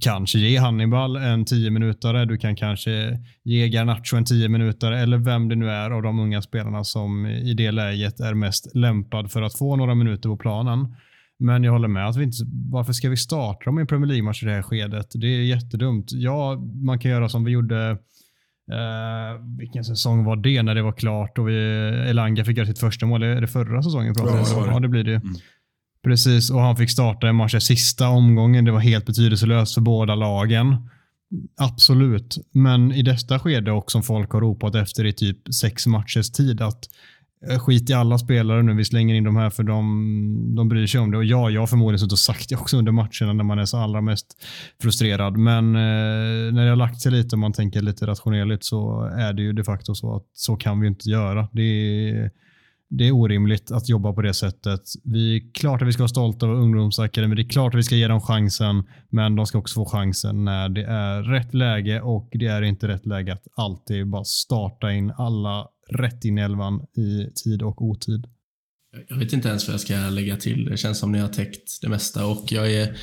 kanske 0.00 0.38
ge 0.38 0.58
Hannibal 0.58 1.16
en 1.16 1.44
10 1.44 1.70
minutare, 1.70 2.24
du 2.24 2.36
kan 2.36 2.56
kanske 2.56 3.18
ge 3.42 3.68
Garnacho 3.68 4.16
en 4.16 4.24
10 4.24 4.48
minutare 4.48 5.00
eller 5.00 5.18
vem 5.18 5.48
det 5.48 5.56
nu 5.56 5.70
är 5.70 5.90
av 5.90 6.02
de 6.02 6.18
unga 6.18 6.42
spelarna 6.42 6.84
som 6.84 7.26
i 7.26 7.54
det 7.54 7.70
läget 7.70 8.20
är 8.20 8.34
mest 8.34 8.74
lämpad 8.74 9.30
för 9.30 9.42
att 9.42 9.58
få 9.58 9.76
några 9.76 9.94
minuter 9.94 10.28
på 10.28 10.36
planen. 10.36 10.94
Men 11.38 11.64
jag 11.64 11.72
håller 11.72 11.88
med 11.88 12.08
att 12.08 12.16
vi 12.16 12.24
inte, 12.24 12.36
varför 12.70 12.92
ska 12.92 13.08
vi 13.08 13.16
starta 13.16 13.64
dem 13.64 13.78
i 13.78 13.80
en 13.80 13.86
Premier 13.86 14.08
League-match 14.08 14.42
i 14.42 14.46
det 14.46 14.52
här 14.52 14.62
skedet? 14.62 15.06
Det 15.14 15.26
är 15.26 15.42
jättedumt. 15.42 16.06
Ja, 16.12 16.56
man 16.84 16.98
kan 16.98 17.10
göra 17.10 17.28
som 17.28 17.44
vi 17.44 17.50
gjorde 17.50 17.98
Uh, 18.72 19.58
vilken 19.58 19.84
säsong 19.84 20.24
var 20.24 20.36
det 20.36 20.62
när 20.62 20.74
det 20.74 20.82
var 20.82 20.92
klart 20.92 21.38
och 21.38 21.48
vi, 21.48 21.54
Elanga 22.08 22.44
fick 22.44 22.56
göra 22.56 22.66
sitt 22.66 22.78
första 22.78 23.06
mål? 23.06 23.22
Är 23.22 23.40
det 23.40 23.46
förra 23.46 23.82
säsongen? 23.82 24.14
Ja, 24.18 24.66
ja, 24.66 24.80
det 24.80 24.88
blir 24.88 25.04
det. 25.04 25.14
Mm. 25.14 25.34
Precis, 26.06 26.50
och 26.50 26.60
han 26.60 26.76
fick 26.76 26.90
starta 26.90 27.28
en 27.28 27.36
match 27.36 27.54
i 27.54 27.60
sista 27.60 28.08
omgången. 28.08 28.64
Det 28.64 28.72
var 28.72 28.80
helt 28.80 29.06
betydelselöst 29.06 29.74
för 29.74 29.80
båda 29.80 30.14
lagen. 30.14 30.76
Absolut, 31.56 32.36
men 32.52 32.92
i 32.92 33.02
detta 33.02 33.38
skede 33.38 33.72
och 33.72 33.90
som 33.90 34.02
folk 34.02 34.30
har 34.32 34.40
ropat 34.40 34.74
efter 34.74 35.04
i 35.04 35.12
typ 35.12 35.54
sex 35.54 35.86
matchers 35.86 36.30
tid 36.30 36.60
att 36.60 36.84
eh, 37.50 37.58
skit 37.58 37.90
i 37.90 37.92
alla 37.92 38.18
spelare 38.18 38.62
nu, 38.62 38.74
vi 38.74 38.84
slänger 38.84 39.14
in 39.14 39.24
de 39.24 39.36
här 39.36 39.50
för 39.50 39.62
de, 39.62 40.54
de 40.56 40.68
bryr 40.68 40.86
sig 40.86 41.00
om 41.00 41.10
det. 41.10 41.16
Och 41.16 41.24
ja, 41.24 41.50
jag 41.50 41.60
har 41.62 41.66
förmodligen 41.66 41.98
suttit 41.98 42.12
och 42.12 42.18
sagt 42.18 42.48
det 42.48 42.56
också 42.56 42.76
under 42.76 42.92
matcherna 42.92 43.32
när 43.32 43.44
man 43.44 43.58
är 43.58 43.64
så 43.64 43.76
allra 43.76 44.00
mest 44.00 44.26
frustrerad. 44.82 45.36
Men 45.36 45.76
eh, 45.76 46.52
när 46.52 46.64
det 46.64 46.70
har 46.70 46.76
lagt 46.76 47.00
sig 47.00 47.12
lite 47.12 47.34
och 47.34 47.40
man 47.40 47.52
tänker 47.52 47.82
lite 47.82 48.06
rationellt 48.06 48.64
så 48.64 49.02
är 49.02 49.32
det 49.32 49.42
ju 49.42 49.52
de 49.52 49.64
facto 49.64 49.94
så 49.94 50.16
att 50.16 50.26
så 50.32 50.56
kan 50.56 50.80
vi 50.80 50.86
inte 50.86 51.10
göra. 51.10 51.48
Det 51.52 51.62
är, 51.62 52.30
det 52.88 53.08
är 53.08 53.12
orimligt 53.12 53.70
att 53.70 53.88
jobba 53.88 54.12
på 54.12 54.22
det 54.22 54.34
sättet. 54.34 54.80
Vi 55.04 55.36
är 55.36 55.52
klart 55.54 55.82
att 55.82 55.88
vi 55.88 55.92
ska 55.92 56.02
vara 56.02 56.08
stolta 56.08 56.46
över 56.46 56.56
ungdomsakademin. 56.56 57.36
Det 57.36 57.42
är 57.42 57.48
klart 57.48 57.74
att 57.74 57.78
vi 57.78 57.82
ska 57.82 57.94
ge 57.94 58.08
dem 58.08 58.20
chansen, 58.20 58.84
men 59.10 59.36
de 59.36 59.46
ska 59.46 59.58
också 59.58 59.74
få 59.74 59.84
chansen 59.84 60.44
när 60.44 60.68
det 60.68 60.84
är 60.84 61.22
rätt 61.22 61.54
läge 61.54 62.00
och 62.00 62.28
det 62.32 62.46
är 62.46 62.62
inte 62.62 62.88
rätt 62.88 63.06
läge 63.06 63.32
att 63.32 63.46
alltid 63.56 64.08
bara 64.08 64.24
starta 64.24 64.92
in 64.92 65.10
alla 65.10 65.68
rätt 65.90 66.24
in 66.24 66.38
i 66.38 66.40
elvan 66.40 66.80
i 66.96 67.30
tid 67.44 67.62
och 67.62 67.82
otid. 67.82 68.26
Jag 69.08 69.16
vet 69.16 69.32
inte 69.32 69.48
ens 69.48 69.68
vad 69.68 69.74
jag 69.74 69.80
ska 69.80 69.94
lägga 69.94 70.36
till. 70.36 70.64
Det 70.64 70.76
känns 70.76 70.98
som 70.98 71.12
ni 71.12 71.18
har 71.18 71.28
täckt 71.28 71.78
det 71.82 71.88
mesta 71.88 72.26
och 72.26 72.52
jag 72.52 72.72
är 72.72 72.96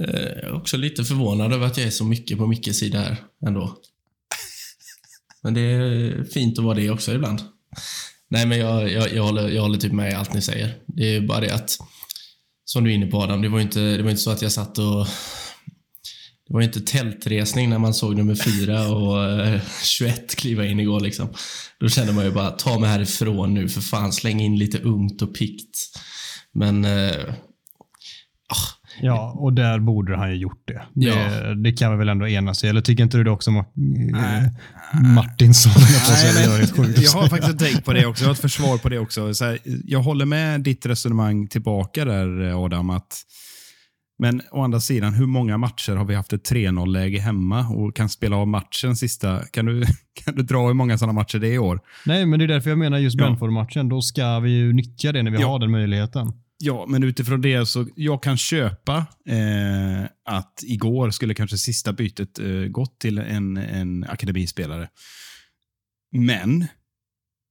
eh, 0.00 0.52
också 0.52 0.76
lite 0.76 1.04
förvånad 1.04 1.52
över 1.52 1.66
att 1.66 1.78
jag 1.78 1.86
är 1.86 1.90
så 1.90 2.04
mycket 2.04 2.38
på 2.38 2.46
Mickes 2.46 2.78
sida 2.78 2.98
här 2.98 3.16
ändå. 3.46 3.76
Men 5.42 5.54
det 5.54 5.60
är 5.60 6.24
fint 6.24 6.58
att 6.58 6.64
vara 6.64 6.74
det 6.74 6.90
också 6.90 7.12
ibland. 7.14 7.40
Nej, 8.30 8.46
men 8.46 8.58
jag, 8.58 8.92
jag, 8.92 9.12
jag, 9.12 9.22
håller, 9.22 9.48
jag 9.48 9.62
håller 9.62 9.78
typ 9.78 9.92
med 9.92 10.12
i 10.12 10.14
allt 10.14 10.34
ni 10.34 10.42
säger. 10.42 10.74
Det 10.86 11.16
är 11.16 11.20
bara 11.20 11.40
det 11.40 11.54
att, 11.54 11.78
som 12.64 12.84
du 12.84 12.90
är 12.90 12.94
inne 12.94 13.06
på 13.06 13.22
Adam, 13.22 13.42
det 13.42 13.48
var 13.48 13.60
inte, 13.60 13.80
det 13.80 14.02
var 14.02 14.10
inte 14.10 14.22
så 14.22 14.30
att 14.30 14.42
jag 14.42 14.52
satt 14.52 14.78
och 14.78 15.06
det 16.46 16.54
var 16.54 16.60
inte 16.60 16.80
tältresning 16.80 17.70
när 17.70 17.78
man 17.78 17.94
såg 17.94 18.16
nummer 18.16 18.34
fyra 18.34 18.88
och 18.88 19.24
eh, 19.24 19.60
21 19.82 20.36
kliva 20.36 20.66
in 20.66 20.80
igår. 20.80 21.00
Liksom. 21.00 21.28
Då 21.80 21.88
kände 21.88 22.12
man 22.12 22.24
ju 22.24 22.30
bara, 22.30 22.50
ta 22.50 22.78
mig 22.78 22.90
härifrån 22.90 23.54
nu 23.54 23.68
för 23.68 23.80
fan, 23.80 24.12
släng 24.12 24.40
in 24.40 24.58
lite 24.58 24.78
ungt 24.78 25.22
och 25.22 25.34
pikt. 25.34 25.78
Men 26.52 26.84
eh, 26.84 27.34
ah, 28.48 28.83
Ja, 29.00 29.34
och 29.38 29.52
där 29.52 29.78
borde 29.78 30.16
han 30.16 30.30
ju 30.30 30.36
gjort 30.36 30.62
det. 30.64 30.82
Det, 30.92 31.06
ja. 31.06 31.54
det 31.54 31.72
kan 31.72 31.92
vi 31.92 31.98
väl 31.98 32.08
ändå 32.08 32.28
enas 32.28 32.64
i. 32.64 32.68
Eller 32.68 32.80
tycker 32.80 33.02
inte 33.02 33.16
du 33.16 33.24
det 33.24 33.30
också, 33.30 33.50
Nej. 33.50 34.50
Martinsson? 35.14 35.72
Nej, 35.76 36.48
men, 36.76 36.94
jag 37.02 37.10
har 37.10 37.28
faktiskt 37.28 37.58
tänkt 37.58 37.84
på 37.84 37.92
det 37.92 38.06
också. 38.06 38.24
Jag 38.24 38.28
har 38.28 38.34
ett 38.34 38.40
försvar 38.40 38.78
på 38.78 38.88
det 38.88 38.98
också. 38.98 39.26
Här, 39.26 39.58
jag 39.84 40.02
håller 40.02 40.26
med 40.26 40.60
ditt 40.60 40.86
resonemang 40.86 41.46
tillbaka 41.46 42.04
där, 42.04 42.64
Adam. 42.64 42.90
att 42.90 43.24
men 44.18 44.40
å 44.50 44.62
andra 44.62 44.80
sidan, 44.80 45.14
hur 45.14 45.26
många 45.26 45.58
matcher 45.58 45.92
har 45.92 46.04
vi 46.04 46.14
haft 46.14 46.32
ett 46.32 46.50
3-0-läge 46.50 47.18
hemma 47.18 47.68
och 47.68 47.96
kan 47.96 48.08
spela 48.08 48.36
av 48.36 48.48
matchen 48.48 48.96
sista? 48.96 49.42
Kan 49.44 49.66
du, 49.66 49.84
kan 50.24 50.34
du 50.34 50.42
dra 50.42 50.66
hur 50.66 50.74
många 50.74 50.98
sådana 50.98 51.12
matcher 51.12 51.38
det 51.38 51.48
är 51.48 51.52
i 51.52 51.58
år? 51.58 51.80
Nej, 52.06 52.26
men 52.26 52.38
det 52.38 52.44
är 52.44 52.48
därför 52.48 52.70
jag 52.70 52.78
menar 52.78 52.98
just 52.98 53.18
ja. 53.18 53.24
Brentford-matchen. 53.24 53.88
Då 53.88 54.00
ska 54.00 54.40
vi 54.40 54.50
ju 54.50 54.72
nyttja 54.72 55.12
det 55.12 55.22
när 55.22 55.30
vi 55.30 55.40
ja. 55.40 55.48
har 55.48 55.58
den 55.58 55.70
möjligheten. 55.70 56.32
Ja, 56.58 56.86
men 56.88 57.02
utifrån 57.02 57.40
det 57.40 57.66
så 57.66 57.86
jag 57.96 58.22
kan 58.22 58.36
köpa 58.36 59.06
eh, 59.28 60.04
att 60.24 60.60
igår 60.62 61.10
skulle 61.10 61.34
kanske 61.34 61.58
sista 61.58 61.92
bytet 61.92 62.38
eh, 62.38 62.46
gått 62.46 62.98
till 62.98 63.18
en, 63.18 63.56
en 63.56 64.04
akademispelare. 64.04 64.88
Men 66.12 66.62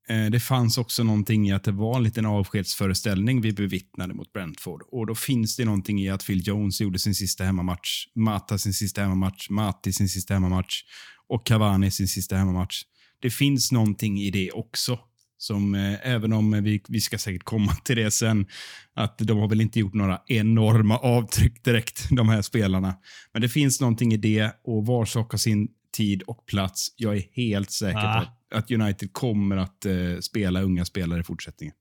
eh, 0.09 0.25
det 0.31 0.39
fanns 0.39 0.77
också 0.77 1.03
någonting 1.03 1.49
i 1.49 1.53
att 1.53 1.63
det 1.63 1.71
var 1.71 1.97
en 1.97 2.03
liten 2.03 2.25
avskedsföreställning 2.25 3.41
vi 3.41 3.53
bevittnade 3.53 4.13
mot 4.13 4.33
Brentford. 4.33 4.81
Och 4.91 5.07
då 5.07 5.15
finns 5.15 5.55
det 5.55 5.65
någonting 5.65 6.01
i 6.01 6.09
att 6.09 6.25
Phil 6.25 6.47
Jones 6.47 6.81
gjorde 6.81 6.99
sin 6.99 7.15
sista 7.15 7.43
hemmamatch, 7.43 8.07
Mata 8.15 8.57
sin 8.57 8.73
sista 8.73 9.01
hemmamatch, 9.01 9.49
Mati 9.49 9.93
sin 9.93 10.09
sista 10.09 10.33
hemmamatch 10.33 10.83
och 11.27 11.45
Cavani 11.45 11.91
sin 11.91 12.07
sista 12.07 12.35
hemmamatch. 12.35 12.83
Det 13.19 13.29
finns 13.29 13.71
någonting 13.71 14.21
i 14.21 14.31
det 14.31 14.51
också. 14.51 14.99
Som, 15.43 15.75
eh, 15.75 16.07
även 16.07 16.33
om 16.33 16.63
vi, 16.63 16.81
vi 16.87 17.01
ska 17.01 17.17
säkert 17.17 17.43
komma 17.43 17.71
till 17.83 17.95
det 17.95 18.11
sen, 18.11 18.45
att 18.93 19.17
de 19.17 19.37
har 19.37 19.47
väl 19.47 19.61
inte 19.61 19.79
gjort 19.79 19.93
några 19.93 20.21
enorma 20.27 20.97
avtryck 20.97 21.63
direkt, 21.63 22.07
de 22.09 22.29
här 22.29 22.41
spelarna. 22.41 22.95
Men 23.33 23.41
det 23.41 23.49
finns 23.49 23.81
någonting 23.81 24.13
i 24.13 24.17
det 24.17 24.51
och 24.63 24.85
var 24.85 25.05
sak 25.05 25.31
har 25.31 25.37
sin 25.37 25.67
tid 25.97 26.21
och 26.21 26.45
plats. 26.45 26.93
Jag 26.95 27.17
är 27.17 27.23
helt 27.31 27.71
säker 27.71 27.97
ah. 27.97 28.13
på 28.13 28.19
att, 28.55 28.63
att, 28.63 28.71
United 28.71 29.13
kommer 29.13 29.57
att 29.57 29.85
eh, 29.85 30.19
spela 30.21 30.61
unga 30.61 30.85
spelare 30.85 31.19
i 31.19 31.23
fortsättningen. 31.23 31.75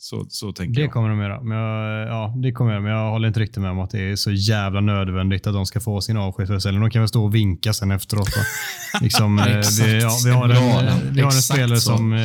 Så, 0.00 0.26
så 0.28 0.52
tänker 0.52 0.74
det 0.74 0.80
jag. 0.80 0.92
kommer 0.92 1.08
de 1.08 1.20
göra. 1.20 1.40
Men 1.40 1.58
jag, 1.58 2.08
ja, 2.08 2.34
det 2.36 2.52
kommer 2.52 2.72
jag, 2.72 2.82
men 2.82 2.92
jag 2.92 3.10
håller 3.10 3.28
inte 3.28 3.40
riktigt 3.40 3.62
med 3.62 3.70
om 3.70 3.78
att 3.78 3.90
det 3.90 4.10
är 4.10 4.16
så 4.16 4.30
jävla 4.30 4.80
nödvändigt 4.80 5.46
att 5.46 5.54
de 5.54 5.66
ska 5.66 5.80
få 5.80 6.00
sin 6.00 6.16
avskedsföreställning. 6.16 6.82
De 6.82 6.90
kan 6.90 7.02
väl 7.02 7.08
stå 7.08 7.24
och 7.24 7.34
vinka 7.34 7.72
sen 7.72 7.90
efteråt. 7.90 8.28
liksom, 9.00 9.38
Exakt. 9.38 9.78
Det, 9.78 9.96
ja, 9.96 10.10
vi 10.24 10.30
har 10.30 10.48
en, 10.48 11.14
vi 11.14 11.20
har 11.20 11.26
en 11.26 11.32
spelare 11.32 11.80
så. 11.80 11.96
som... 11.96 12.12
Eh, 12.12 12.18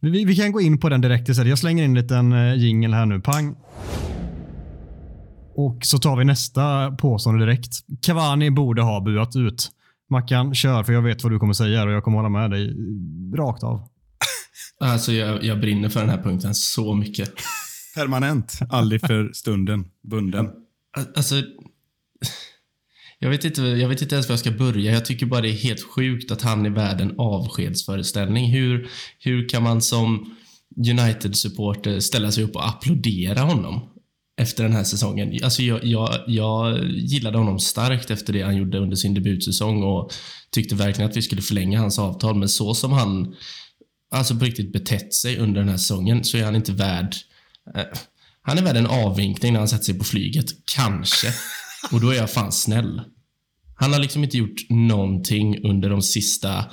vi, 0.00 0.24
vi, 0.24 0.36
kan 0.36 0.52
gå 0.52 0.60
in 0.60 0.78
på 0.80 0.88
den 0.88 1.00
direkt 1.00 1.28
istället. 1.28 1.48
Jag 1.48 1.58
slänger 1.58 1.84
in 1.84 1.90
en 1.90 2.02
liten 2.02 2.32
eh, 2.32 2.54
jingel 2.54 2.94
här 2.94 3.06
nu. 3.06 3.20
Pang. 3.20 3.56
Och 5.54 5.78
så 5.82 5.98
tar 5.98 6.16
vi 6.16 6.24
nästa 6.24 6.90
påstående 6.90 7.46
direkt. 7.46 7.72
Cavani 8.02 8.50
borde 8.50 8.82
ha 8.82 9.00
buat 9.00 9.36
ut. 9.36 9.70
Mackan, 10.10 10.54
kör 10.54 10.82
för 10.82 10.92
jag 10.92 11.02
vet 11.02 11.22
vad 11.22 11.32
du 11.32 11.38
kommer 11.38 11.52
säga 11.52 11.84
och 11.84 11.90
jag 11.90 12.04
kommer 12.04 12.16
hålla 12.16 12.28
med 12.28 12.50
dig 12.50 12.74
rakt 13.36 13.62
av. 13.62 13.88
Alltså 14.80 15.12
jag, 15.12 15.44
jag 15.44 15.60
brinner 15.60 15.88
för 15.88 16.00
den 16.00 16.10
här 16.10 16.22
punkten 16.22 16.54
så 16.54 16.94
mycket. 16.94 17.32
Permanent, 17.94 18.58
aldrig 18.70 19.00
för 19.00 19.32
stunden, 19.32 19.84
bunden. 20.10 20.50
Alltså, 21.16 21.42
jag 23.18 23.30
vet, 23.30 23.44
inte, 23.44 23.62
jag 23.62 23.88
vet 23.88 24.02
inte 24.02 24.14
ens 24.14 24.28
var 24.28 24.32
jag 24.32 24.40
ska 24.40 24.50
börja. 24.50 24.92
Jag 24.92 25.04
tycker 25.04 25.26
bara 25.26 25.40
det 25.40 25.48
är 25.48 25.52
helt 25.52 25.82
sjukt 25.82 26.30
att 26.30 26.42
han 26.42 26.66
är 26.66 26.70
värd 26.70 27.00
en 27.00 27.14
avskedsföreställning. 27.18 28.50
Hur, 28.50 28.88
hur 29.18 29.48
kan 29.48 29.62
man 29.62 29.82
som 29.82 30.36
United-supporter 30.76 32.00
ställa 32.00 32.32
sig 32.32 32.44
upp 32.44 32.56
och 32.56 32.68
applådera 32.68 33.40
honom 33.40 33.90
efter 34.40 34.62
den 34.62 34.72
här 34.72 34.84
säsongen? 34.84 35.38
Alltså 35.44 35.62
jag, 35.62 35.84
jag, 35.84 36.24
jag 36.26 36.84
gillade 36.88 37.38
honom 37.38 37.58
starkt 37.58 38.10
efter 38.10 38.32
det 38.32 38.42
han 38.42 38.56
gjorde 38.56 38.78
under 38.78 38.96
sin 38.96 39.14
debutsäsong 39.14 39.82
och 39.82 40.12
tyckte 40.50 40.74
verkligen 40.74 41.10
att 41.10 41.16
vi 41.16 41.22
skulle 41.22 41.42
förlänga 41.42 41.80
hans 41.80 41.98
avtal. 41.98 42.34
Men 42.34 42.48
så 42.48 42.74
som 42.74 42.92
han 42.92 43.34
alltså 44.10 44.38
på 44.38 44.44
riktigt 44.44 44.72
betett 44.72 45.14
sig 45.14 45.38
under 45.38 45.60
den 45.60 45.68
här 45.68 45.76
säsongen 45.76 46.24
så 46.24 46.36
är 46.36 46.44
han 46.44 46.56
inte 46.56 46.72
värd... 46.72 47.14
Eh, 47.74 47.84
han 48.42 48.58
är 48.58 48.62
värd 48.62 48.76
en 48.76 48.86
avvinkning 48.86 49.52
när 49.52 49.60
han 49.60 49.68
sätter 49.68 49.84
sig 49.84 49.98
på 49.98 50.04
flyget. 50.04 50.46
Kanske. 50.64 51.28
Och 51.92 52.00
då 52.00 52.10
är 52.10 52.14
jag 52.14 52.30
fan 52.30 52.52
snäll. 52.52 53.02
Han 53.74 53.92
har 53.92 54.00
liksom 54.00 54.24
inte 54.24 54.38
gjort 54.38 54.70
någonting 54.70 55.64
under 55.64 55.90
de 55.90 56.02
sista, 56.02 56.64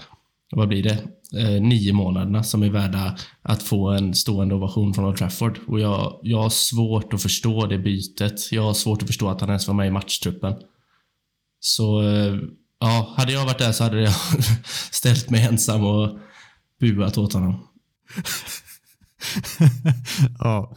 vad 0.52 0.68
blir 0.68 0.84
det, 0.84 1.04
eh, 1.40 1.62
nio 1.62 1.94
månaderna 1.94 2.44
som 2.44 2.64
är 2.64 2.70
värda 2.70 3.18
att 3.42 3.64
få 3.64 3.90
en 3.90 4.14
stående 4.14 4.56
ovation 4.56 4.94
från 4.94 5.06
Old 5.06 5.18
Trafford. 5.18 5.60
Och 5.68 5.80
jag, 5.80 6.20
jag 6.24 6.42
har 6.42 6.50
svårt 6.50 7.14
att 7.14 7.22
förstå 7.22 7.66
det 7.66 7.78
bytet. 7.78 8.52
Jag 8.52 8.64
har 8.64 8.74
svårt 8.74 9.02
att 9.02 9.08
förstå 9.08 9.30
att 9.30 9.42
han 9.42 9.50
ens 9.50 9.68
var 9.68 9.76
med 9.76 9.88
i 9.88 9.92
matchtruppen. 9.92 10.54
Så, 11.60 12.02
eh, 12.02 12.36
ja, 12.80 13.14
hade 13.18 13.34
jag 13.34 13.46
varit 13.46 13.60
där 13.60 13.72
så 13.72 13.84
hade 13.84 14.02
jag 14.02 14.14
ställt 14.92 15.30
mig 15.30 15.42
ensam 15.42 15.84
och 15.84 16.20
buat 16.80 17.18
åt 17.18 17.34
honom. 17.34 17.68
ja, 20.40 20.76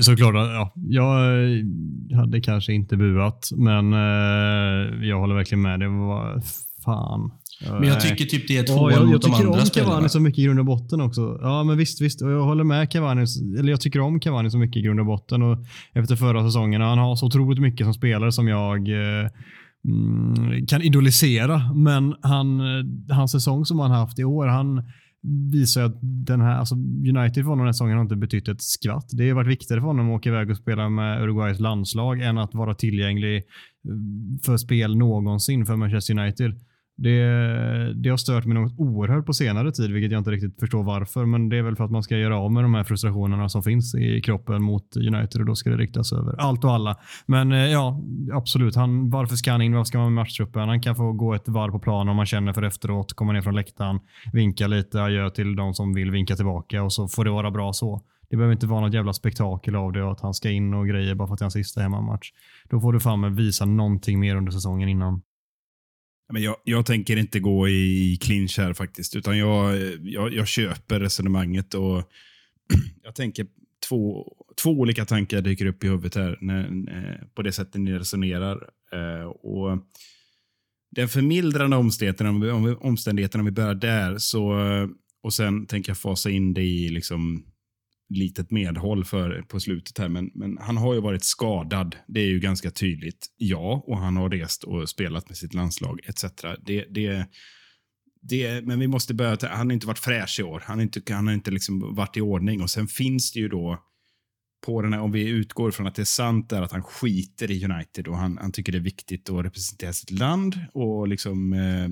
såklart. 0.00 0.34
Ja, 0.34 0.72
jag 0.88 2.16
hade 2.16 2.40
kanske 2.40 2.72
inte 2.72 2.96
buat, 2.96 3.50
men 3.56 3.92
eh, 3.92 5.08
jag 5.08 5.20
håller 5.20 5.34
verkligen 5.34 5.62
med. 5.62 5.80
Det 5.80 5.88
var 5.88 6.42
fan. 6.84 7.30
Men 7.60 7.88
jag 7.88 8.00
tycker 8.00 8.24
typ 8.24 8.48
det 8.48 8.58
är 8.58 8.62
två 8.62 8.90
ja, 8.90 8.96
jag, 8.96 9.08
mot 9.08 9.22
de 9.22 9.34
andra 9.34 9.60
spelarna. 9.60 9.62
Jag 9.62 9.72
tycker 9.72 9.80
om 9.80 9.90
Cavani 9.90 10.08
så 10.08 10.20
mycket 10.20 10.38
i 10.38 10.42
grund 10.42 10.58
och 10.58 10.66
botten 10.66 11.00
också. 11.00 11.38
Ja, 11.42 11.64
men 11.64 11.76
visst, 11.76 12.00
visst. 12.00 12.22
Och 12.22 12.30
jag 12.30 12.44
håller 12.44 12.64
med 12.64 12.90
Cavani. 12.90 13.26
Eller 13.58 13.70
jag 13.70 13.80
tycker 13.80 14.00
om 14.00 14.20
Cavani 14.20 14.50
så 14.50 14.58
mycket 14.58 14.76
i 14.76 14.82
grund 14.82 15.00
och 15.00 15.06
botten. 15.06 15.42
Och 15.42 15.58
efter 15.92 16.16
förra 16.16 16.44
säsongen, 16.44 16.80
han 16.80 16.98
har 16.98 17.16
så 17.16 17.26
otroligt 17.26 17.60
mycket 17.60 17.86
som 17.86 17.94
spelare 17.94 18.32
som 18.32 18.48
jag 18.48 18.88
eh, 18.88 19.30
mm, 19.88 20.66
kan 20.66 20.82
idolisera. 20.82 21.72
Men 21.74 22.14
han, 22.22 22.60
eh, 22.60 23.14
hans 23.16 23.32
säsong 23.32 23.64
som 23.64 23.78
han 23.78 23.90
haft 23.90 24.18
i 24.18 24.24
år, 24.24 24.46
han 24.46 24.82
visar 25.52 25.82
att 25.82 25.98
den 26.02 26.40
här, 26.40 26.58
alltså 26.58 26.74
United 27.08 27.34
för 27.34 27.42
honom 27.42 27.58
den 27.58 27.66
här 27.66 27.72
säsongen 27.72 27.96
har 27.96 28.02
inte 28.02 28.16
betytt 28.16 28.48
ett 28.48 28.62
skvatt. 28.62 29.08
Det 29.12 29.28
har 29.28 29.34
varit 29.34 29.50
viktigare 29.50 29.80
för 29.80 29.86
honom 29.86 30.10
att 30.10 30.18
åka 30.18 30.28
iväg 30.28 30.50
och 30.50 30.56
spela 30.56 30.88
med 30.88 31.22
Uruguays 31.22 31.60
landslag 31.60 32.20
än 32.20 32.38
att 32.38 32.54
vara 32.54 32.74
tillgänglig 32.74 33.36
eh, 33.36 33.42
för 34.42 34.56
spel 34.56 34.96
någonsin 34.96 35.66
för 35.66 35.76
Manchester 35.76 36.18
United. 36.18 36.60
Det, 36.96 37.92
det 37.94 38.08
har 38.08 38.16
stört 38.16 38.44
mig 38.44 38.54
något 38.54 38.78
oerhört 38.78 39.26
på 39.26 39.32
senare 39.32 39.72
tid, 39.72 39.92
vilket 39.92 40.12
jag 40.12 40.20
inte 40.20 40.30
riktigt 40.30 40.60
förstår 40.60 40.82
varför. 40.82 41.24
Men 41.26 41.48
det 41.48 41.56
är 41.56 41.62
väl 41.62 41.76
för 41.76 41.84
att 41.84 41.90
man 41.90 42.02
ska 42.02 42.16
göra 42.16 42.38
av 42.38 42.52
med 42.52 42.64
de 42.64 42.74
här 42.74 42.84
frustrationerna 42.84 43.48
som 43.48 43.62
finns 43.62 43.94
i 43.94 44.20
kroppen 44.20 44.62
mot 44.62 44.96
United 44.96 45.40
och 45.40 45.46
då 45.46 45.54
ska 45.54 45.70
det 45.70 45.76
riktas 45.76 46.12
över 46.12 46.40
allt 46.40 46.64
och 46.64 46.72
alla. 46.72 46.96
Men 47.26 47.52
eh, 47.52 47.58
ja, 47.58 48.00
absolut. 48.32 48.76
Han, 48.76 49.10
varför 49.10 49.36
ska 49.36 49.52
han 49.52 49.62
in? 49.62 49.74
Varför 49.74 49.84
ska 49.84 49.98
man 49.98 50.14
med 50.14 50.22
matchtruppen? 50.22 50.68
Han 50.68 50.80
kan 50.80 50.96
få 50.96 51.12
gå 51.12 51.34
ett 51.34 51.48
varv 51.48 51.72
på 51.72 51.78
plan 51.78 52.08
om 52.08 52.16
man 52.16 52.26
känner 52.26 52.52
för 52.52 52.62
efteråt, 52.62 53.12
komma 53.12 53.32
ner 53.32 53.42
från 53.42 53.54
läktaren, 53.54 54.00
vinka 54.32 54.66
lite, 54.66 55.02
adjö 55.02 55.30
till 55.30 55.56
de 55.56 55.74
som 55.74 55.94
vill 55.94 56.10
vinka 56.10 56.36
tillbaka 56.36 56.82
och 56.82 56.92
så 56.92 57.08
får 57.08 57.24
det 57.24 57.30
vara 57.30 57.50
bra 57.50 57.72
så. 57.72 58.00
Det 58.30 58.36
behöver 58.36 58.52
inte 58.52 58.66
vara 58.66 58.80
något 58.80 58.94
jävla 58.94 59.12
spektakel 59.12 59.76
av 59.76 59.92
det 59.92 60.02
och 60.02 60.12
att 60.12 60.20
han 60.20 60.34
ska 60.34 60.50
in 60.50 60.74
och 60.74 60.88
grejer 60.88 61.14
bara 61.14 61.28
för 61.28 61.34
att 61.34 61.38
det 61.38 61.42
är 61.42 61.44
hans 61.44 61.54
sista 61.54 61.80
hemmamatch. 61.80 62.30
Då 62.70 62.80
får 62.80 62.92
du 62.92 63.00
fan 63.00 63.34
visa 63.34 63.64
någonting 63.64 64.20
mer 64.20 64.36
under 64.36 64.52
säsongen 64.52 64.88
innan. 64.88 65.22
Men 66.32 66.42
jag, 66.42 66.56
jag 66.64 66.86
tänker 66.86 67.16
inte 67.16 67.40
gå 67.40 67.68
i 67.68 68.18
clinch 68.20 68.58
här 68.58 68.72
faktiskt, 68.72 69.16
utan 69.16 69.38
jag, 69.38 69.76
jag, 70.02 70.34
jag 70.34 70.48
köper 70.48 71.00
resonemanget 71.00 71.74
och 71.74 72.10
jag 73.02 73.14
tänker 73.14 73.46
två, 73.88 74.32
två 74.62 74.70
olika 74.70 75.04
tankar 75.04 75.40
dyker 75.40 75.66
upp 75.66 75.84
i 75.84 75.88
huvudet 75.88 76.14
här 76.14 76.38
när, 76.40 76.64
eh, 76.64 77.26
på 77.34 77.42
det 77.42 77.52
sättet 77.52 77.80
ni 77.80 77.92
resonerar. 77.92 78.68
Eh, 78.92 79.26
och 79.26 79.78
den 80.90 81.08
förmildrande 81.08 81.76
omständigheten, 81.76 82.76
omständigheten, 82.80 83.40
om 83.40 83.46
vi 83.46 83.52
börjar 83.52 83.74
där, 83.74 84.18
så, 84.18 84.54
och 85.22 85.34
sen 85.34 85.66
tänker 85.66 85.90
jag 85.90 85.98
fasa 85.98 86.30
in 86.30 86.54
det 86.54 86.62
i 86.62 86.88
liksom 86.88 87.44
litet 88.08 88.50
medhåll 88.50 89.04
för 89.04 89.42
på 89.42 89.60
slutet 89.60 89.98
här, 89.98 90.08
men, 90.08 90.30
men 90.34 90.58
han 90.58 90.76
har 90.76 90.94
ju 90.94 91.00
varit 91.00 91.24
skadad. 91.24 91.96
Det 92.06 92.20
är 92.20 92.26
ju 92.26 92.40
ganska 92.40 92.70
tydligt. 92.70 93.26
Ja, 93.36 93.84
och 93.86 93.98
han 93.98 94.16
har 94.16 94.30
rest 94.30 94.64
och 94.64 94.88
spelat 94.88 95.28
med 95.28 95.36
sitt 95.36 95.54
landslag 95.54 96.00
etc. 96.04 96.24
Det, 96.66 96.84
det, 96.90 97.26
det, 98.22 98.66
men 98.66 98.80
vi 98.80 98.86
måste 98.86 99.14
börja... 99.14 99.36
Han 99.42 99.66
har 99.66 99.72
inte 99.72 99.86
varit 99.86 99.98
fräsch 99.98 100.40
i 100.40 100.42
år. 100.42 100.62
Han 100.66 100.78
har 100.78 100.82
inte, 100.82 101.14
han 101.14 101.26
har 101.26 101.34
inte 101.34 101.50
liksom 101.50 101.94
varit 101.94 102.16
i 102.16 102.20
ordning. 102.20 102.62
Och 102.62 102.70
Sen 102.70 102.86
finns 102.86 103.32
det 103.32 103.40
ju 103.40 103.48
då 103.48 103.84
på 104.66 104.82
den 104.82 104.92
här, 104.92 105.00
om 105.00 105.12
vi 105.12 105.28
utgår 105.28 105.70
från 105.70 105.86
att 105.86 105.94
det 105.94 106.02
är 106.02 106.04
sant, 106.04 106.50
där 106.50 106.62
att 106.62 106.72
han 106.72 106.82
skiter 106.82 107.50
i 107.50 107.64
United 107.64 108.08
och 108.08 108.16
han, 108.16 108.38
han 108.38 108.52
tycker 108.52 108.72
det 108.72 108.78
är 108.78 108.82
viktigt 108.82 109.30
att 109.30 109.44
representera 109.44 109.92
sitt 109.92 110.10
land 110.10 110.58
och 110.72 111.08
liksom 111.08 111.52
eh, 111.52 111.88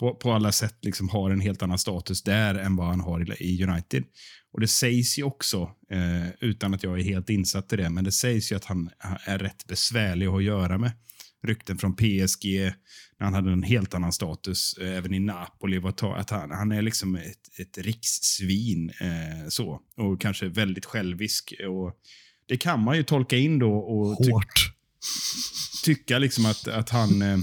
på, 0.00 0.14
på 0.14 0.32
alla 0.32 0.52
sätt 0.52 0.78
liksom 0.82 1.08
har 1.08 1.30
en 1.30 1.40
helt 1.40 1.62
annan 1.62 1.78
status 1.78 2.22
där 2.22 2.54
än 2.54 2.76
vad 2.76 2.86
han 2.86 3.00
har 3.00 3.42
i, 3.42 3.44
i 3.44 3.64
United. 3.64 4.04
Och 4.52 4.60
Det 4.60 4.68
sägs 4.68 5.18
ju 5.18 5.22
också, 5.22 5.70
eh, 5.90 6.28
utan 6.40 6.74
att 6.74 6.82
jag 6.82 7.00
är 7.00 7.04
helt 7.04 7.30
insatt 7.30 7.72
i 7.72 7.76
det, 7.76 7.90
men 7.90 8.04
det 8.04 8.12
sägs 8.12 8.52
ju 8.52 8.56
att 8.56 8.64
han 8.64 8.90
är 9.24 9.38
rätt 9.38 9.66
besvärlig 9.66 10.26
att 10.26 10.44
göra 10.44 10.78
med. 10.78 10.92
Rykten 11.46 11.78
från 11.78 11.96
PSG, 11.96 12.72
när 13.18 13.24
han 13.24 13.34
hade 13.34 13.52
en 13.52 13.62
helt 13.62 13.94
annan 13.94 14.12
status, 14.12 14.78
eh, 14.80 14.96
även 14.96 15.14
i 15.14 15.20
Napoli, 15.20 15.78
var 15.78 16.16
att 16.16 16.30
han, 16.30 16.50
han 16.50 16.72
är 16.72 16.82
liksom 16.82 17.16
ett, 17.16 17.60
ett 17.60 17.78
rikssvin. 17.78 18.92
Eh, 19.00 19.48
så, 19.48 19.80
och 19.96 20.20
kanske 20.20 20.48
väldigt 20.48 20.84
självisk. 20.84 21.54
Och 21.68 21.94
det 22.48 22.56
kan 22.56 22.80
man 22.80 22.96
ju 22.96 23.02
tolka 23.02 23.36
in 23.36 23.58
då. 23.58 23.72
Och 23.74 24.24
ty 24.24 24.30
Hårt. 24.30 24.72
tycka 25.84 26.18
liksom 26.18 26.46
att, 26.46 26.68
att, 26.68 26.90
han, 26.90 27.22
eh, 27.22 27.38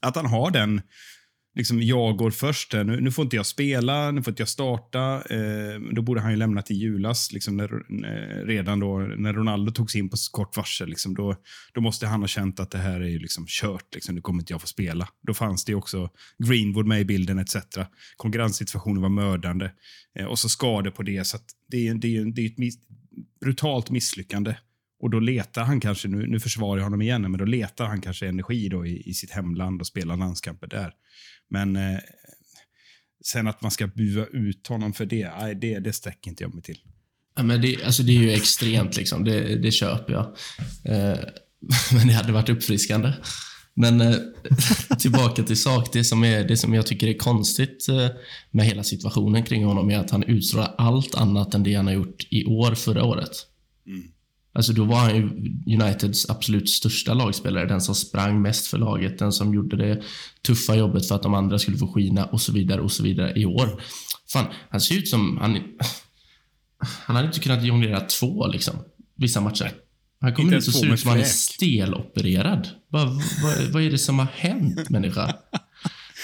att 0.00 0.16
han 0.16 0.26
har 0.26 0.50
den 0.50 0.80
liksom, 1.56 1.82
jag 1.82 2.16
går 2.16 2.30
först. 2.30 2.72
Här. 2.72 2.84
Nu, 2.84 3.00
nu 3.00 3.10
får 3.10 3.22
inte 3.22 3.36
jag 3.36 3.46
spela, 3.46 4.10
nu 4.10 4.22
får 4.22 4.30
inte 4.32 4.40
jag 4.40 4.48
starta. 4.48 5.22
Eh, 5.30 5.80
då 5.92 6.02
borde 6.02 6.20
han 6.20 6.30
ju 6.30 6.36
lämna 6.36 6.62
till 6.62 6.76
julas, 6.76 7.32
liksom 7.32 7.56
när, 7.56 7.72
eh, 8.04 8.46
redan 8.46 8.80
då 8.80 8.98
när 8.98 9.32
Ronaldo 9.32 9.72
togs 9.72 9.96
in 9.96 10.08
på 10.08 10.16
kort 10.30 10.56
varsel. 10.56 10.88
Liksom, 10.88 11.14
då, 11.14 11.36
då 11.74 11.80
måste 11.80 12.06
han 12.06 12.20
ha 12.20 12.28
känt 12.28 12.60
att 12.60 12.70
det 12.70 12.78
här 12.78 13.00
är 13.00 13.08
ju 13.08 13.18
liksom 13.18 13.44
kört. 13.48 13.94
Liksom, 13.94 14.14
nu 14.14 14.20
kommer 14.20 14.42
inte 14.42 14.52
jag 14.52 14.60
få 14.60 14.66
spela. 14.66 15.08
Då 15.26 15.34
fanns 15.34 15.64
det 15.64 15.74
också 15.74 16.10
Greenwood 16.38 16.86
med 16.86 17.00
i 17.00 17.04
bilden 17.04 17.38
etc. 17.38 17.56
Konkurrenssituationen 18.16 19.02
var 19.02 19.08
mördande. 19.08 19.70
Eh, 20.18 20.26
och 20.26 20.38
så 20.38 20.48
skador 20.48 20.90
på 20.90 21.02
det. 21.02 21.26
Så 21.26 21.38
det, 21.70 21.88
är, 21.88 21.94
det, 21.94 22.16
är, 22.16 22.24
det 22.24 22.42
är 22.42 22.46
ett 22.46 22.58
mis 22.58 22.78
brutalt 23.40 23.90
misslyckande. 23.90 24.54
Och 24.98 25.10
då 25.10 25.20
letar 25.20 25.64
han 25.64 25.80
kanske, 25.80 26.08
nu, 26.08 26.26
nu 26.26 26.40
försvarar 26.40 26.78
jag 26.78 26.84
honom 26.84 27.02
igen, 27.02 27.22
men 27.22 27.38
då 27.38 27.44
letar 27.44 27.86
han 27.86 28.00
kanske 28.00 28.28
energi 28.28 28.68
då 28.68 28.86
i, 28.86 29.02
i 29.08 29.14
sitt 29.14 29.30
hemland 29.30 29.80
och 29.80 29.86
spelar 29.86 30.16
landskamper 30.16 30.66
där. 30.66 30.92
Men 31.50 31.76
eh, 31.76 31.98
sen 33.24 33.46
att 33.46 33.62
man 33.62 33.70
ska 33.70 33.86
bua 33.86 34.26
ut 34.26 34.66
honom 34.66 34.92
för 34.92 35.06
det, 35.06 35.30
nej, 35.40 35.54
det, 35.54 35.78
det 35.78 35.92
sträcker 35.92 36.30
inte 36.30 36.44
jag 36.44 36.54
mig 36.54 36.62
till. 36.62 36.78
Ja, 37.36 37.42
men 37.42 37.60
det, 37.60 37.84
alltså 37.84 38.02
det 38.02 38.12
är 38.12 38.20
ju 38.20 38.32
extremt, 38.32 38.96
liksom. 38.96 39.24
det, 39.24 39.56
det 39.56 39.70
köper 39.70 40.12
jag. 40.12 40.24
Eh, 40.84 41.18
men 41.92 42.06
det 42.06 42.12
hade 42.12 42.32
varit 42.32 42.48
uppfriskande. 42.48 43.12
Men 43.74 44.00
eh, 44.00 44.16
tillbaka 44.98 45.42
till 45.42 45.56
sak. 45.56 45.92
Det 45.92 46.04
som, 46.04 46.24
är, 46.24 46.48
det 46.48 46.56
som 46.56 46.74
jag 46.74 46.86
tycker 46.86 47.06
är 47.06 47.18
konstigt 47.18 47.88
eh, 47.88 48.08
med 48.50 48.66
hela 48.66 48.84
situationen 48.84 49.42
kring 49.42 49.64
honom 49.64 49.90
är 49.90 49.98
att 49.98 50.10
han 50.10 50.22
utstrålar 50.22 50.74
allt 50.78 51.14
annat 51.14 51.54
än 51.54 51.62
det 51.62 51.74
han 51.74 51.86
har 51.86 51.94
gjort 51.94 52.26
i 52.30 52.44
år 52.44 52.74
förra 52.74 53.04
året. 53.04 53.30
Mm. 53.86 54.02
Alltså 54.56 54.72
då 54.72 54.84
var 54.84 54.96
han 54.96 55.12
Uniteds 55.66 56.30
absolut 56.30 56.70
största 56.70 57.14
lagspelare. 57.14 57.66
Den 57.66 57.80
som 57.80 57.94
sprang 57.94 58.42
mest 58.42 58.66
för 58.66 58.78
laget, 58.78 59.18
den 59.18 59.32
som 59.32 59.54
gjorde 59.54 59.76
det 59.76 60.02
tuffa 60.42 60.74
jobbet 60.74 61.08
för 61.08 61.14
att 61.14 61.22
de 61.22 61.34
andra 61.34 61.58
skulle 61.58 61.78
få 61.78 61.92
skina 61.92 62.24
och 62.24 62.40
så 62.40 62.52
vidare 62.52 62.80
och 62.80 62.92
så 62.92 63.02
vidare 63.02 63.32
i 63.36 63.46
år. 63.46 63.82
Fan, 64.32 64.46
han 64.70 64.80
ser 64.80 64.94
ut 64.94 65.08
som... 65.08 65.38
Han, 65.38 65.58
han 66.78 67.16
hade 67.16 67.28
inte 67.28 67.40
kunnat 67.40 67.64
jonglera 67.64 68.00
två, 68.00 68.46
liksom. 68.46 68.74
Vissa 69.16 69.40
matcher. 69.40 69.72
Han 70.20 70.34
kommer 70.34 70.56
ut 70.56 70.68
och 70.68 70.74
ser 70.74 70.92
ut 70.92 71.00
som 71.00 71.10
han 71.10 71.20
är 71.20 71.24
stelopererad. 71.24 72.68
Vad, 72.88 73.08
vad, 73.42 73.72
vad 73.72 73.82
är 73.82 73.90
det 73.90 73.98
som 73.98 74.18
har 74.18 74.28
hänt, 74.34 74.90
människa? 74.90 75.34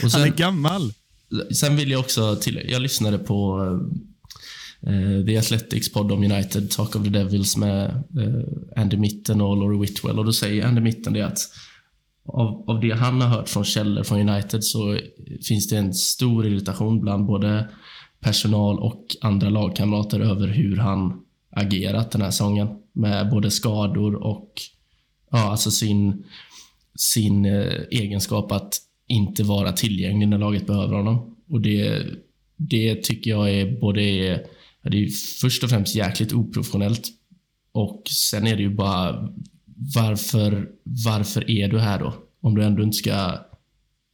Sen, 0.00 0.10
han 0.10 0.22
är 0.22 0.28
gammal. 0.28 0.92
Sen 1.54 1.76
vill 1.76 1.90
jag 1.90 2.00
också 2.00 2.36
till... 2.36 2.66
Jag 2.68 2.82
lyssnade 2.82 3.18
på 3.18 3.60
uh, 4.86 5.26
The 5.26 5.38
Athletics 5.38 5.92
podd 5.92 6.12
om 6.12 6.24
United, 6.24 6.70
Talk 6.70 6.96
of 6.96 7.04
the 7.04 7.10
Devils 7.10 7.56
med 7.56 8.04
uh, 8.18 8.44
Andy 8.76 8.96
Mitten 8.96 9.40
och 9.40 9.56
Laurie 9.56 9.80
Whitwell. 9.80 10.18
Och 10.18 10.24
då 10.24 10.32
säger 10.32 10.66
Andy 10.66 10.80
Mitten 10.80 11.12
det 11.12 11.22
att 11.22 11.38
av, 12.24 12.70
av 12.70 12.80
det 12.80 12.90
han 12.90 13.20
har 13.20 13.28
hört 13.28 13.48
från 13.48 13.64
källor 13.64 14.02
från 14.02 14.28
United 14.28 14.64
så 14.64 14.98
finns 15.48 15.68
det 15.68 15.76
en 15.76 15.94
stor 15.94 16.46
irritation 16.46 17.00
bland 17.00 17.26
både 17.26 17.68
personal 18.20 18.78
och 18.78 19.06
andra 19.20 19.50
lagkamrater 19.50 20.20
över 20.20 20.48
hur 20.48 20.76
han 20.76 21.24
agerat 21.50 22.10
den 22.10 22.22
här 22.22 22.30
säsongen. 22.30 22.68
Med 22.92 23.30
både 23.30 23.50
skador 23.50 24.14
och 24.14 24.52
ja, 25.30 25.50
alltså 25.50 25.70
sin, 25.70 26.24
sin 26.96 27.44
eh, 27.44 27.82
egenskap 27.90 28.52
att 28.52 28.78
inte 29.06 29.42
vara 29.42 29.72
tillgänglig 29.72 30.28
när 30.28 30.38
laget 30.38 30.66
behöver 30.66 30.96
honom. 30.96 31.36
Och 31.50 31.60
det, 31.60 32.02
det 32.56 32.94
tycker 32.94 33.30
jag 33.30 33.50
är 33.50 33.80
både 33.80 34.02
det 34.90 34.96
är 34.96 35.00
ju 35.00 35.10
först 35.40 35.64
och 35.64 35.70
främst 35.70 35.94
jäkligt 35.94 36.32
oprofessionellt 36.32 37.08
och 37.72 38.02
sen 38.08 38.46
är 38.46 38.56
det 38.56 38.62
ju 38.62 38.74
bara 38.74 39.28
varför, 39.94 40.68
varför 40.84 41.50
är 41.50 41.68
du 41.68 41.78
här 41.78 41.98
då? 41.98 42.14
Om 42.40 42.54
du 42.54 42.64
ändå 42.64 42.82
inte 42.82 42.96
ska 42.96 43.38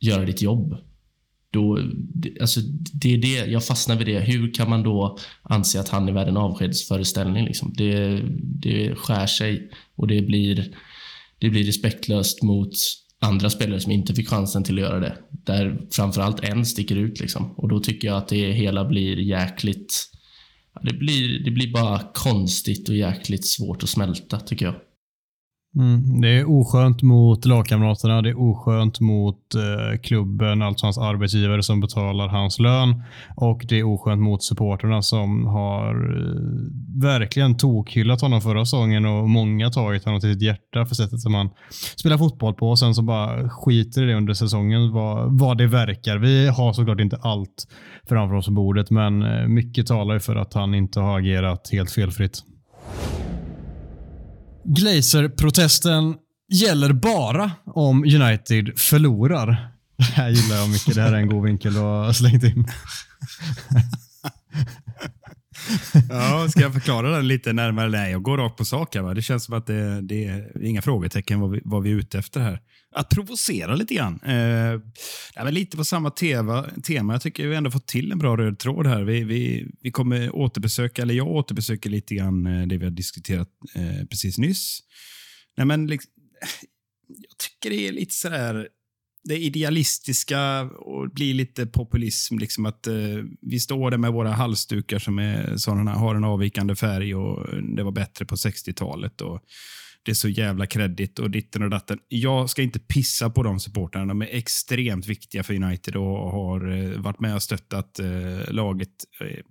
göra 0.00 0.24
ditt 0.24 0.42
jobb. 0.42 0.76
Då, 1.50 1.78
alltså, 2.40 2.60
det 2.92 3.14
är 3.14 3.18
det, 3.18 3.50
jag 3.50 3.64
fastnar 3.64 3.96
vid 3.96 4.06
det. 4.06 4.20
Hur 4.20 4.54
kan 4.54 4.70
man 4.70 4.82
då 4.82 5.18
anse 5.42 5.80
att 5.80 5.88
han 5.88 6.08
är 6.08 6.12
värd 6.12 6.28
en 6.28 6.36
avskedsföreställning? 6.36 7.44
Liksom? 7.44 7.72
Det, 7.76 8.22
det 8.42 8.94
skär 8.94 9.26
sig 9.26 9.70
och 9.96 10.06
det 10.06 10.22
blir, 10.22 10.74
det 11.38 11.50
blir 11.50 11.64
respektlöst 11.64 12.42
mot 12.42 12.72
andra 13.20 13.50
spelare 13.50 13.80
som 13.80 13.92
inte 13.92 14.14
fick 14.14 14.28
chansen 14.28 14.64
till 14.64 14.74
att 14.74 14.90
göra 14.90 15.00
det. 15.00 15.16
Där 15.30 15.86
framförallt 15.90 16.40
en 16.40 16.66
sticker 16.66 16.96
ut. 16.96 17.20
Liksom. 17.20 17.50
Och 17.56 17.68
Då 17.68 17.80
tycker 17.80 18.08
jag 18.08 18.16
att 18.16 18.28
det 18.28 18.52
hela 18.52 18.84
blir 18.84 19.18
jäkligt 19.18 20.10
det, 20.83 20.93
blir, 20.93 21.45
det 21.45 21.51
blir 21.51 21.72
bara 21.72 22.01
konstigt 22.14 22.89
och 22.89 22.97
jäkligt 22.97 23.47
svårt 23.47 23.83
att 23.83 23.89
smälta, 23.89 24.41
tycker 24.41 24.66
jag. 24.66 24.74
Mm, 25.76 26.20
det 26.20 26.28
är 26.28 26.50
oskönt 26.50 27.02
mot 27.02 27.44
lagkamraterna, 27.44 28.22
det 28.22 28.28
är 28.28 28.40
oskönt 28.40 29.00
mot 29.00 29.54
eh, 29.54 30.00
klubben, 30.02 30.62
alltså 30.62 30.86
hans 30.86 30.98
arbetsgivare 30.98 31.62
som 31.62 31.80
betalar 31.80 32.28
hans 32.28 32.58
lön 32.58 33.02
och 33.36 33.64
det 33.68 33.78
är 33.78 33.84
oskönt 33.84 34.22
mot 34.22 34.42
supporterna 34.42 35.02
som 35.02 35.46
har 35.46 35.94
eh, 35.94 37.02
verkligen 37.02 37.56
tokhyllat 37.56 38.20
honom 38.20 38.40
förra 38.40 38.64
säsongen 38.64 39.06
och 39.06 39.28
många 39.28 39.70
tagit 39.70 40.04
honom 40.04 40.20
till 40.20 40.32
sitt 40.32 40.42
hjärta 40.42 40.86
för 40.86 40.94
sättet 40.94 41.20
som 41.20 41.34
han 41.34 41.50
spelar 41.96 42.18
fotboll 42.18 42.54
på 42.54 42.68
och 42.68 42.78
sen 42.78 42.94
så 42.94 43.02
bara 43.02 43.48
skiter 43.48 44.02
i 44.02 44.06
det 44.06 44.14
under 44.14 44.34
säsongen 44.34 44.92
vad, 44.92 45.38
vad 45.38 45.58
det 45.58 45.66
verkar. 45.66 46.18
Vi 46.18 46.48
har 46.48 46.72
såklart 46.72 47.00
inte 47.00 47.16
allt 47.16 47.66
framför 48.08 48.36
oss 48.36 48.46
på 48.46 48.52
bordet 48.52 48.90
men 48.90 49.22
eh, 49.22 49.46
mycket 49.46 49.86
talar 49.86 50.14
ju 50.14 50.20
för 50.20 50.36
att 50.36 50.54
han 50.54 50.74
inte 50.74 51.00
har 51.00 51.18
agerat 51.18 51.68
helt 51.72 51.90
felfritt. 51.90 52.42
Glazer-protesten 54.68 56.14
gäller 56.52 56.92
bara 56.92 57.50
om 57.64 58.04
United 58.04 58.78
förlorar. 58.78 59.68
Det 59.96 60.04
här 60.04 60.28
gillar 60.28 60.56
jag 60.56 60.68
mycket. 60.68 60.94
Det 60.94 61.02
här 61.02 61.12
är 61.12 61.16
en 61.16 61.28
god 61.28 61.44
vinkel 61.44 61.74
du 61.74 61.80
har 61.80 62.12
slängt 62.12 62.44
in. 62.44 62.66
ja, 66.10 66.48
ska 66.48 66.60
jag 66.60 66.72
förklara 66.72 67.10
den 67.10 67.28
lite 67.28 67.52
närmare? 67.52 67.88
Nej, 67.88 68.12
jag 68.12 68.22
går 68.22 68.38
rakt 68.38 68.56
på 68.56 68.64
sak. 68.64 68.94
Här, 68.94 69.02
va? 69.02 69.14
Det 69.14 69.22
känns 69.22 69.44
som 69.44 69.54
att 69.54 69.66
det, 69.66 70.00
det 70.00 70.24
är 70.24 70.64
inga 70.64 70.82
frågetecken 70.82 71.40
vad 71.40 71.50
vi, 71.50 71.60
vad 71.64 71.82
vi 71.82 71.90
är 71.90 71.94
ute 71.94 72.18
efter 72.18 72.40
här. 72.40 72.60
Att 72.95 73.09
provocera 73.09 73.74
lite 73.74 73.95
grann. 73.95 74.20
Eh, 74.20 75.51
lite 75.51 75.76
på 75.76 75.84
samma 75.84 76.11
tema, 76.11 76.66
tema. 76.84 77.14
Jag 77.14 77.22
tycker 77.22 77.49
vi 77.49 77.57
ändå 77.57 77.70
fått 77.70 77.86
till 77.86 78.12
en 78.12 78.18
bra 78.18 78.36
röd 78.36 78.59
tråd 78.59 78.86
här. 78.86 79.03
Vi, 79.03 79.24
vi, 79.24 79.66
vi 79.80 79.91
kommer 79.91 80.36
återbesöka, 80.36 81.03
eller 81.03 81.14
jag 81.14 81.26
återbesöker 81.26 81.91
lite 81.91 82.14
grann 82.14 82.47
eh, 82.47 82.66
det 82.66 82.78
vi 82.78 82.84
har 82.84 82.91
diskuterat 82.91 83.49
eh, 83.74 84.07
precis 84.11 84.39
nyss. 84.39 84.80
Nej, 85.57 85.66
men 85.66 85.86
liksom, 85.86 86.12
jag 87.09 87.39
tycker 87.39 87.70
det 87.70 87.89
är 87.89 87.93
lite 87.93 88.14
sådär 88.14 88.68
det 89.29 89.39
idealistiska 89.39 90.62
och 90.62 91.11
blir 91.11 91.35
lite 91.35 91.66
populism. 91.66 92.39
Liksom 92.39 92.66
att 92.66 92.87
eh, 92.87 92.95
Vi 93.41 93.61
står 93.61 93.91
där 93.91 93.99
med 93.99 94.12
våra 94.12 94.33
halsdukar 94.33 94.99
som 94.99 95.18
är 95.18 95.57
sådana, 95.57 95.93
har 95.93 96.14
en 96.14 96.24
avvikande 96.24 96.76
färg 96.76 97.14
och 97.14 97.62
det 97.76 97.83
var 97.83 97.93
bättre 97.93 98.24
på 98.24 98.35
60-talet. 98.35 99.20
och 99.20 99.41
Det 100.03 100.11
är 100.11 100.14
så 100.14 100.29
jävla 100.29 100.66
kreddigt 100.66 101.18
och 101.18 101.31
ditten 101.31 101.62
och 101.62 101.70
datten. 101.70 101.99
Jag 102.09 102.51
ska 102.51 102.62
inte 102.62 102.79
pissa 102.79 103.31
på 103.31 103.43
de 103.43 103.61
supportrarna. 103.61 104.07
De 104.07 104.22
är 104.22 104.29
extremt 104.31 105.07
viktiga 105.07 105.43
för 105.43 105.55
United 105.55 105.97
och 105.97 106.31
har 106.31 106.70
eh, 106.70 107.01
varit 107.01 107.20
med 107.20 107.35
och 107.35 107.43
stöttat 107.43 107.99
eh, 107.99 108.51
laget 108.51 109.05
eh, 109.20 109.45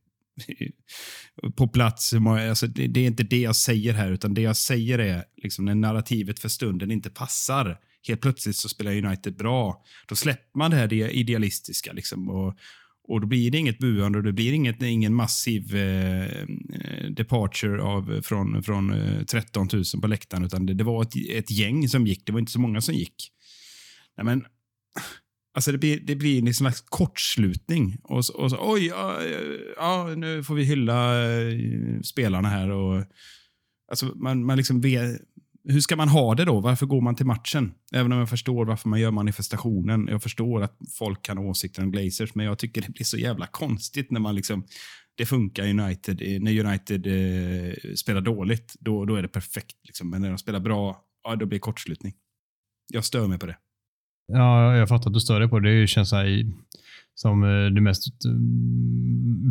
på 1.55 1.67
plats. 1.67 2.13
Alltså, 2.13 2.67
det, 2.67 2.87
det, 2.87 2.99
är 2.99 3.07
inte 3.07 3.23
det 3.23 3.39
jag 3.39 3.55
säger 3.55 3.93
här, 3.93 4.11
utan 4.11 4.33
det 4.33 4.41
jag 4.41 4.57
säger 4.57 4.99
är 4.99 5.23
liksom 5.43 5.65
när 5.65 5.75
narrativet 5.75 6.39
för 6.39 6.49
stunden 6.49 6.91
inte 6.91 7.09
passar 7.09 7.77
helt 8.07 8.21
plötsligt 8.21 8.55
så 8.55 8.69
spelar 8.69 9.05
United 9.05 9.37
bra. 9.37 9.83
Då 10.07 10.15
släpper 10.15 10.57
man 10.59 10.71
det 10.71 10.77
här 10.77 10.93
idealistiska. 10.93 11.93
Liksom, 11.93 12.29
och, 12.29 12.57
och 13.07 13.21
Då 13.21 13.27
blir 13.27 13.51
det 13.51 13.57
inget 13.57 13.79
buande 13.79 14.17
och 14.17 14.23
det 14.23 14.33
blir 14.33 14.53
inget, 14.53 14.81
ingen 14.81 15.13
massiv 15.13 15.75
eh, 15.75 16.25
eh 16.25 17.09
departure 17.09 17.81
av, 17.81 18.21
från, 18.21 18.63
från 18.63 18.93
eh, 18.93 19.23
13 19.23 19.69
000 19.73 19.83
på 20.01 20.07
läktaren. 20.07 20.43
Utan 20.43 20.65
det, 20.65 20.73
det 20.73 20.83
var 20.83 21.01
ett, 21.01 21.13
ett, 21.29 21.51
gäng 21.51 21.89
som 21.89 22.07
gick. 22.07 22.25
Det 22.25 22.31
var 22.31 22.39
inte 22.39 22.51
så 22.51 22.59
många 22.59 22.81
som 22.81 22.95
gick. 22.95 23.31
Nej, 24.17 24.25
men, 24.25 24.45
Alltså 25.57 25.71
det 25.71 25.77
blir, 25.77 25.99
det 25.99 26.15
blir 26.15 26.47
en 26.47 26.53
slags 26.53 26.81
kortslutning. 26.81 27.97
Och 28.03 28.25
så, 28.25 28.33
och 28.33 28.51
så, 28.51 28.57
oj, 28.61 28.85
ja, 28.85 29.21
ja, 29.77 30.13
nu 30.17 30.43
får 30.43 30.55
vi 30.55 30.63
hylla 30.63 31.29
eh, 31.31 31.57
spelarna 32.03 32.49
här. 32.49 32.69
Och, 32.69 33.03
alltså 33.91 34.05
man, 34.15 34.45
man 34.45 34.57
liksom 34.57 34.81
hur 35.69 35.79
ska 35.79 35.95
man 35.95 36.09
ha 36.09 36.35
det 36.35 36.45
då? 36.45 36.59
Varför 36.59 36.85
går 36.85 37.01
man 37.01 37.15
till 37.15 37.25
matchen? 37.25 37.73
Även 37.93 38.11
om 38.11 38.19
jag 38.19 38.29
förstår 38.29 38.65
varför 38.65 38.89
man 38.89 38.99
gör 38.99 39.11
manifestationen. 39.11 40.07
Jag 40.07 40.23
förstår 40.23 40.61
att 40.61 40.77
folk 40.97 41.21
kan 41.21 41.37
ha 41.37 41.45
åsikter 41.45 41.83
om 41.83 41.91
Glazers, 41.91 42.35
men 42.35 42.45
jag 42.45 42.59
tycker 42.59 42.81
det 42.81 42.89
blir 42.89 43.05
så 43.05 43.17
jävla 43.17 43.47
konstigt 43.47 44.11
när 44.11 44.19
man 44.19 44.35
liksom 44.35 44.65
det 45.17 45.25
funkar 45.25 45.67
United. 45.67 46.21
Eh, 46.21 46.41
när 46.41 46.65
United 46.65 47.07
eh, 47.07 47.93
spelar 47.95 48.21
dåligt, 48.21 48.75
då, 48.79 49.05
då 49.05 49.15
är 49.15 49.21
det 49.21 49.27
perfekt. 49.27 49.75
Liksom. 49.83 50.09
Men 50.09 50.21
när 50.21 50.29
de 50.29 50.37
spelar 50.37 50.59
bra, 50.59 51.01
ja, 51.23 51.35
då 51.35 51.45
blir 51.45 51.59
det 51.59 51.59
kortslutning. 51.59 52.13
Jag 52.93 53.05
stör 53.05 53.27
mig 53.27 53.39
på 53.39 53.45
det. 53.45 53.57
Ja, 54.27 54.75
jag 54.75 54.89
fattar 54.89 55.09
att 55.09 55.13
du 55.13 55.19
stör 55.19 55.39
dig 55.39 55.49
på 55.49 55.59
det. 55.59 55.81
Det 55.81 55.87
känns 55.87 56.11
här 56.11 56.25
som 57.17 57.43
eh, 57.43 57.65
det 57.65 57.81
mest, 57.81 58.07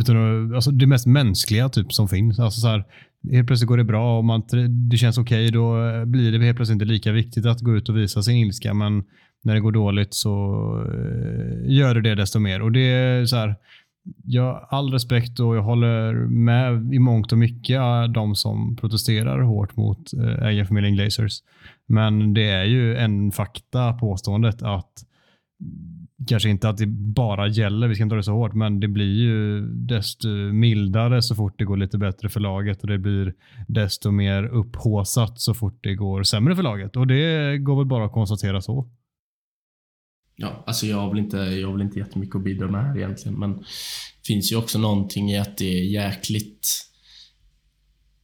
eh, 0.08 0.54
alltså 0.54 0.70
det 0.70 0.86
mest 0.86 1.06
mänskliga 1.06 1.68
typ 1.68 1.92
som 1.92 2.08
finns. 2.08 2.38
Alltså 2.38 2.60
så 2.60 2.68
här, 2.68 2.84
helt 3.30 3.46
plötsligt 3.46 3.68
går 3.68 3.76
det 3.76 3.84
bra 3.84 4.18
och 4.18 4.24
man, 4.24 4.42
det 4.90 4.96
känns 4.96 5.18
okej, 5.18 5.48
okay, 5.48 5.50
då 5.50 5.88
eh, 5.88 6.04
blir 6.04 6.32
det 6.32 6.44
helt 6.44 6.56
plötsligt 6.56 6.74
inte 6.74 6.84
lika 6.84 7.12
viktigt 7.12 7.46
att 7.46 7.60
gå 7.60 7.76
ut 7.76 7.88
och 7.88 7.96
visa 7.96 8.22
sin 8.22 8.36
ilska. 8.36 8.74
Men 8.74 9.04
när 9.44 9.54
det 9.54 9.60
går 9.60 9.72
dåligt 9.72 10.14
så 10.14 10.30
gör 11.64 11.94
det 11.94 12.00
det 12.00 12.14
desto 12.14 12.38
mer. 12.38 12.62
Och 12.62 12.72
det 12.72 12.80
är 12.80 13.24
så 13.24 13.36
här, 13.36 13.54
jag 14.24 14.42
har 14.42 14.66
all 14.70 14.92
respekt 14.92 15.40
och 15.40 15.56
jag 15.56 15.62
håller 15.62 16.12
med 16.28 16.94
i 16.94 16.98
mångt 16.98 17.32
och 17.32 17.38
mycket 17.38 17.80
de 18.14 18.34
som 18.34 18.76
protesterar 18.76 19.40
hårt 19.40 19.76
mot 19.76 20.12
ägarfamiljen 20.42 20.94
Glazers. 20.94 21.38
Men 21.86 22.34
det 22.34 22.50
är 22.50 22.64
ju 22.64 22.96
en 22.96 23.32
fakta 23.32 23.92
påståendet 23.92 24.62
att 24.62 24.92
kanske 26.28 26.48
inte 26.48 26.68
att 26.68 26.76
det 26.76 26.86
bara 26.86 27.48
gäller, 27.48 27.88
vi 27.88 27.94
ska 27.94 28.04
inte 28.04 28.14
dra 28.14 28.16
det 28.16 28.24
så 28.24 28.32
hårt, 28.32 28.54
men 28.54 28.80
det 28.80 28.88
blir 28.88 29.14
ju 29.14 29.60
desto 29.60 30.28
mildare 30.52 31.22
så 31.22 31.34
fort 31.34 31.58
det 31.58 31.64
går 31.64 31.76
lite 31.76 31.98
bättre 31.98 32.28
för 32.28 32.40
laget 32.40 32.82
och 32.82 32.88
det 32.88 32.98
blir 32.98 33.34
desto 33.68 34.10
mer 34.10 34.44
upphåsat 34.44 35.40
så 35.40 35.54
fort 35.54 35.78
det 35.82 35.94
går 35.94 36.22
sämre 36.22 36.56
för 36.56 36.62
laget. 36.62 36.96
Och 36.96 37.06
det 37.06 37.58
går 37.58 37.76
väl 37.76 37.86
bara 37.86 38.04
att 38.04 38.12
konstatera 38.12 38.60
så. 38.60 38.88
Ja, 40.36 40.64
alltså 40.66 40.86
jag 40.86 40.96
har 40.96 41.08
väl 41.08 41.18
inte, 41.18 41.36
jag 41.36 41.68
har 41.68 41.72
väl 41.72 41.86
inte 41.86 41.98
jättemycket 41.98 42.36
att 42.36 42.44
bidra 42.44 42.70
med 42.70 42.84
här 42.84 42.96
egentligen, 42.96 43.38
men 43.38 43.56
det 43.58 44.26
finns 44.26 44.52
ju 44.52 44.56
också 44.56 44.78
någonting 44.78 45.30
i 45.30 45.38
att 45.38 45.58
det 45.58 45.78
är 45.78 45.84
jäkligt 45.84 46.68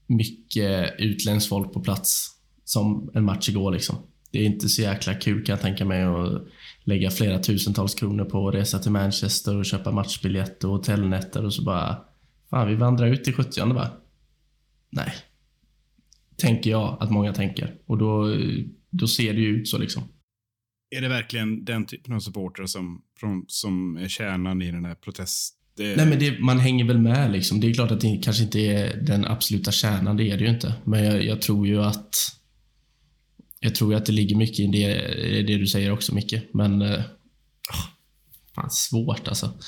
mycket 0.06 0.94
utländskt 0.98 1.48
folk 1.48 1.72
på 1.72 1.80
plats 1.80 2.28
som 2.64 3.10
en 3.14 3.24
match 3.24 3.48
igår 3.48 3.72
liksom. 3.72 3.96
Det 4.30 4.38
är 4.38 4.44
inte 4.44 4.68
så 4.68 4.82
jäkla 4.82 5.14
kul 5.14 5.44
kan 5.44 5.52
jag 5.52 5.60
tänka 5.60 5.84
mig 5.84 6.02
att 6.02 6.42
lägga 6.84 7.10
flera 7.10 7.38
tusentals 7.38 7.94
kronor 7.94 8.24
på 8.24 8.48
att 8.48 8.54
resa 8.54 8.78
till 8.78 8.90
Manchester 8.90 9.56
och 9.56 9.64
köpa 9.64 9.92
matchbiljett 9.92 10.64
och 10.64 10.70
hotellnätter 10.70 11.44
och 11.44 11.54
så 11.54 11.62
bara 11.62 11.98
Fan, 12.52 12.68
vi 12.68 12.74
vandrar 12.74 13.06
ut 13.06 13.28
i 13.28 13.32
70 13.32 13.72
va? 13.74 13.90
Nej. 14.90 15.12
Tänker 16.36 16.70
jag 16.70 16.96
att 17.00 17.10
många 17.10 17.32
tänker. 17.32 17.74
Och 17.86 17.98
då, 17.98 18.36
då 18.90 19.08
ser 19.08 19.34
det 19.34 19.40
ju 19.40 19.48
ut 19.48 19.68
så 19.68 19.78
liksom. 19.78 20.02
Är 20.96 21.00
det 21.00 21.08
verkligen 21.08 21.64
den 21.64 21.86
typen 21.86 22.14
av 22.14 22.20
supportrar 22.20 22.66
som, 22.66 23.02
som 23.46 23.96
är 23.96 24.08
kärnan 24.08 24.62
i 24.62 24.70
den 24.70 24.84
här 24.84 24.94
protesten? 24.94 25.58
Nej, 25.78 26.06
men 26.06 26.18
det, 26.18 26.40
man 26.40 26.58
hänger 26.58 26.84
väl 26.84 26.98
med 26.98 27.32
liksom. 27.32 27.60
Det 27.60 27.70
är 27.70 27.74
klart 27.74 27.90
att 27.90 28.00
det 28.00 28.20
kanske 28.22 28.44
inte 28.44 28.60
är 28.60 28.96
den 28.96 29.24
absoluta 29.24 29.72
kärnan, 29.72 30.16
det 30.16 30.30
är 30.30 30.36
det 30.36 30.44
ju 30.44 30.50
inte. 30.50 30.74
Men 30.84 31.04
jag, 31.04 31.24
jag 31.24 31.42
tror 31.42 31.66
ju 31.66 31.82
att 31.82 32.14
jag 33.62 33.74
tror 33.74 33.94
att 33.94 34.06
det 34.06 34.12
ligger 34.12 34.36
mycket 34.36 34.60
i 34.60 34.66
det, 34.66 35.42
det 35.42 35.58
du 35.58 35.66
säger 35.66 35.92
också, 35.92 36.14
Micke. 36.14 36.34
Men... 36.52 36.82
Uh, 36.82 37.00
fan, 38.54 38.70
svårt 38.70 39.28
alltså. 39.28 39.58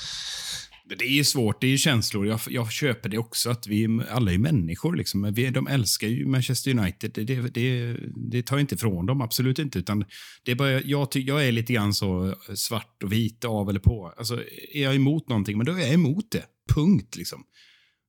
Det 0.87 1.05
är 1.05 1.15
ju 1.15 1.23
svårt, 1.23 1.61
det 1.61 1.67
är 1.67 1.71
ju 1.71 1.77
känslor. 1.77 2.27
Jag, 2.27 2.39
jag 2.49 2.71
köper 2.71 3.09
det 3.09 3.17
också, 3.17 3.49
att 3.49 3.67
vi 3.67 3.99
alla 4.09 4.33
är 4.33 4.37
människor. 4.37 4.95
Liksom. 4.95 5.33
Vi, 5.33 5.49
de 5.49 5.67
älskar 5.67 6.07
ju 6.07 6.25
Manchester 6.25 6.71
United. 6.71 7.11
Det, 7.13 7.23
det, 7.23 7.41
det, 7.41 7.97
det 8.15 8.43
tar 8.43 8.57
inte 8.57 8.75
ifrån 8.75 9.05
dem, 9.05 9.21
absolut 9.21 9.59
inte. 9.59 9.79
Utan 9.79 10.05
det 10.43 10.51
är 10.51 10.55
bara, 10.55 10.81
jag, 10.81 11.07
jag 11.13 11.47
är 11.47 11.51
lite 11.51 11.73
grann 11.73 11.93
så 11.93 12.27
eh, 12.27 12.35
svart 12.55 13.03
och 13.03 13.11
vit, 13.11 13.45
av 13.45 13.69
eller 13.69 13.79
på. 13.79 14.13
Alltså, 14.17 14.43
är 14.73 14.83
jag 14.83 14.95
emot 14.95 15.29
någonting, 15.29 15.57
men 15.57 15.65
då 15.65 15.73
är 15.73 15.79
jag 15.79 15.93
emot 15.93 16.31
det. 16.31 16.43
Punkt. 16.75 17.15
Liksom. 17.15 17.43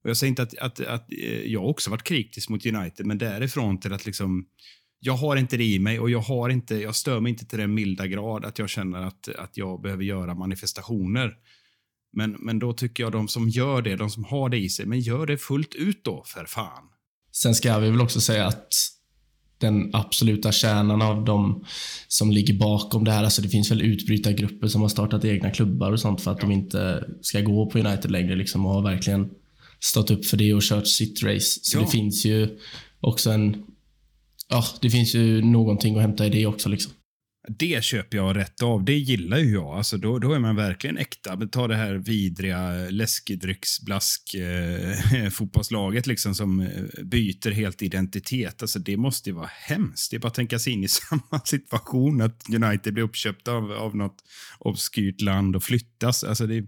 Och 0.05 0.11
jag 0.11 0.17
säger 0.17 0.29
inte 0.29 0.43
att, 0.43 0.59
att, 0.59 0.81
att 0.81 1.13
eh, 1.13 1.43
jag 1.43 1.69
också 1.69 1.91
varit 1.91 2.03
kritisk 2.03 2.49
mot 2.49 2.67
United, 2.67 3.07
men 3.07 3.19
därifrån 3.19 3.81
till 3.81 3.93
att 3.93 4.07
liksom 4.07 4.47
jag 5.07 5.17
har 5.17 5.37
inte 5.37 5.57
det 5.57 5.65
i 5.65 5.79
mig 5.79 6.01
och 6.01 6.11
jag, 6.11 6.21
har 6.21 6.49
inte, 6.49 6.75
jag 6.75 6.95
stör 6.95 7.21
mig 7.21 7.31
inte 7.31 7.47
till 7.47 7.59
den 7.59 7.75
milda 7.75 8.07
grad 8.07 8.45
att 8.45 8.59
jag 8.59 8.69
känner 8.69 9.03
att, 9.03 9.29
att 9.29 9.57
jag 9.57 9.83
behöver 9.83 10.05
göra 10.05 10.35
manifestationer. 10.35 11.33
Men, 12.13 12.37
men 12.39 12.59
då 12.59 12.73
tycker 12.73 13.03
jag 13.03 13.13
de 13.13 13.29
som 13.29 13.49
gör 13.49 13.83
det, 13.83 13.97
de 13.97 14.11
som 14.11 14.25
har 14.25 14.49
det 14.49 14.59
i 14.59 14.69
sig, 14.69 14.87
men 14.87 15.01
gör 15.01 15.27
det 15.27 15.39
fullt 15.39 15.75
ut 15.75 16.05
då, 16.05 16.23
för 16.27 16.45
fan. 16.45 16.85
Sen 17.33 17.55
ska 17.55 17.79
vi 17.79 17.91
väl 17.91 18.01
också 18.01 18.21
säga 18.21 18.47
att 18.47 18.75
den 19.59 19.91
absoluta 19.95 20.53
kärnan 20.53 21.03
av 21.03 21.25
de 21.25 21.65
som 22.09 22.31
ligger 22.31 22.55
bakom 22.55 23.05
det 23.05 23.13
här, 23.13 23.25
alltså 23.25 23.43
det 23.43 23.49
finns 23.49 23.71
väl 23.71 23.83
utbrytargrupper 23.83 24.69
som 24.69 24.83
har 24.83 24.89
startat 24.89 25.25
egna 25.25 25.51
klubbar 25.51 25.93
och 25.93 26.01
sånt 26.01 26.21
för 26.21 26.31
att 26.31 26.43
ja. 26.43 26.49
de 26.49 26.53
inte 26.53 27.05
ska 27.21 27.41
gå 27.41 27.71
på 27.71 27.79
United 27.79 28.11
längre 28.11 28.37
liksom 28.37 28.67
och 28.67 28.73
har 28.73 28.83
verkligen 28.83 29.31
stått 29.81 30.11
upp 30.11 30.27
för 30.27 30.37
det 30.37 30.55
och 30.55 30.63
kört 30.63 30.87
sitt 30.87 31.23
race. 31.23 31.61
Så 31.63 31.79
ja. 31.79 31.83
det 31.83 31.91
finns 31.91 32.25
ju 32.25 32.59
också 33.01 33.31
en 33.31 33.67
ja, 34.49 34.65
det 34.81 34.91
finns 34.91 35.15
ju 35.15 35.43
någonting 35.43 35.97
att 35.97 36.03
hämta 36.03 36.27
i 36.27 36.31
det 36.31 36.47
också. 36.47 36.69
Liksom. 36.69 36.93
Det 37.49 37.85
köper 37.85 38.17
jag 38.17 38.37
rätt 38.37 38.63
av. 38.63 38.85
Det 38.85 38.95
gillar 38.99 39.39
ju 39.39 39.53
jag. 39.53 39.77
Alltså 39.77 39.97
då, 39.97 40.19
då 40.19 40.33
är 40.33 40.39
man 40.39 40.57
verkligen 40.57 40.99
äkta. 40.99 41.37
Ta 41.47 41.69
det 41.69 41.77
här 41.77 41.95
vidriga 41.95 42.71
läskedrycksblask 42.91 44.35
eh, 44.35 45.29
fotbollslaget 45.31 46.07
liksom 46.07 46.35
som 46.35 46.61
eh, 46.61 47.05
byter 47.05 47.51
helt 47.51 47.83
identitet. 47.83 48.63
Alltså 48.63 48.79
det 48.79 48.97
måste 48.97 49.31
ju 49.31 49.37
vara 49.37 49.51
hemskt. 49.53 50.11
Det 50.11 50.17
är 50.17 50.19
bara 50.19 50.29
att 50.29 50.35
tänka 50.35 50.59
sig 50.59 50.73
in 50.73 50.85
i 50.85 50.89
samma 51.09 51.41
situation 51.45 52.21
att 52.21 52.45
United 52.49 52.95
blir 52.95 53.05
uppköpta 53.05 53.53
av, 53.53 53.73
av 53.73 53.97
något 53.97 54.23
obskyrt 54.59 55.21
land 55.21 55.57
och 55.57 55.63
flyttas. 55.63 56.25
Alltså 56.25 56.47
det, 56.47 56.67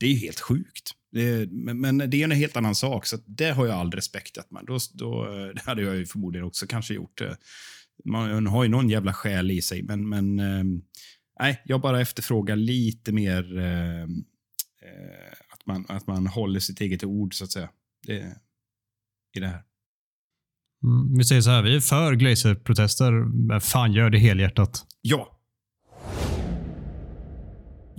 det 0.00 0.06
är 0.06 0.16
helt 0.16 0.40
sjukt. 0.40 0.90
Det, 1.14 1.50
men, 1.50 1.80
men, 1.80 1.98
det 2.10 2.16
är 2.16 2.24
en 2.24 2.30
helt 2.30 2.56
annan 2.56 2.74
sak, 2.74 3.06
så 3.06 3.16
det 3.26 3.50
har 3.50 3.66
jag 3.66 3.74
all 3.74 3.90
respekt 3.90 4.38
att 4.38 4.50
man, 4.50 4.64
då, 4.64 4.78
då, 4.92 5.24
det 5.54 5.60
hade 5.64 5.82
jag 5.82 5.96
ju 5.96 6.06
förmodligen 6.06 6.46
också 6.46 6.66
kanske 6.66 6.94
gjort. 6.94 7.20
Eh, 7.20 7.32
man 8.04 8.46
har 8.46 8.62
ju 8.62 8.70
någon 8.70 8.90
jävla 8.90 9.12
själ 9.12 9.50
i 9.50 9.62
sig, 9.62 9.82
men, 9.82 10.08
men 10.08 10.38
eh, 10.38 10.64
nej, 11.40 11.62
jag 11.64 11.80
bara 11.80 12.00
efterfrågar 12.00 12.56
lite 12.56 13.12
mer 13.12 13.58
eh, 13.58 14.02
eh, 14.02 14.08
att, 15.50 15.66
man, 15.66 15.86
att 15.88 16.06
man 16.06 16.26
håller 16.26 16.60
sitt 16.60 16.80
eget 16.80 17.04
ord, 17.04 17.34
så 17.34 17.44
att 17.44 17.52
säga, 17.52 17.68
det, 18.06 18.36
i 19.36 19.40
det 19.40 19.46
här. 19.46 19.62
Mm, 20.84 21.18
vi 21.18 21.24
säger 21.24 21.42
så 21.42 21.50
här, 21.50 21.62
vi 21.62 21.76
är 21.76 21.80
för 21.80 22.14
Glazer-protester, 22.14 23.12
men 23.48 23.60
fan 23.60 23.92
gör 23.92 24.10
det 24.10 24.18
helhjärtat. 24.18 24.86
Ja, 25.02 25.33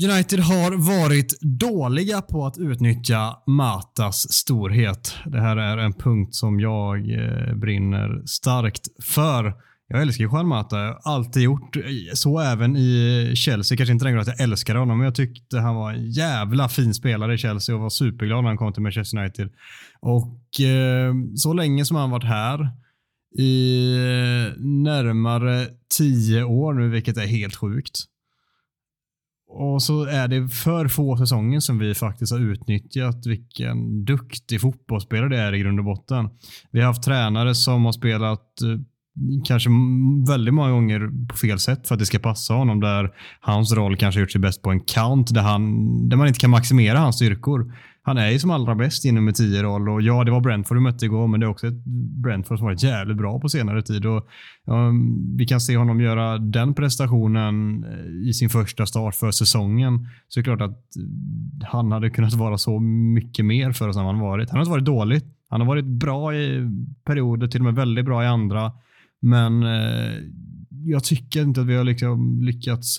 United 0.04 0.40
har 0.40 0.72
varit 0.72 1.42
dåliga 1.42 2.22
på 2.22 2.46
att 2.46 2.58
utnyttja 2.58 3.36
Matas 3.48 4.34
storhet. 4.34 5.16
Det 5.26 5.42
här 5.42 5.58
är 5.58 5.78
en 5.78 5.94
punkt 5.94 6.36
som 6.36 6.60
jag 6.60 6.98
eh, 6.98 7.56
brinner 7.56 8.24
starkt 8.26 8.88
för. 9.04 9.54
Jag 9.88 10.02
älskar 10.02 10.24
Juan 10.24 10.48
Mata. 10.48 10.80
Jag 10.80 10.88
har 10.88 11.14
alltid 11.14 11.44
gjort 11.44 11.78
så 12.14 12.40
även 12.40 12.78
i 12.78 13.32
Chelsea. 13.36 13.78
Kanske 13.78 13.94
inte 13.94 14.06
den 14.06 14.20
att 14.20 14.28
jag 14.28 14.42
älskar 14.42 14.76
honom, 14.76 14.98
men 14.98 15.06
jag 15.06 15.16
tyckte 15.16 15.60
han 15.60 15.76
var 15.76 15.92
en 15.92 16.12
jävla 16.12 16.70
fin 16.70 16.94
spelare 16.94 17.34
i 17.34 17.38
Chelsea 17.38 17.76
och 17.76 17.82
var 17.82 17.90
superglad 17.90 18.44
när 18.44 18.50
han 18.50 18.58
kom 18.58 18.74
till 18.74 18.84
Manchester 18.84 19.18
United. 19.18 19.50
Och 20.00 20.62
eh, 20.62 21.14
så 21.36 21.54
länge 21.54 21.86
som 21.86 21.98
han 21.98 22.10
varit 22.10 22.24
här 22.24 22.70
i 23.38 23.94
eh, 23.96 24.62
närmare 24.62 25.68
tio 25.98 26.44
år 26.44 26.74
nu, 26.74 26.90
vilket 26.90 27.18
är 27.18 27.28
helt 27.28 27.56
sjukt 27.56 28.06
och 29.56 29.84
så 29.84 30.06
är 30.06 30.28
det 30.28 30.48
för 30.50 30.88
få 30.88 31.18
säsonger 31.18 31.60
som 31.60 31.80
vi 31.80 31.96
faktiskt 31.96 32.32
har 32.32 32.40
utnyttjat 32.40 33.26
vilken 33.26 34.06
duktig 34.06 34.62
fotbollsspelare 34.62 35.30
det 35.30 35.38
är 35.38 35.54
i 35.54 35.60
grund 35.60 35.80
och 35.80 35.86
botten. 35.86 36.30
Vi 36.72 36.80
har 36.80 36.88
haft 36.88 37.04
tränare 37.04 37.56
som 37.56 37.86
har 37.86 37.92
spelat 37.92 38.62
eh, 38.62 38.80
kanske 39.46 39.70
väldigt 40.28 40.54
många 40.54 40.72
gånger 40.72 41.28
på 41.30 41.38
fel 41.38 41.60
sätt 41.60 41.88
för 41.88 41.96
att 41.96 42.00
det 42.00 42.06
ska 42.06 42.20
passa 42.20 42.54
honom. 42.54 42.80
Där 42.80 43.10
hans 43.40 43.74
roll 43.74 43.98
kanske 43.98 44.20
gjort 44.20 44.32
sig 44.32 44.42
bäst 44.42 44.62
på 44.62 44.72
en 44.72 44.80
count 44.80 45.34
där, 45.34 45.42
han, 45.42 46.10
där 46.10 46.18
man 46.18 46.28
inte 46.28 46.40
kan 46.40 46.50
maximera 46.50 47.00
hans 47.00 47.16
styrkor 47.16 47.74
han 48.06 48.18
är 48.18 48.32
ju 48.32 48.40
som 48.40 48.52
allra 48.52 48.76
bäst 48.76 49.06
i 49.06 49.12
nummer 49.12 49.32
10-roll. 49.32 49.90
Och 49.90 50.02
ja, 50.02 50.24
det 50.24 50.32
var 50.32 50.42
Brentford 50.42 50.78
du 50.78 50.82
mötte 50.82 51.06
igår, 51.06 51.28
men 51.28 51.40
det 51.40 51.46
är 51.46 51.50
också 51.50 51.68
ett 51.68 51.86
Brentford 52.24 52.58
som 52.58 52.66
varit 52.66 52.84
jävligt 52.84 53.18
bra 53.18 53.40
på 53.40 53.50
senare 53.50 53.82
tid. 53.82 54.06
Och, 54.06 54.28
um, 54.66 55.38
vi 55.38 55.46
kan 55.46 55.62
se 55.62 55.78
honom 55.78 56.02
göra 56.02 56.38
den 56.38 56.74
prestationen 56.74 57.84
eh, 57.84 58.30
i 58.30 58.34
sin 58.34 58.50
första 58.50 58.86
start 58.86 59.16
för 59.16 59.32
säsongen. 59.32 60.08
Så 60.28 60.40
det 60.40 60.42
är 60.42 60.44
klart 60.44 60.62
att 60.62 60.72
eh, 60.96 61.68
han 61.68 61.92
hade 61.92 62.10
kunnat 62.10 62.34
vara 62.34 62.58
så 62.58 62.80
mycket 62.80 63.46
mer 63.46 63.72
för 63.72 63.88
oss 63.88 63.98
än 63.98 64.06
han 64.06 64.20
varit. 64.20 64.50
Han 64.50 64.58
har 64.58 64.64
inte 64.64 64.72
varit 64.72 64.86
dåligt. 64.86 65.26
Han 65.50 65.62
har 65.62 65.68
varit 65.68 65.86
bra 65.86 66.36
i 66.36 66.70
perioder, 67.06 67.48
till 67.48 67.62
och 67.62 67.66
med 67.66 67.76
väldigt 67.76 68.06
bra 68.06 68.24
i 68.24 68.28
andra. 68.28 68.72
Men 69.22 69.64
eh, 69.64 70.14
jag 70.86 71.04
tycker 71.04 71.42
inte 71.42 71.62
att 71.62 71.68
vi 71.68 71.76
har 71.76 71.84
liksom 71.84 72.42
lyckats 72.42 72.98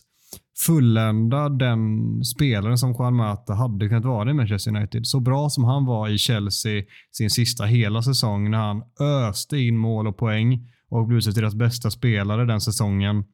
fullända 0.59 1.49
den 1.49 1.81
spelaren 2.25 2.79
som 2.79 2.93
Juan 2.93 3.15
Mata 3.15 3.55
hade 3.55 3.89
kunnat 3.89 4.05
vara 4.05 4.31
i 4.31 4.35
Manchester 4.35 4.77
United. 4.77 5.07
Så 5.07 5.21
bra 5.21 5.49
som 5.49 5.65
han 5.65 5.85
var 5.85 6.09
i 6.09 6.19
Chelsea 6.19 6.85
sin 7.13 7.31
sista 7.31 7.65
hela 7.65 8.03
säsong 8.03 8.51
när 8.51 8.59
han 8.59 8.83
öste 9.01 9.59
in 9.59 9.77
mål 9.77 10.07
och 10.07 10.19
poäng 10.19 10.69
och 10.91 11.07
blev 11.07 11.19
utsedd 11.19 11.35
deras 11.35 11.55
bästa 11.55 11.91
spelare 11.91 12.45
den 12.45 12.61
säsongen. 12.61 13.25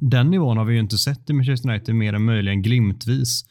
Den 0.00 0.30
nivån 0.30 0.56
har 0.56 0.64
vi 0.64 0.74
ju 0.74 0.80
inte 0.80 0.98
sett 0.98 1.30
i 1.30 1.32
Manchester 1.32 1.70
United 1.70 1.94
mer 1.94 2.12
än 2.12 2.24
möjligen 2.24 2.62
glimtvis. 2.62 3.44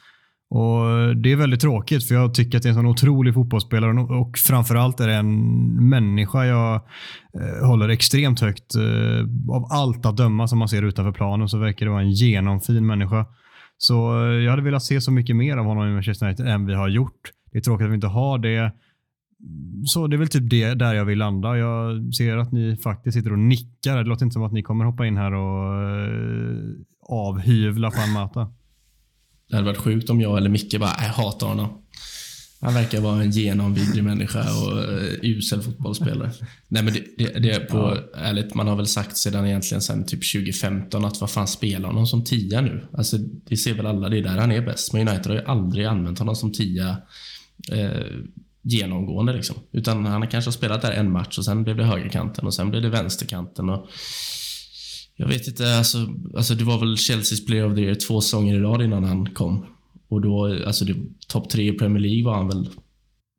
Och 0.50 1.16
Det 1.18 1.32
är 1.32 1.36
väldigt 1.36 1.60
tråkigt 1.60 2.08
för 2.08 2.16
jag 2.16 2.34
tycker 2.34 2.58
att 2.58 2.64
det 2.64 2.68
är 2.68 2.72
en 2.72 2.76
sån 2.76 2.86
otrolig 2.86 3.34
fotbollsspelare 3.34 4.00
och 4.00 4.38
framförallt 4.38 5.00
är 5.00 5.08
det 5.08 5.14
en 5.14 5.90
människa 5.90 6.46
jag 6.46 6.76
eh, 7.34 7.68
håller 7.68 7.90
extremt 7.90 8.40
högt. 8.40 8.76
Eh, 8.76 9.54
av 9.56 9.68
allt 9.72 10.06
att 10.06 10.18
döma 10.18 10.48
som 10.48 10.60
man 10.60 10.68
ser 10.70 10.84
utanför 10.84 11.12
planen 11.12 11.50
så 11.50 11.58
verkar 11.58 11.86
det 11.86 11.92
vara 11.92 12.02
en 12.02 12.12
genomfin 12.12 12.86
människa. 12.86 13.26
Så 13.78 14.26
eh, 14.26 14.34
jag 14.34 14.52
hade 14.52 14.64
velat 14.64 14.84
se 14.84 15.02
så 15.02 15.12
mycket 15.12 15.36
mer 15.36 15.58
av 15.58 15.66
honom 15.66 15.88
i 15.88 15.94
Manchester 15.94 16.26
United 16.26 16.48
än 16.48 16.66
vi 16.66 16.74
har 16.74 16.88
gjort. 16.88 17.32
Det 17.52 17.58
är 17.58 17.62
tråkigt 17.62 17.86
att 17.86 17.92
vi 17.92 17.96
inte 17.96 18.08
har 18.08 18.38
det. 18.38 18.72
Så 19.86 20.08
det 20.08 20.16
är 20.16 20.18
väl 20.18 20.28
typ 20.28 20.50
det 20.50 20.74
där 20.74 20.94
jag 20.94 21.06
vill 21.06 21.18
landa. 21.18 21.58
Jag 21.58 22.14
ser 22.14 22.38
att 22.38 22.52
ni 22.52 22.78
faktiskt 22.78 23.18
sitter 23.18 23.32
och 23.32 23.40
nickar. 23.40 23.98
Det 23.98 24.04
låter 24.04 24.26
inte 24.26 24.34
som 24.34 24.44
att 24.44 24.54
ni 24.54 24.64
kommer 24.64 24.86
hoppa 24.86 25.06
in 25.06 25.18
här 25.18 25.34
och 25.34 25.74
avhyvla 27.10 27.92
Juan 27.96 28.12
Mata. 28.12 28.48
Det 29.50 29.56
hade 29.56 29.66
varit 29.66 29.78
sjukt 29.78 30.10
om 30.10 30.22
jag 30.22 30.38
eller 30.38 30.50
Micke 30.50 30.80
bara, 30.80 30.96
jag 31.02 31.10
hatar 31.10 31.48
honom. 31.48 31.82
Han 32.62 32.74
verkar 32.74 33.02
vara 33.02 33.22
en 33.22 33.32
genomvidrig 33.32 34.04
människa 34.04 34.40
och 34.40 34.78
uh, 34.78 35.14
usel 35.22 35.62
fotbollsspelare. 35.62 36.32
Nej 36.68 36.84
men 36.84 36.94
det, 36.94 37.04
det, 37.18 37.40
det, 37.40 37.52
är 37.52 37.60
på, 37.60 37.78
ja. 37.78 38.20
ärligt, 38.20 38.54
man 38.54 38.68
har 38.68 38.76
väl 38.76 38.88
sagt 38.88 39.18
sedan 39.18 39.48
egentligen 39.48 39.82
sen 39.82 40.06
typ 40.06 40.32
2015 40.34 41.06
att 41.06 41.22
vad 41.22 41.30
fan 41.30 41.48
spelar 41.48 41.90
honom 41.90 42.08
som 42.08 42.24
tia 42.24 42.62
nu? 42.62 42.88
Alltså 42.94 43.18
det 43.18 43.58
ser 43.58 43.74
väl 43.74 43.86
alla, 43.86 44.10
det 44.10 44.18
är 44.18 44.24
där 44.24 44.38
han 44.38 44.52
är 44.52 44.62
bäst. 44.62 44.94
Men 44.94 45.08
United 45.08 45.28
har 45.28 45.36
ju 45.36 45.46
aldrig 45.46 45.86
använt 45.86 46.20
honom 46.20 46.36
som 46.36 46.54
tia 46.54 46.98
eh, 47.72 47.90
genomgående 48.62 49.34
liksom. 49.34 49.56
Utan 49.72 50.06
han 50.06 50.28
kanske 50.28 50.48
har 50.48 50.54
spelat 50.54 50.82
där 50.82 50.92
en 50.92 51.12
match 51.12 51.38
och 51.38 51.46
sen 51.46 51.64
blev 51.64 51.78
det 51.78 51.84
högerkanten 51.84 52.46
och 52.46 52.54
sen 52.54 52.70
blev 52.70 52.82
det 52.82 52.90
vänsterkanten. 52.90 53.70
Och 53.70 53.90
jag 55.16 55.28
vet 55.28 55.48
inte, 55.48 55.78
alltså, 55.78 55.98
alltså 56.36 56.56
det 56.56 56.64
var 56.64 56.80
väl 56.80 56.98
Chelseas 56.98 57.46
Player 57.46 57.66
of 57.66 57.76
the 57.76 57.82
Year 57.82 57.96
två 57.96 58.22
säsonger 58.22 58.56
i 58.56 58.60
rad 58.60 58.82
innan 58.82 59.04
han 59.04 59.30
kom. 59.30 59.66
Och 60.08 60.22
då, 60.22 60.64
alltså 60.66 60.86
topp 61.28 61.50
tre 61.50 61.70
i 61.70 61.78
Premier 61.78 62.02
League 62.02 62.26
var 62.26 62.36
han 62.36 62.48
väl. 62.48 62.70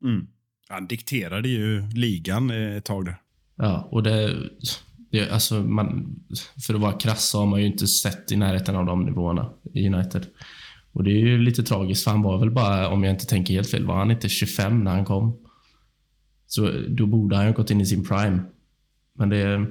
Mm. 0.03 0.27
Han 0.69 0.87
dikterade 0.87 1.49
ju 1.49 1.89
ligan 1.89 2.51
ett 2.51 2.85
tag 2.85 3.05
där. 3.05 3.15
Ja, 3.57 3.87
och 3.91 4.03
det, 4.03 4.35
det 5.11 5.29
alltså 5.29 5.55
man, 5.63 6.15
för 6.67 6.73
att 6.73 6.81
vara 6.81 6.93
krass 6.93 7.29
så 7.29 7.39
har 7.39 7.45
man 7.45 7.59
ju 7.59 7.67
inte 7.67 7.87
sett 7.87 8.31
i 8.31 8.35
närheten 8.35 8.75
av 8.75 8.85
de 8.85 9.05
nivåerna 9.05 9.49
i 9.73 9.87
United. 9.87 10.25
Och 10.91 11.03
det 11.03 11.11
är 11.11 11.25
ju 11.25 11.37
lite 11.37 11.63
tragiskt, 11.63 12.03
för 12.03 12.11
han 12.11 12.21
var 12.21 12.39
väl 12.39 12.51
bara, 12.51 12.89
om 12.89 13.03
jag 13.03 13.13
inte 13.13 13.25
tänker 13.25 13.53
helt 13.53 13.69
fel, 13.69 13.85
var 13.85 13.95
han 13.95 14.11
inte 14.11 14.29
25 14.29 14.83
när 14.83 14.91
han 14.91 15.05
kom? 15.05 15.37
Så 16.47 16.71
då 16.89 17.05
borde 17.05 17.35
han 17.35 17.47
ju 17.47 17.53
gått 17.53 17.71
in 17.71 17.81
i 17.81 17.85
sin 17.85 18.05
prime. 18.05 18.41
Men 19.13 19.29
det... 19.29 19.65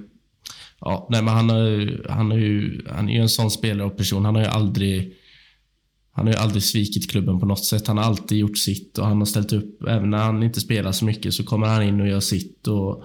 Ja, 0.81 1.07
nej 1.11 1.23
men 1.23 1.35
han, 1.35 1.51
har, 1.51 2.11
han, 2.11 2.33
är 2.33 2.37
ju, 2.37 2.85
han 2.91 3.09
är 3.09 3.13
ju 3.15 3.21
en 3.21 3.29
sån 3.29 3.51
spelare 3.51 3.87
och 3.87 3.97
person. 3.97 4.25
Han 4.25 4.35
har 4.35 4.43
ju 4.43 4.49
aldrig... 4.49 5.13
Han 6.13 6.27
har 6.27 6.35
ju 6.35 6.39
aldrig 6.39 6.63
svikit 6.63 7.11
klubben 7.11 7.41
på 7.41 7.47
något 7.47 7.65
sätt. 7.65 7.87
Han 7.87 7.97
har 7.97 8.05
alltid 8.05 8.39
gjort 8.39 8.59
sitt 8.59 8.99
och 8.99 9.07
han 9.07 9.19
har 9.19 9.25
ställt 9.25 9.53
upp. 9.53 9.83
Även 9.83 10.11
när 10.11 10.19
han 10.19 10.43
inte 10.43 10.61
spelar 10.61 10.93
så 10.93 11.05
mycket 11.05 11.35
så 11.35 11.45
kommer 11.45 11.67
han 11.67 11.83
in 11.83 12.01
och 12.01 12.09
gör 12.09 12.21
sitt. 12.21 12.67
Och 12.67 13.05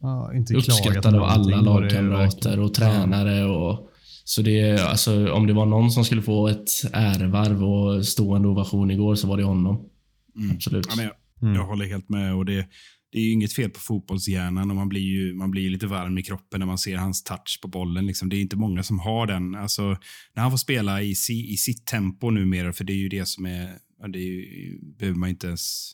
ja, 0.00 0.34
inte 0.34 0.54
uppskattad 0.54 1.14
av 1.14 1.22
alla 1.22 1.60
lagkamrater 1.60 2.60
och 2.60 2.74
tränare. 2.74 3.44
Och, 3.44 3.90
så 4.24 4.42
det, 4.42 4.80
alltså, 4.80 5.32
om 5.32 5.46
det 5.46 5.52
var 5.52 5.66
någon 5.66 5.90
som 5.90 6.04
skulle 6.04 6.22
få 6.22 6.48
ett 6.48 6.70
ärevarv 6.92 7.64
och 7.64 8.06
stående 8.06 8.48
ovation 8.48 8.90
igår 8.90 9.14
så 9.14 9.26
var 9.26 9.36
det 9.36 9.44
honom. 9.44 9.88
Mm. 10.36 10.56
Absolut. 10.56 10.86
Ja, 10.96 11.02
jag, 11.02 11.12
mm. 11.42 11.54
jag 11.54 11.66
håller 11.66 11.86
helt 11.86 12.08
med. 12.08 12.34
och 12.34 12.44
det 12.44 12.66
det 13.12 13.18
är 13.18 13.22
ju 13.22 13.30
inget 13.30 13.52
fel 13.52 13.70
på 13.70 13.80
fotbollshjärnan 13.80 14.70
och 14.70 14.76
man 14.76 14.88
blir 14.88 15.00
ju 15.00 15.34
man 15.34 15.50
blir 15.50 15.70
lite 15.70 15.86
varm 15.86 16.18
i 16.18 16.22
kroppen 16.22 16.60
när 16.60 16.66
man 16.66 16.78
ser 16.78 16.96
hans 16.96 17.24
touch 17.24 17.58
på 17.62 17.68
bollen. 17.68 18.06
Liksom. 18.06 18.28
Det 18.28 18.36
är 18.36 18.40
inte 18.40 18.56
många 18.56 18.82
som 18.82 18.98
har 18.98 19.26
den. 19.26 19.54
Alltså, 19.54 19.96
när 20.34 20.42
han 20.42 20.50
får 20.50 20.58
spela 20.58 21.02
i, 21.02 21.14
si, 21.14 21.52
i 21.52 21.56
sitt 21.56 21.86
tempo 21.86 22.30
numera, 22.30 22.72
för 22.72 22.84
det 22.84 22.92
är 22.92 22.96
ju 22.96 23.08
det 23.08 23.26
som 23.26 23.46
är... 23.46 23.78
Det 24.12 24.18
är 24.18 24.22
ju, 24.22 24.78
behöver 24.98 25.18
man 25.18 25.28
inte 25.28 25.46
ens... 25.46 25.92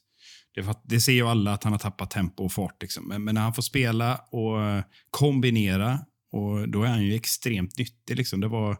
Det, 0.54 0.78
det, 0.84 1.00
ser 1.00 1.12
ju 1.12 1.22
alla 1.22 1.52
att 1.52 1.64
han 1.64 1.72
har 1.72 1.80
tappat 1.80 2.10
tempo 2.10 2.44
och 2.44 2.52
fart. 2.52 2.82
Liksom. 2.82 3.08
Men, 3.08 3.24
men, 3.24 3.34
när 3.34 3.42
han 3.42 3.54
får 3.54 3.62
spela 3.62 4.16
och 4.16 4.84
kombinera, 5.10 5.98
och 6.32 6.68
då 6.68 6.82
är 6.82 6.88
han 6.88 7.04
ju 7.04 7.14
extremt 7.14 7.78
nyttig. 7.78 8.16
Liksom. 8.16 8.40
Det 8.40 8.48
var 8.48 8.78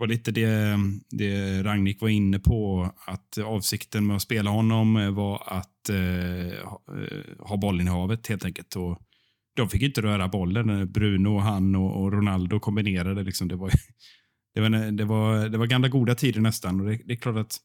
var 0.00 0.06
lite 0.06 0.30
det, 0.30 0.78
det 1.10 1.62
Ragnik 1.62 2.00
var 2.00 2.08
inne 2.08 2.38
på, 2.38 2.90
att 3.06 3.38
avsikten 3.38 4.06
med 4.06 4.16
att 4.16 4.22
spela 4.22 4.50
honom 4.50 5.14
var 5.14 5.42
att 5.46 5.69
eh, 5.88 6.68
ha 7.38 7.78
eh, 7.78 7.92
havet 7.92 8.26
helt 8.26 8.44
enkelt. 8.44 8.76
Och 8.76 8.98
de 9.56 9.68
fick 9.68 9.82
inte 9.82 10.02
röra 10.02 10.28
bollen. 10.28 10.70
Eh, 10.70 10.84
Bruno, 10.84 11.38
han 11.38 11.74
och, 11.74 12.02
och 12.02 12.12
Ronaldo 12.12 12.60
kombinerade. 12.60 13.22
Liksom. 13.22 13.48
Det, 13.48 13.56
var, 13.56 13.70
det, 14.54 14.60
var, 14.60 14.90
det, 14.90 15.04
var, 15.04 15.48
det 15.48 15.58
var 15.58 15.66
gamla 15.66 15.88
goda 15.88 16.14
tider 16.14 16.40
nästan. 16.40 16.80
Och 16.80 16.86
det, 16.86 17.00
det 17.04 17.12
är 17.12 17.16
klart 17.16 17.36
att 17.36 17.58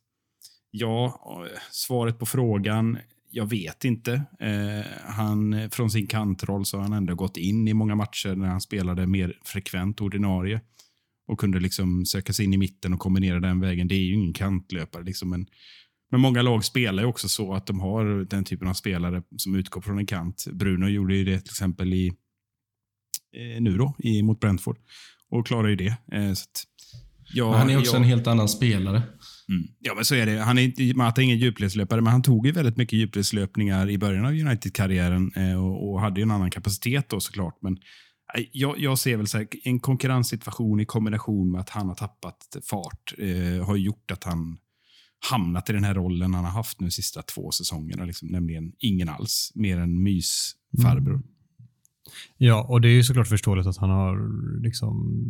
ja, 0.72 1.06
eh, 1.06 1.60
svaret 1.72 2.20
på 2.20 2.26
frågan, 2.26 2.98
jag 3.32 3.50
vet 3.50 3.86
inte. 3.86 4.14
Eh, 4.40 4.86
han, 5.08 5.70
från 5.72 5.92
sin 5.92 6.08
kantroll 6.08 6.66
så 6.66 6.78
har 6.78 6.84
han 6.84 6.94
ändå 6.94 7.16
gått 7.16 7.38
in 7.38 7.68
i 7.68 7.74
många 7.74 7.96
matcher 7.96 8.36
när 8.36 8.48
han 8.48 8.62
spelade 8.62 9.08
mer 9.08 9.40
frekvent 9.44 10.02
ordinarie 10.02 10.62
och 11.28 11.40
kunde 11.40 11.60
liksom 11.60 12.06
söka 12.06 12.34
sig 12.34 12.46
in 12.46 12.54
i 12.54 12.58
mitten 12.58 12.94
och 12.94 13.00
kombinera 13.00 13.40
den 13.40 13.60
vägen. 13.60 13.88
Det 13.88 13.96
är 13.96 14.04
ju 14.04 14.14
ingen 14.14 14.34
kantlöpare. 14.34 15.04
Liksom, 15.04 15.30
men, 15.30 15.48
men 16.12 16.22
många 16.22 16.42
lag 16.42 16.66
spelar 16.66 17.04
ju 17.04 17.10
också 17.10 17.30
så 17.30 17.54
att 17.54 17.68
de 17.68 17.80
har 17.80 18.26
den 18.30 18.44
typen 18.44 18.68
av 18.68 18.74
spelare 18.74 19.24
som 19.38 19.56
utgår 19.56 19.82
från 19.82 19.98
en 19.98 20.06
kant. 20.06 20.46
Bruno 20.52 20.88
gjorde 20.88 21.16
ju 21.16 21.24
det 21.24 21.40
till 21.40 21.52
exempel 21.52 21.94
i 21.94 22.08
eh, 23.38 23.62
nu 23.62 23.78
då, 23.78 23.96
i, 24.00 24.24
mot 24.24 24.40
Brentford 24.40 24.78
och 25.30 25.48
klarar 25.48 25.68
ju 25.68 25.76
det. 25.76 25.98
Eh, 26.12 26.34
så 26.34 26.44
att, 26.44 26.64
ja, 27.34 27.58
han 27.58 27.70
är 27.70 27.78
också 27.78 27.92
jag, 27.92 28.02
en 28.02 28.08
helt 28.08 28.28
annan 28.28 28.50
spelare. 28.50 29.02
Mm. 29.50 29.68
Ja, 29.80 29.96
men 29.96 30.06
så 30.06 30.16
är 30.16 30.26
det. 30.26 30.40
Han 30.40 30.58
är 30.58 30.62
inte, 30.62 30.98
Mata 30.98 31.22
är 31.22 31.26
ingen 31.26 31.38
djupledslöpare, 31.38 32.02
men 32.02 32.12
han 32.12 32.24
tog 32.24 32.46
ju 32.46 32.52
väldigt 32.52 32.78
mycket 32.78 33.00
djupledslöpningar 33.00 33.90
i 33.90 33.98
början 33.98 34.26
av 34.26 34.32
United-karriären 34.32 35.32
eh, 35.36 35.66
och, 35.66 35.90
och, 35.90 36.02
hade 36.02 36.20
ju 36.20 36.24
en 36.24 36.32
annan 36.32 36.52
kapacitet 36.52 37.10
då 37.10 37.20
såklart. 37.20 37.58
Men 37.62 37.78
jag, 38.52 38.80
jag 38.80 39.00
ser 39.00 39.18
väl 39.18 39.28
så 39.28 39.38
här, 39.38 39.48
en 39.64 39.80
konkurrenssituation 39.80 40.80
i 40.80 40.86
kombination 40.86 41.52
med 41.52 41.62
att 41.62 41.70
han 41.70 41.88
har 41.88 41.96
tappat 41.96 42.58
fart 42.70 43.14
eh, 43.18 43.66
har 43.66 43.76
gjort 43.76 44.12
att 44.12 44.24
han 44.24 44.58
hamnat 45.32 45.70
i 45.70 45.74
den 45.74 45.84
här 45.84 45.94
rollen 45.94 46.34
han 46.34 46.46
har 46.46 46.52
haft 46.52 46.80
nu 46.80 46.88
de 46.88 46.92
sista 46.92 47.22
två 47.22 47.52
säsongerna. 47.52 48.06
Liksom, 48.06 48.28
nämligen 48.28 48.72
ingen 48.80 49.10
alls, 49.10 49.52
mer 49.56 49.78
än 49.78 50.04
mysfarbror. 50.04 51.14
Mm. 51.14 51.28
Ja, 52.38 52.66
och 52.70 52.82
det 52.82 52.88
är 52.88 52.94
ju 52.94 53.04
såklart 53.04 53.28
förståeligt 53.28 53.68
att 53.68 53.78
han 53.78 53.90
har 53.90 54.30
liksom 54.64 55.24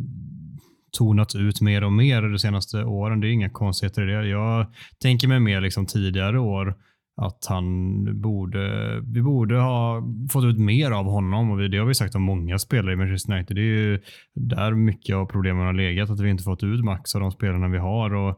tonats 0.98 1.34
ut 1.34 1.60
mer 1.60 1.84
och 1.84 1.92
mer 1.92 2.22
de 2.22 2.38
senaste 2.38 2.84
åren. 2.84 3.20
Det 3.20 3.28
är 3.28 3.30
inga 3.30 3.50
konstigheter 3.50 4.02
i 4.02 4.12
det. 4.12 4.28
Jag 4.28 4.66
tänker 4.98 5.28
mig 5.28 5.40
mer 5.40 5.60
liksom 5.60 5.86
tidigare 5.86 6.38
år 6.38 6.76
att 7.16 7.46
han 7.48 8.20
borde, 8.20 9.00
vi 9.00 9.22
borde 9.22 9.58
ha 9.58 10.02
fått 10.30 10.44
ut 10.44 10.58
mer 10.58 10.90
av 10.90 11.04
honom 11.04 11.50
och 11.50 11.70
det 11.70 11.78
har 11.78 11.86
vi 11.86 11.94
sagt 11.94 12.14
om 12.14 12.22
många 12.22 12.58
spelare 12.58 12.92
i 12.92 12.96
Manchester 12.96 13.32
United. 13.32 13.56
Det 13.56 13.60
är 13.60 13.64
ju 13.64 14.00
där 14.34 14.74
mycket 14.74 15.16
av 15.16 15.26
problemen 15.26 15.66
har 15.66 15.72
legat, 15.72 16.10
att 16.10 16.20
vi 16.20 16.30
inte 16.30 16.44
fått 16.44 16.62
ut 16.62 16.84
max 16.84 17.14
av 17.14 17.20
de 17.20 17.30
spelarna 17.30 17.68
vi 17.68 17.78
har. 17.78 18.14
Och, 18.14 18.28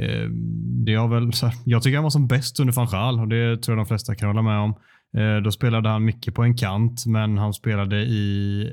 eh, 0.00 0.28
det 0.84 0.94
har 0.94 1.08
väl, 1.08 1.22
här, 1.42 1.52
jag 1.64 1.82
tycker 1.82 1.96
han 1.96 2.02
var 2.02 2.10
som 2.10 2.26
bäst 2.26 2.60
under 2.60 2.74
van 2.74 2.88
Gaal 2.90 3.20
och 3.20 3.28
det 3.28 3.62
tror 3.62 3.76
jag 3.76 3.86
de 3.86 3.88
flesta 3.88 4.14
kan 4.14 4.28
hålla 4.28 4.42
med 4.42 4.58
om. 4.58 4.74
Eh, 5.16 5.36
då 5.36 5.50
spelade 5.50 5.88
han 5.88 6.04
mycket 6.04 6.34
på 6.34 6.42
en 6.42 6.56
kant, 6.56 7.06
men 7.06 7.38
han 7.38 7.52
spelade 7.52 7.96
i 7.96 8.72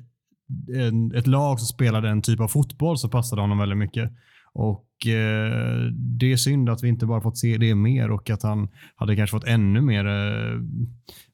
en, 0.76 1.16
ett 1.16 1.28
lag 1.28 1.60
som 1.60 1.68
spelade 1.68 2.10
en 2.10 2.22
typ 2.22 2.40
av 2.40 2.48
fotboll 2.48 2.98
som 2.98 3.10
passade 3.10 3.42
honom 3.42 3.58
väldigt 3.58 3.78
mycket. 3.78 4.12
Och 4.56 5.08
eh, 5.08 5.92
Det 5.92 6.32
är 6.32 6.38
synd 6.38 6.70
att 6.70 6.84
vi 6.84 6.88
inte 6.88 7.06
bara 7.06 7.22
fått 7.22 7.38
se 7.38 7.58
det 7.58 7.76
mer 7.76 8.12
och 8.12 8.30
att 8.30 8.44
han 8.44 8.70
hade 8.96 9.16
kanske 9.16 9.38
fått 9.38 9.48
ännu 9.48 9.82
mer 9.82 10.06
eh, 10.06 10.60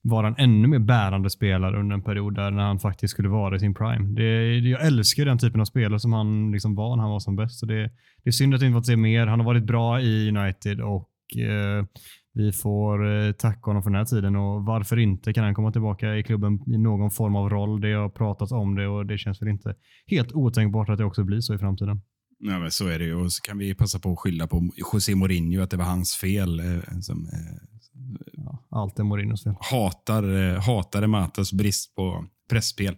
vara 0.02 0.28
en 0.28 0.36
ännu 0.38 0.68
mer 0.68 0.80
bärande 0.80 1.30
spelare 1.30 1.80
under 1.80 1.96
en 1.96 2.04
period 2.04 2.36
där 2.36 2.52
när 2.52 2.64
han 2.64 2.80
faktiskt 2.80 3.12
skulle 3.12 3.30
vara 3.30 3.56
i 3.56 3.60
sin 3.60 3.74
prime. 3.74 4.16
Det, 4.16 4.58
jag 4.58 4.86
älskar 4.86 5.26
den 5.26 5.38
typen 5.38 5.62
av 5.62 5.66
spelare 5.66 6.00
som 6.00 6.14
han 6.14 6.52
liksom 6.52 6.76
var 6.76 6.96
när 6.96 7.04
han 7.04 7.12
var 7.12 7.20
som 7.20 7.36
bäst. 7.36 7.60
Så 7.60 7.66
det, 7.66 7.92
det 8.24 8.30
är 8.30 8.32
synd 8.32 8.56
att 8.56 8.62
vi 8.62 8.66
inte 8.66 8.78
fått 8.78 8.86
se 8.86 8.96
mer. 8.96 9.28
Han 9.28 9.40
har 9.40 9.46
varit 9.46 9.64
bra 9.64 10.02
i 10.02 10.30
United 10.30 10.82
och 10.82 11.10
eh, 11.38 11.86
vi 12.34 12.52
får 12.52 13.12
eh, 13.12 13.32
tacka 13.32 13.62
honom 13.62 13.84
för 13.84 13.90
den 13.90 13.98
här 13.98 14.06
tiden 14.06 14.36
och 14.36 14.66
varför 14.66 14.98
inte 15.00 15.34
kan 15.34 15.44
han 15.44 15.54
komma 15.54 15.72
tillbaka 15.72 16.16
i 16.16 16.24
klubben 16.24 16.60
i 16.68 16.78
någon 16.78 17.12
form 17.12 17.36
av 17.36 17.50
roll. 17.50 17.82
Det 17.82 17.94
har 17.94 18.10
pratats 18.10 18.52
om 18.52 18.76
det 18.76 18.88
och 18.88 19.06
det 19.06 19.18
känns 19.18 19.42
väl 19.42 19.50
inte 19.50 19.76
helt 20.08 20.34
otänkbart 20.34 20.90
att 20.90 20.98
det 20.98 21.06
också 21.06 21.24
blir 21.24 21.40
så 21.40 21.56
i 21.56 21.58
framtiden. 21.58 22.02
Ja, 22.40 22.60
men 22.60 22.72
så 22.72 22.88
är 22.88 23.00
det 23.00 23.06
ju. 23.06 23.16
Och 23.16 23.34
så 23.34 23.42
kan 23.42 23.58
vi 23.58 23.76
passa 23.76 24.00
på 24.00 24.12
att 24.12 24.20
skylla 24.20 24.48
på 24.48 24.70
José 24.76 25.16
Mourinho, 25.16 25.64
att 25.64 25.70
det 25.70 25.78
var 25.78 25.86
hans 25.86 26.16
fel. 26.16 26.60
Eh, 26.60 27.00
som, 27.02 27.30
eh, 27.34 27.56
ja, 28.34 28.64
allt 28.70 29.00
är 29.00 29.04
Mourinhos 29.04 29.44
fel. 29.44 29.54
Hatar, 29.60 30.54
eh, 30.54 30.62
hatade 30.62 31.08
Matas 31.08 31.54
brist 31.54 31.96
på 31.96 32.26
pressspel. 32.50 32.98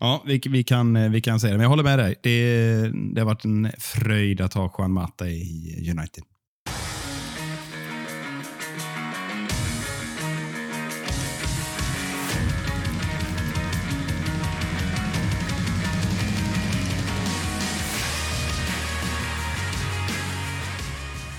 Ja, 0.00 0.22
vi, 0.26 0.40
vi, 0.48 0.64
kan, 0.64 1.12
vi 1.12 1.20
kan 1.20 1.40
säga 1.40 1.52
det. 1.52 1.56
Men 1.56 1.62
jag 1.62 1.70
håller 1.70 1.82
med 1.82 1.98
dig. 1.98 2.14
Det, 2.22 2.90
det 3.14 3.20
har 3.20 3.26
varit 3.26 3.44
en 3.44 3.70
fröjd 3.78 4.40
att 4.40 4.54
ha 4.54 4.74
Juan 4.78 4.92
Mata 4.92 5.28
i 5.28 5.86
United. 5.90 6.24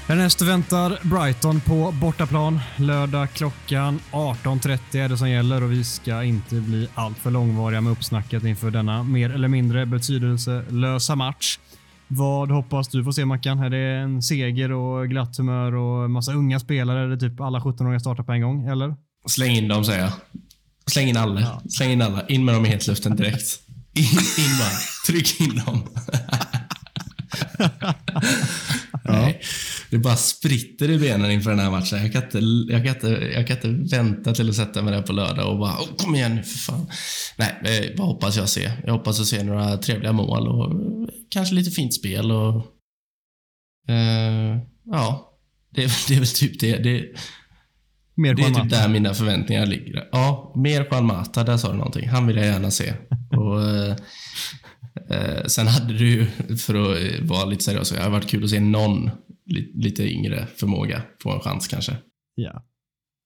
Härnäst 0.09 0.41
väntar 0.41 0.99
Brighton 1.03 1.61
på 1.61 1.91
bortaplan. 2.01 2.59
Lördag 2.77 3.29
klockan 3.33 3.99
18.30 4.11 4.79
är 4.97 5.09
det 5.09 5.17
som 5.17 5.29
gäller 5.29 5.63
och 5.63 5.71
vi 5.71 5.83
ska 5.83 6.23
inte 6.23 6.55
bli 6.55 6.87
alltför 6.95 7.31
långvariga 7.31 7.81
med 7.81 7.91
uppsnacket 7.91 8.43
inför 8.43 8.71
denna 8.71 9.03
mer 9.03 9.29
eller 9.29 9.47
mindre 9.47 9.85
betydelselösa 9.85 11.15
match. 11.15 11.59
Vad 12.07 12.51
hoppas 12.51 12.87
du 12.87 13.03
få 13.03 13.13
se 13.13 13.25
Mackan? 13.25 13.59
Är 13.59 13.69
det 13.69 13.77
en 13.77 14.21
seger 14.21 14.71
och 14.71 15.09
glatt 15.09 15.37
humör 15.37 15.75
och 15.75 16.09
massa 16.09 16.33
unga 16.33 16.59
spelare? 16.59 16.99
Är 16.99 17.07
det 17.07 17.19
typ 17.19 17.41
alla 17.41 17.59
17-åringar 17.59 17.99
startar 17.99 18.23
på 18.23 18.31
en 18.31 18.41
gång, 18.41 18.67
eller? 18.67 18.95
Släng 19.27 19.55
in 19.55 19.67
dem, 19.67 19.85
säger 19.85 20.01
jag. 20.01 20.11
Släng 20.85 21.07
in 21.07 21.17
alla. 21.17 21.41
Ja. 21.41 21.61
Släng 21.69 21.91
in 21.91 22.01
alla. 22.01 22.27
In 22.27 22.45
med 22.45 22.55
dem 22.55 22.65
i 22.65 22.69
hetluften 22.69 23.15
direkt. 23.15 23.59
In, 23.93 24.03
in 24.37 24.57
bara. 24.59 24.77
Tryck 25.07 25.41
in 25.41 25.61
dem. 25.65 25.83
Nej. 29.03 29.41
Det 29.91 29.97
bara 29.97 30.15
spritter 30.15 30.91
i 30.91 30.97
benen 30.97 31.31
inför 31.31 31.49
den 31.49 31.59
här 31.59 31.71
matchen. 31.71 31.99
Jag 32.01 32.13
kan 32.13 32.23
inte, 32.23 32.39
jag 32.73 32.83
kan 32.83 32.95
inte, 32.95 33.31
jag 33.33 33.47
kan 33.47 33.55
inte 33.55 33.95
vänta 33.95 34.33
till 34.33 34.49
att 34.49 34.55
sätta 34.55 34.81
mig 34.81 34.93
där 34.93 35.01
på 35.01 35.13
lördag 35.13 35.51
och 35.51 35.59
bara 35.59 35.73
oh, 35.73 35.95
kom 35.97 36.15
igen 36.15 36.35
nu 36.35 36.43
för 36.43 36.57
fan. 36.57 36.89
Nej, 37.37 37.59
eh, 37.63 37.97
vad 37.97 38.07
hoppas 38.07 38.37
jag 38.37 38.49
se? 38.49 38.71
Jag 38.85 38.93
hoppas 38.93 39.19
att 39.19 39.25
se 39.25 39.43
några 39.43 39.77
trevliga 39.77 40.11
mål 40.11 40.47
och 40.47 40.71
kanske 41.29 41.55
lite 41.55 41.71
fint 41.71 41.93
spel 41.93 42.31
och 42.31 42.55
uh, 43.89 44.57
ja, 44.85 45.37
det, 45.75 45.91
det, 46.07 46.13
är 46.13 46.19
väl 46.19 46.27
typ 46.27 46.59
det. 46.59 46.77
det 46.77 47.05
mer 48.15 48.33
det 48.33 48.43
är 48.43 48.53
typ 48.53 48.69
där 48.69 48.87
mina 48.87 49.13
förväntningar 49.13 49.65
ligger. 49.65 50.09
Ja, 50.11 50.53
mer 50.55 50.87
Juan 50.91 51.05
Mata, 51.05 51.43
där 51.43 51.57
sa 51.57 51.71
du 51.71 51.77
någonting. 51.77 52.09
Han 52.09 52.27
vill 52.27 52.37
jag 52.37 52.45
gärna 52.45 52.71
se. 52.71 52.93
Och, 53.37 53.59
uh, 53.59 53.95
uh, 55.11 55.45
sen 55.47 55.67
hade 55.67 55.93
du 55.93 56.27
för 56.57 56.75
att 56.75 57.19
vara 57.21 57.45
lite 57.45 57.63
seriös, 57.63 57.89
det 57.89 57.99
hade 57.99 58.11
varit 58.11 58.29
kul 58.29 58.43
att 58.43 58.49
se 58.49 58.59
någon 58.59 59.09
lite 59.73 60.03
yngre 60.03 60.47
förmåga 60.55 61.01
få 61.23 61.31
en 61.31 61.39
chans 61.39 61.67
kanske. 61.67 61.97
Ja. 62.35 62.63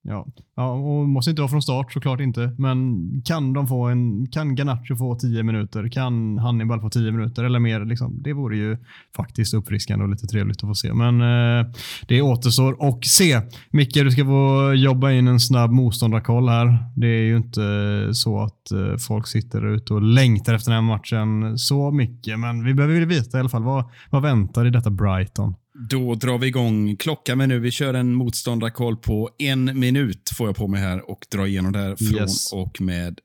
Ja. 0.05 0.27
ja, 0.55 0.71
och 0.71 1.09
måste 1.09 1.29
inte 1.29 1.41
vara 1.41 1.49
från 1.49 1.61
start 1.61 1.93
såklart 1.93 2.19
inte. 2.19 2.55
Men 2.57 3.01
kan 3.25 3.53
de 3.53 3.67
få 3.67 3.83
en, 3.83 4.27
kan 4.27 4.55
Ganacho 4.55 4.95
få 4.95 5.15
10 5.15 5.43
minuter? 5.43 5.89
Kan 5.89 6.37
Hannibal 6.37 6.81
få 6.81 6.89
10 6.89 7.11
minuter 7.11 7.43
eller 7.43 7.59
mer? 7.59 7.85
Liksom, 7.85 8.21
det 8.23 8.33
vore 8.33 8.57
ju 8.57 8.77
faktiskt 9.15 9.53
uppfriskande 9.53 10.03
och 10.03 10.09
lite 10.09 10.27
trevligt 10.27 10.63
att 10.63 10.69
få 10.69 10.75
se. 10.75 10.93
Men 10.93 11.21
eh, 11.21 11.65
det 12.07 12.21
återstår 12.21 12.81
och 12.81 13.05
se. 13.05 13.41
Micke, 13.71 13.93
du 13.93 14.11
ska 14.11 14.25
få 14.25 14.73
jobba 14.75 15.11
in 15.11 15.27
en 15.27 15.39
snabb 15.39 15.71
motståndarkoll 15.71 16.49
här. 16.49 16.77
Det 16.95 17.07
är 17.07 17.23
ju 17.23 17.37
inte 17.37 17.63
eh, 17.63 18.11
så 18.11 18.39
att 18.39 18.71
eh, 18.71 18.97
folk 19.07 19.27
sitter 19.27 19.65
ute 19.65 19.93
och 19.93 20.01
längtar 20.01 20.53
efter 20.53 20.71
den 20.71 20.83
här 20.83 20.95
matchen 20.95 21.57
så 21.57 21.91
mycket, 21.91 22.39
men 22.39 22.63
vi 22.63 22.73
behöver 22.73 23.05
veta 23.05 23.37
i 23.37 23.39
alla 23.39 23.49
fall 23.49 23.63
vad, 23.63 23.85
vad 24.09 24.21
väntar 24.21 24.65
i 24.65 24.69
detta 24.69 24.89
Brighton? 24.89 25.55
Då 25.89 26.15
drar 26.15 26.37
vi 26.37 26.47
igång 26.47 26.95
klockan 26.95 27.37
med 27.37 27.49
nu. 27.49 27.59
Vi 27.59 27.71
kör 27.71 27.93
en 27.93 28.13
motståndarkoll 28.13 28.97
på 28.97 29.29
en 29.39 29.79
minut 29.79 30.29
får 30.37 30.47
jag 30.47 30.55
på 30.55 30.67
mig 30.67 30.81
här 30.81 31.09
och 31.09 31.25
drar 31.31 31.45
igenom 31.45 31.71
det 31.71 31.79
här 31.79 31.95
från 31.95 32.21
yes. 32.21 32.53
och 32.53 32.81
med 32.81 33.19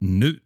nu. 0.00 0.38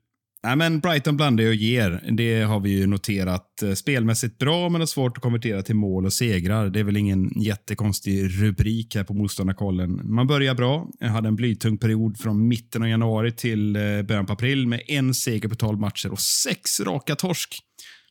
Nej, 0.42 0.56
men 0.56 0.80
Brighton 0.80 1.16
blandar 1.16 1.46
och 1.46 1.54
ger. 1.54 2.10
Det 2.12 2.42
har 2.42 2.60
vi 2.60 2.70
ju 2.70 2.86
noterat. 2.86 3.62
Eh, 3.62 3.72
spelmässigt 3.72 4.38
bra, 4.38 4.68
men 4.68 4.80
har 4.80 4.86
svårt 4.86 5.16
att 5.16 5.22
konvertera 5.22 5.62
till 5.62 5.74
mål 5.74 6.06
och 6.06 6.12
segrar. 6.12 6.70
Det 6.70 6.80
är 6.80 6.84
väl 6.84 6.96
ingen 6.96 7.40
jättekonstig 7.40 8.42
rubrik 8.42 8.96
här 8.96 9.04
på 9.04 9.14
motståndarkollen. 9.14 10.00
Man 10.04 10.26
börjar 10.26 10.54
bra. 10.54 10.88
Jag 11.00 11.08
hade 11.08 11.28
en 11.28 11.36
blytung 11.36 11.78
period 11.78 12.18
från 12.18 12.48
mitten 12.48 12.82
av 12.82 12.88
januari 12.88 13.32
till 13.32 13.76
eh, 13.76 14.02
början 14.02 14.26
på 14.26 14.32
april 14.32 14.66
med 14.66 14.82
en 14.86 15.14
seger 15.14 15.48
på 15.48 15.54
12 15.54 15.80
matcher 15.80 16.12
och 16.12 16.20
sex 16.20 16.80
raka 16.80 17.16
torsk. 17.16 17.58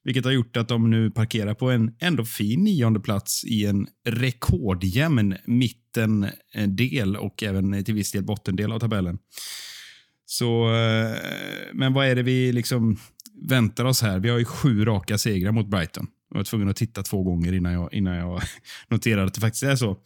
Vilket 0.04 0.26
har 0.26 0.32
gjort 0.32 0.58
att 0.58 0.68
de 0.68 0.89
nu 0.89 1.12
parkerar 1.12 1.54
på 1.54 1.72
en 1.72 1.95
ändå 2.00 2.26
fin 2.26 2.64
nionde 2.64 3.00
plats 3.00 3.43
i 3.43 3.66
en 3.66 3.88
rekordjämn 4.06 5.36
mittendel 5.45 7.16
eh, 7.16 7.22
och 7.22 7.43
även 7.43 7.84
till 7.84 7.93
viss 7.93 8.12
del 8.12 8.24
bottendel 8.24 8.72
av 8.72 8.80
tabellen. 8.80 9.18
Så, 10.26 10.74
eh, 10.76 11.16
men 11.74 11.93
vad 11.93 12.08
är 12.08 12.16
det 12.16 12.24
vi 12.24 12.52
liksom 12.52 12.97
väntar 13.50 13.86
oss 13.86 14.02
här? 14.02 14.20
Vi 14.20 14.30
har 14.30 14.38
ju 14.38 14.45
sju 14.45 14.86
raka 14.86 15.18
segrar 15.18 15.52
mot 15.52 15.68
Brighton. 15.68 16.08
Jag 16.30 16.38
var 16.38 16.43
tvungen 16.43 16.70
att 16.70 16.76
titta 16.76 17.04
två 17.04 17.24
gånger 17.24 17.54
innan 17.54 17.74
jag, 17.74 17.93
innan 17.93 18.16
jag 18.16 18.41
noterade 18.88 19.28
att 19.28 19.34
det 19.34 19.41
faktiskt 19.41 19.64
är 19.64 19.76
så. 19.76 19.97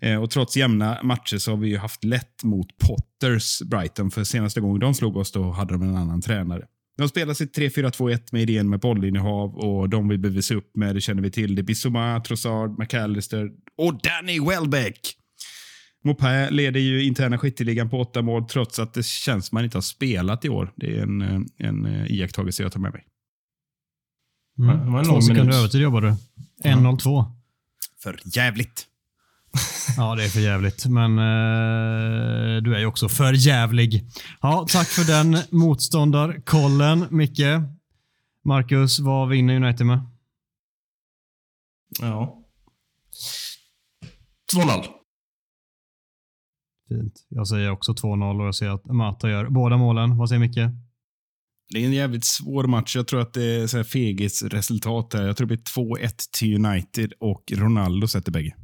Eh, 0.00 0.22
och 0.22 0.30
Trots 0.30 0.56
jämna 0.56 1.02
matcher 1.02 1.38
så 1.38 1.50
har 1.50 1.56
vi 1.56 1.76
haft 1.76 2.04
lätt 2.04 2.44
mot 2.44 2.68
Potters 2.78 3.62
Brighton. 3.62 4.10
För 4.10 4.24
senaste 4.24 4.60
gången 4.60 4.80
de 4.80 4.94
slog 4.94 5.16
oss 5.16 5.32
då 5.32 5.50
hade 5.50 5.74
de 5.74 5.82
en 5.82 5.96
annan 5.96 6.20
tränare. 6.20 6.66
De 6.98 7.08
spelar 7.08 7.34
sitt 7.34 7.58
3-4-2-1 7.58 8.20
med 8.32 8.42
idén 8.42 8.70
med 8.70 8.80
bollinnehav 8.80 9.56
och 9.56 9.88
de 9.88 10.08
vill 10.08 10.18
bevisa 10.18 10.54
upp 10.54 10.76
med, 10.76 10.94
det 10.94 11.00
känner 11.00 11.22
vi 11.22 11.30
till, 11.30 11.54
det 11.54 11.60
är 11.60 11.64
Bissoma, 11.64 12.20
Trossard, 12.20 12.78
McAllister 12.78 13.50
och 13.76 14.00
Danny 14.02 14.40
Welbeck. 14.40 15.14
Mopé 16.04 16.50
leder 16.50 16.80
ju 16.80 17.04
interna 17.04 17.38
skytteligan 17.38 17.90
på 17.90 18.00
åtta 18.00 18.22
mål 18.22 18.44
trots 18.48 18.78
att 18.78 18.94
det 18.94 19.04
känns 19.04 19.46
som 19.46 19.56
man 19.56 19.64
inte 19.64 19.76
har 19.76 19.82
spelat 19.82 20.44
i 20.44 20.48
år. 20.48 20.72
Det 20.76 20.98
är 20.98 21.02
en, 21.02 21.48
en 21.56 21.86
iakttagelse 21.86 22.62
jag 22.62 22.72
tar 22.72 22.80
med 22.80 22.92
mig. 22.92 23.04
Mm. 24.58 25.04
Två 25.04 25.20
sekunder 25.20 25.58
övertid 25.58 25.80
jobbar 25.80 26.00
du. 26.00 26.08
1.02. 26.64 27.24
För 28.02 28.20
jävligt. 28.24 28.87
Ja, 29.96 30.14
det 30.14 30.24
är 30.24 30.28
för 30.28 30.40
jävligt. 30.40 30.86
Men 30.86 31.18
eh, 31.18 32.62
du 32.62 32.74
är 32.74 32.78
ju 32.78 32.86
också 32.86 33.08
för 33.08 33.32
jävlig. 33.32 34.10
Ja, 34.40 34.66
tack 34.68 34.86
för 34.88 35.04
den 35.04 35.38
motståndarkollen, 35.50 37.06
Micke. 37.10 37.40
Marcus, 38.44 38.98
vad 38.98 39.28
vinner 39.28 39.56
United 39.56 39.86
med? 39.86 40.00
Ja. 42.00 42.44
2-0. 44.56 44.84
Fint. 46.88 47.26
Jag 47.28 47.48
säger 47.48 47.70
också 47.70 47.92
2-0 47.92 48.40
och 48.40 48.46
jag 48.46 48.54
ser 48.54 48.68
att 48.68 48.86
Mata 48.86 49.30
gör 49.30 49.48
båda 49.48 49.76
målen. 49.76 50.16
Vad 50.16 50.28
säger 50.28 50.40
Micke? 50.40 50.58
Det 51.70 51.78
är 51.78 51.86
en 51.86 51.92
jävligt 51.92 52.24
svår 52.24 52.64
match. 52.64 52.96
Jag 52.96 53.08
tror 53.08 53.20
att 53.20 53.32
det 53.32 53.44
är 53.44 53.66
så 53.66 53.76
här 53.76 54.48
resultat 54.48 55.14
här. 55.14 55.26
Jag 55.26 55.36
tror 55.36 55.46
det 55.46 55.56
blir 55.56 55.96
2-1 55.98 56.10
till 56.38 56.66
United 56.66 57.12
och 57.20 57.52
Ronaldo 57.56 58.08
sätter 58.08 58.32
bägge. 58.32 58.54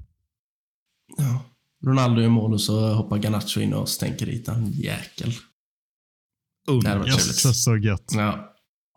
Ja. 1.18 1.44
Ronaldo 1.86 2.22
i 2.22 2.28
mål 2.28 2.52
och 2.52 2.60
så 2.60 2.92
hoppar 2.92 3.18
Garnacho 3.18 3.60
in 3.60 3.74
och 3.74 3.88
stänker 3.88 4.26
dit 4.26 4.48
en 4.48 4.72
jäkel. 4.72 5.32
Varit 6.66 6.84
trevligt. 6.84 7.56
Så 7.56 7.76
gött. 7.76 8.12
Ja. 8.14 8.50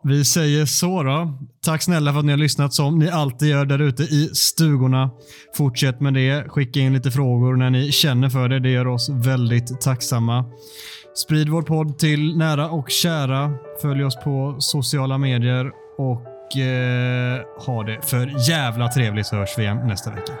Vi 0.04 0.24
säger 0.24 0.66
så 0.66 1.02
då. 1.02 1.38
Tack 1.62 1.82
snälla 1.82 2.12
för 2.12 2.18
att 2.18 2.24
ni 2.24 2.32
har 2.32 2.38
lyssnat 2.38 2.74
som 2.74 2.98
ni 2.98 3.08
alltid 3.08 3.48
gör 3.48 3.64
där 3.64 3.78
ute 3.78 4.02
i 4.02 4.30
stugorna. 4.34 5.10
Fortsätt 5.56 6.00
med 6.00 6.14
det. 6.14 6.48
Skicka 6.48 6.80
in 6.80 6.92
lite 6.92 7.10
frågor 7.10 7.56
när 7.56 7.70
ni 7.70 7.92
känner 7.92 8.28
för 8.28 8.48
det. 8.48 8.60
Det 8.60 8.70
gör 8.70 8.86
oss 8.86 9.08
väldigt 9.08 9.80
tacksamma. 9.80 10.44
Sprid 11.14 11.48
vår 11.48 11.62
podd 11.62 11.98
till 11.98 12.36
nära 12.36 12.70
och 12.70 12.90
kära. 12.90 13.54
Följ 13.82 14.04
oss 14.04 14.16
på 14.24 14.56
sociala 14.58 15.18
medier 15.18 15.72
och 15.98 16.56
eh, 16.56 17.40
ha 17.66 17.82
det 17.82 18.00
för 18.02 18.48
jävla 18.48 18.88
trevligt 18.88 19.26
så 19.26 19.36
hörs 19.36 19.58
vi 19.58 19.62
igen 19.62 19.86
nästa 19.86 20.10
vecka. 20.10 20.32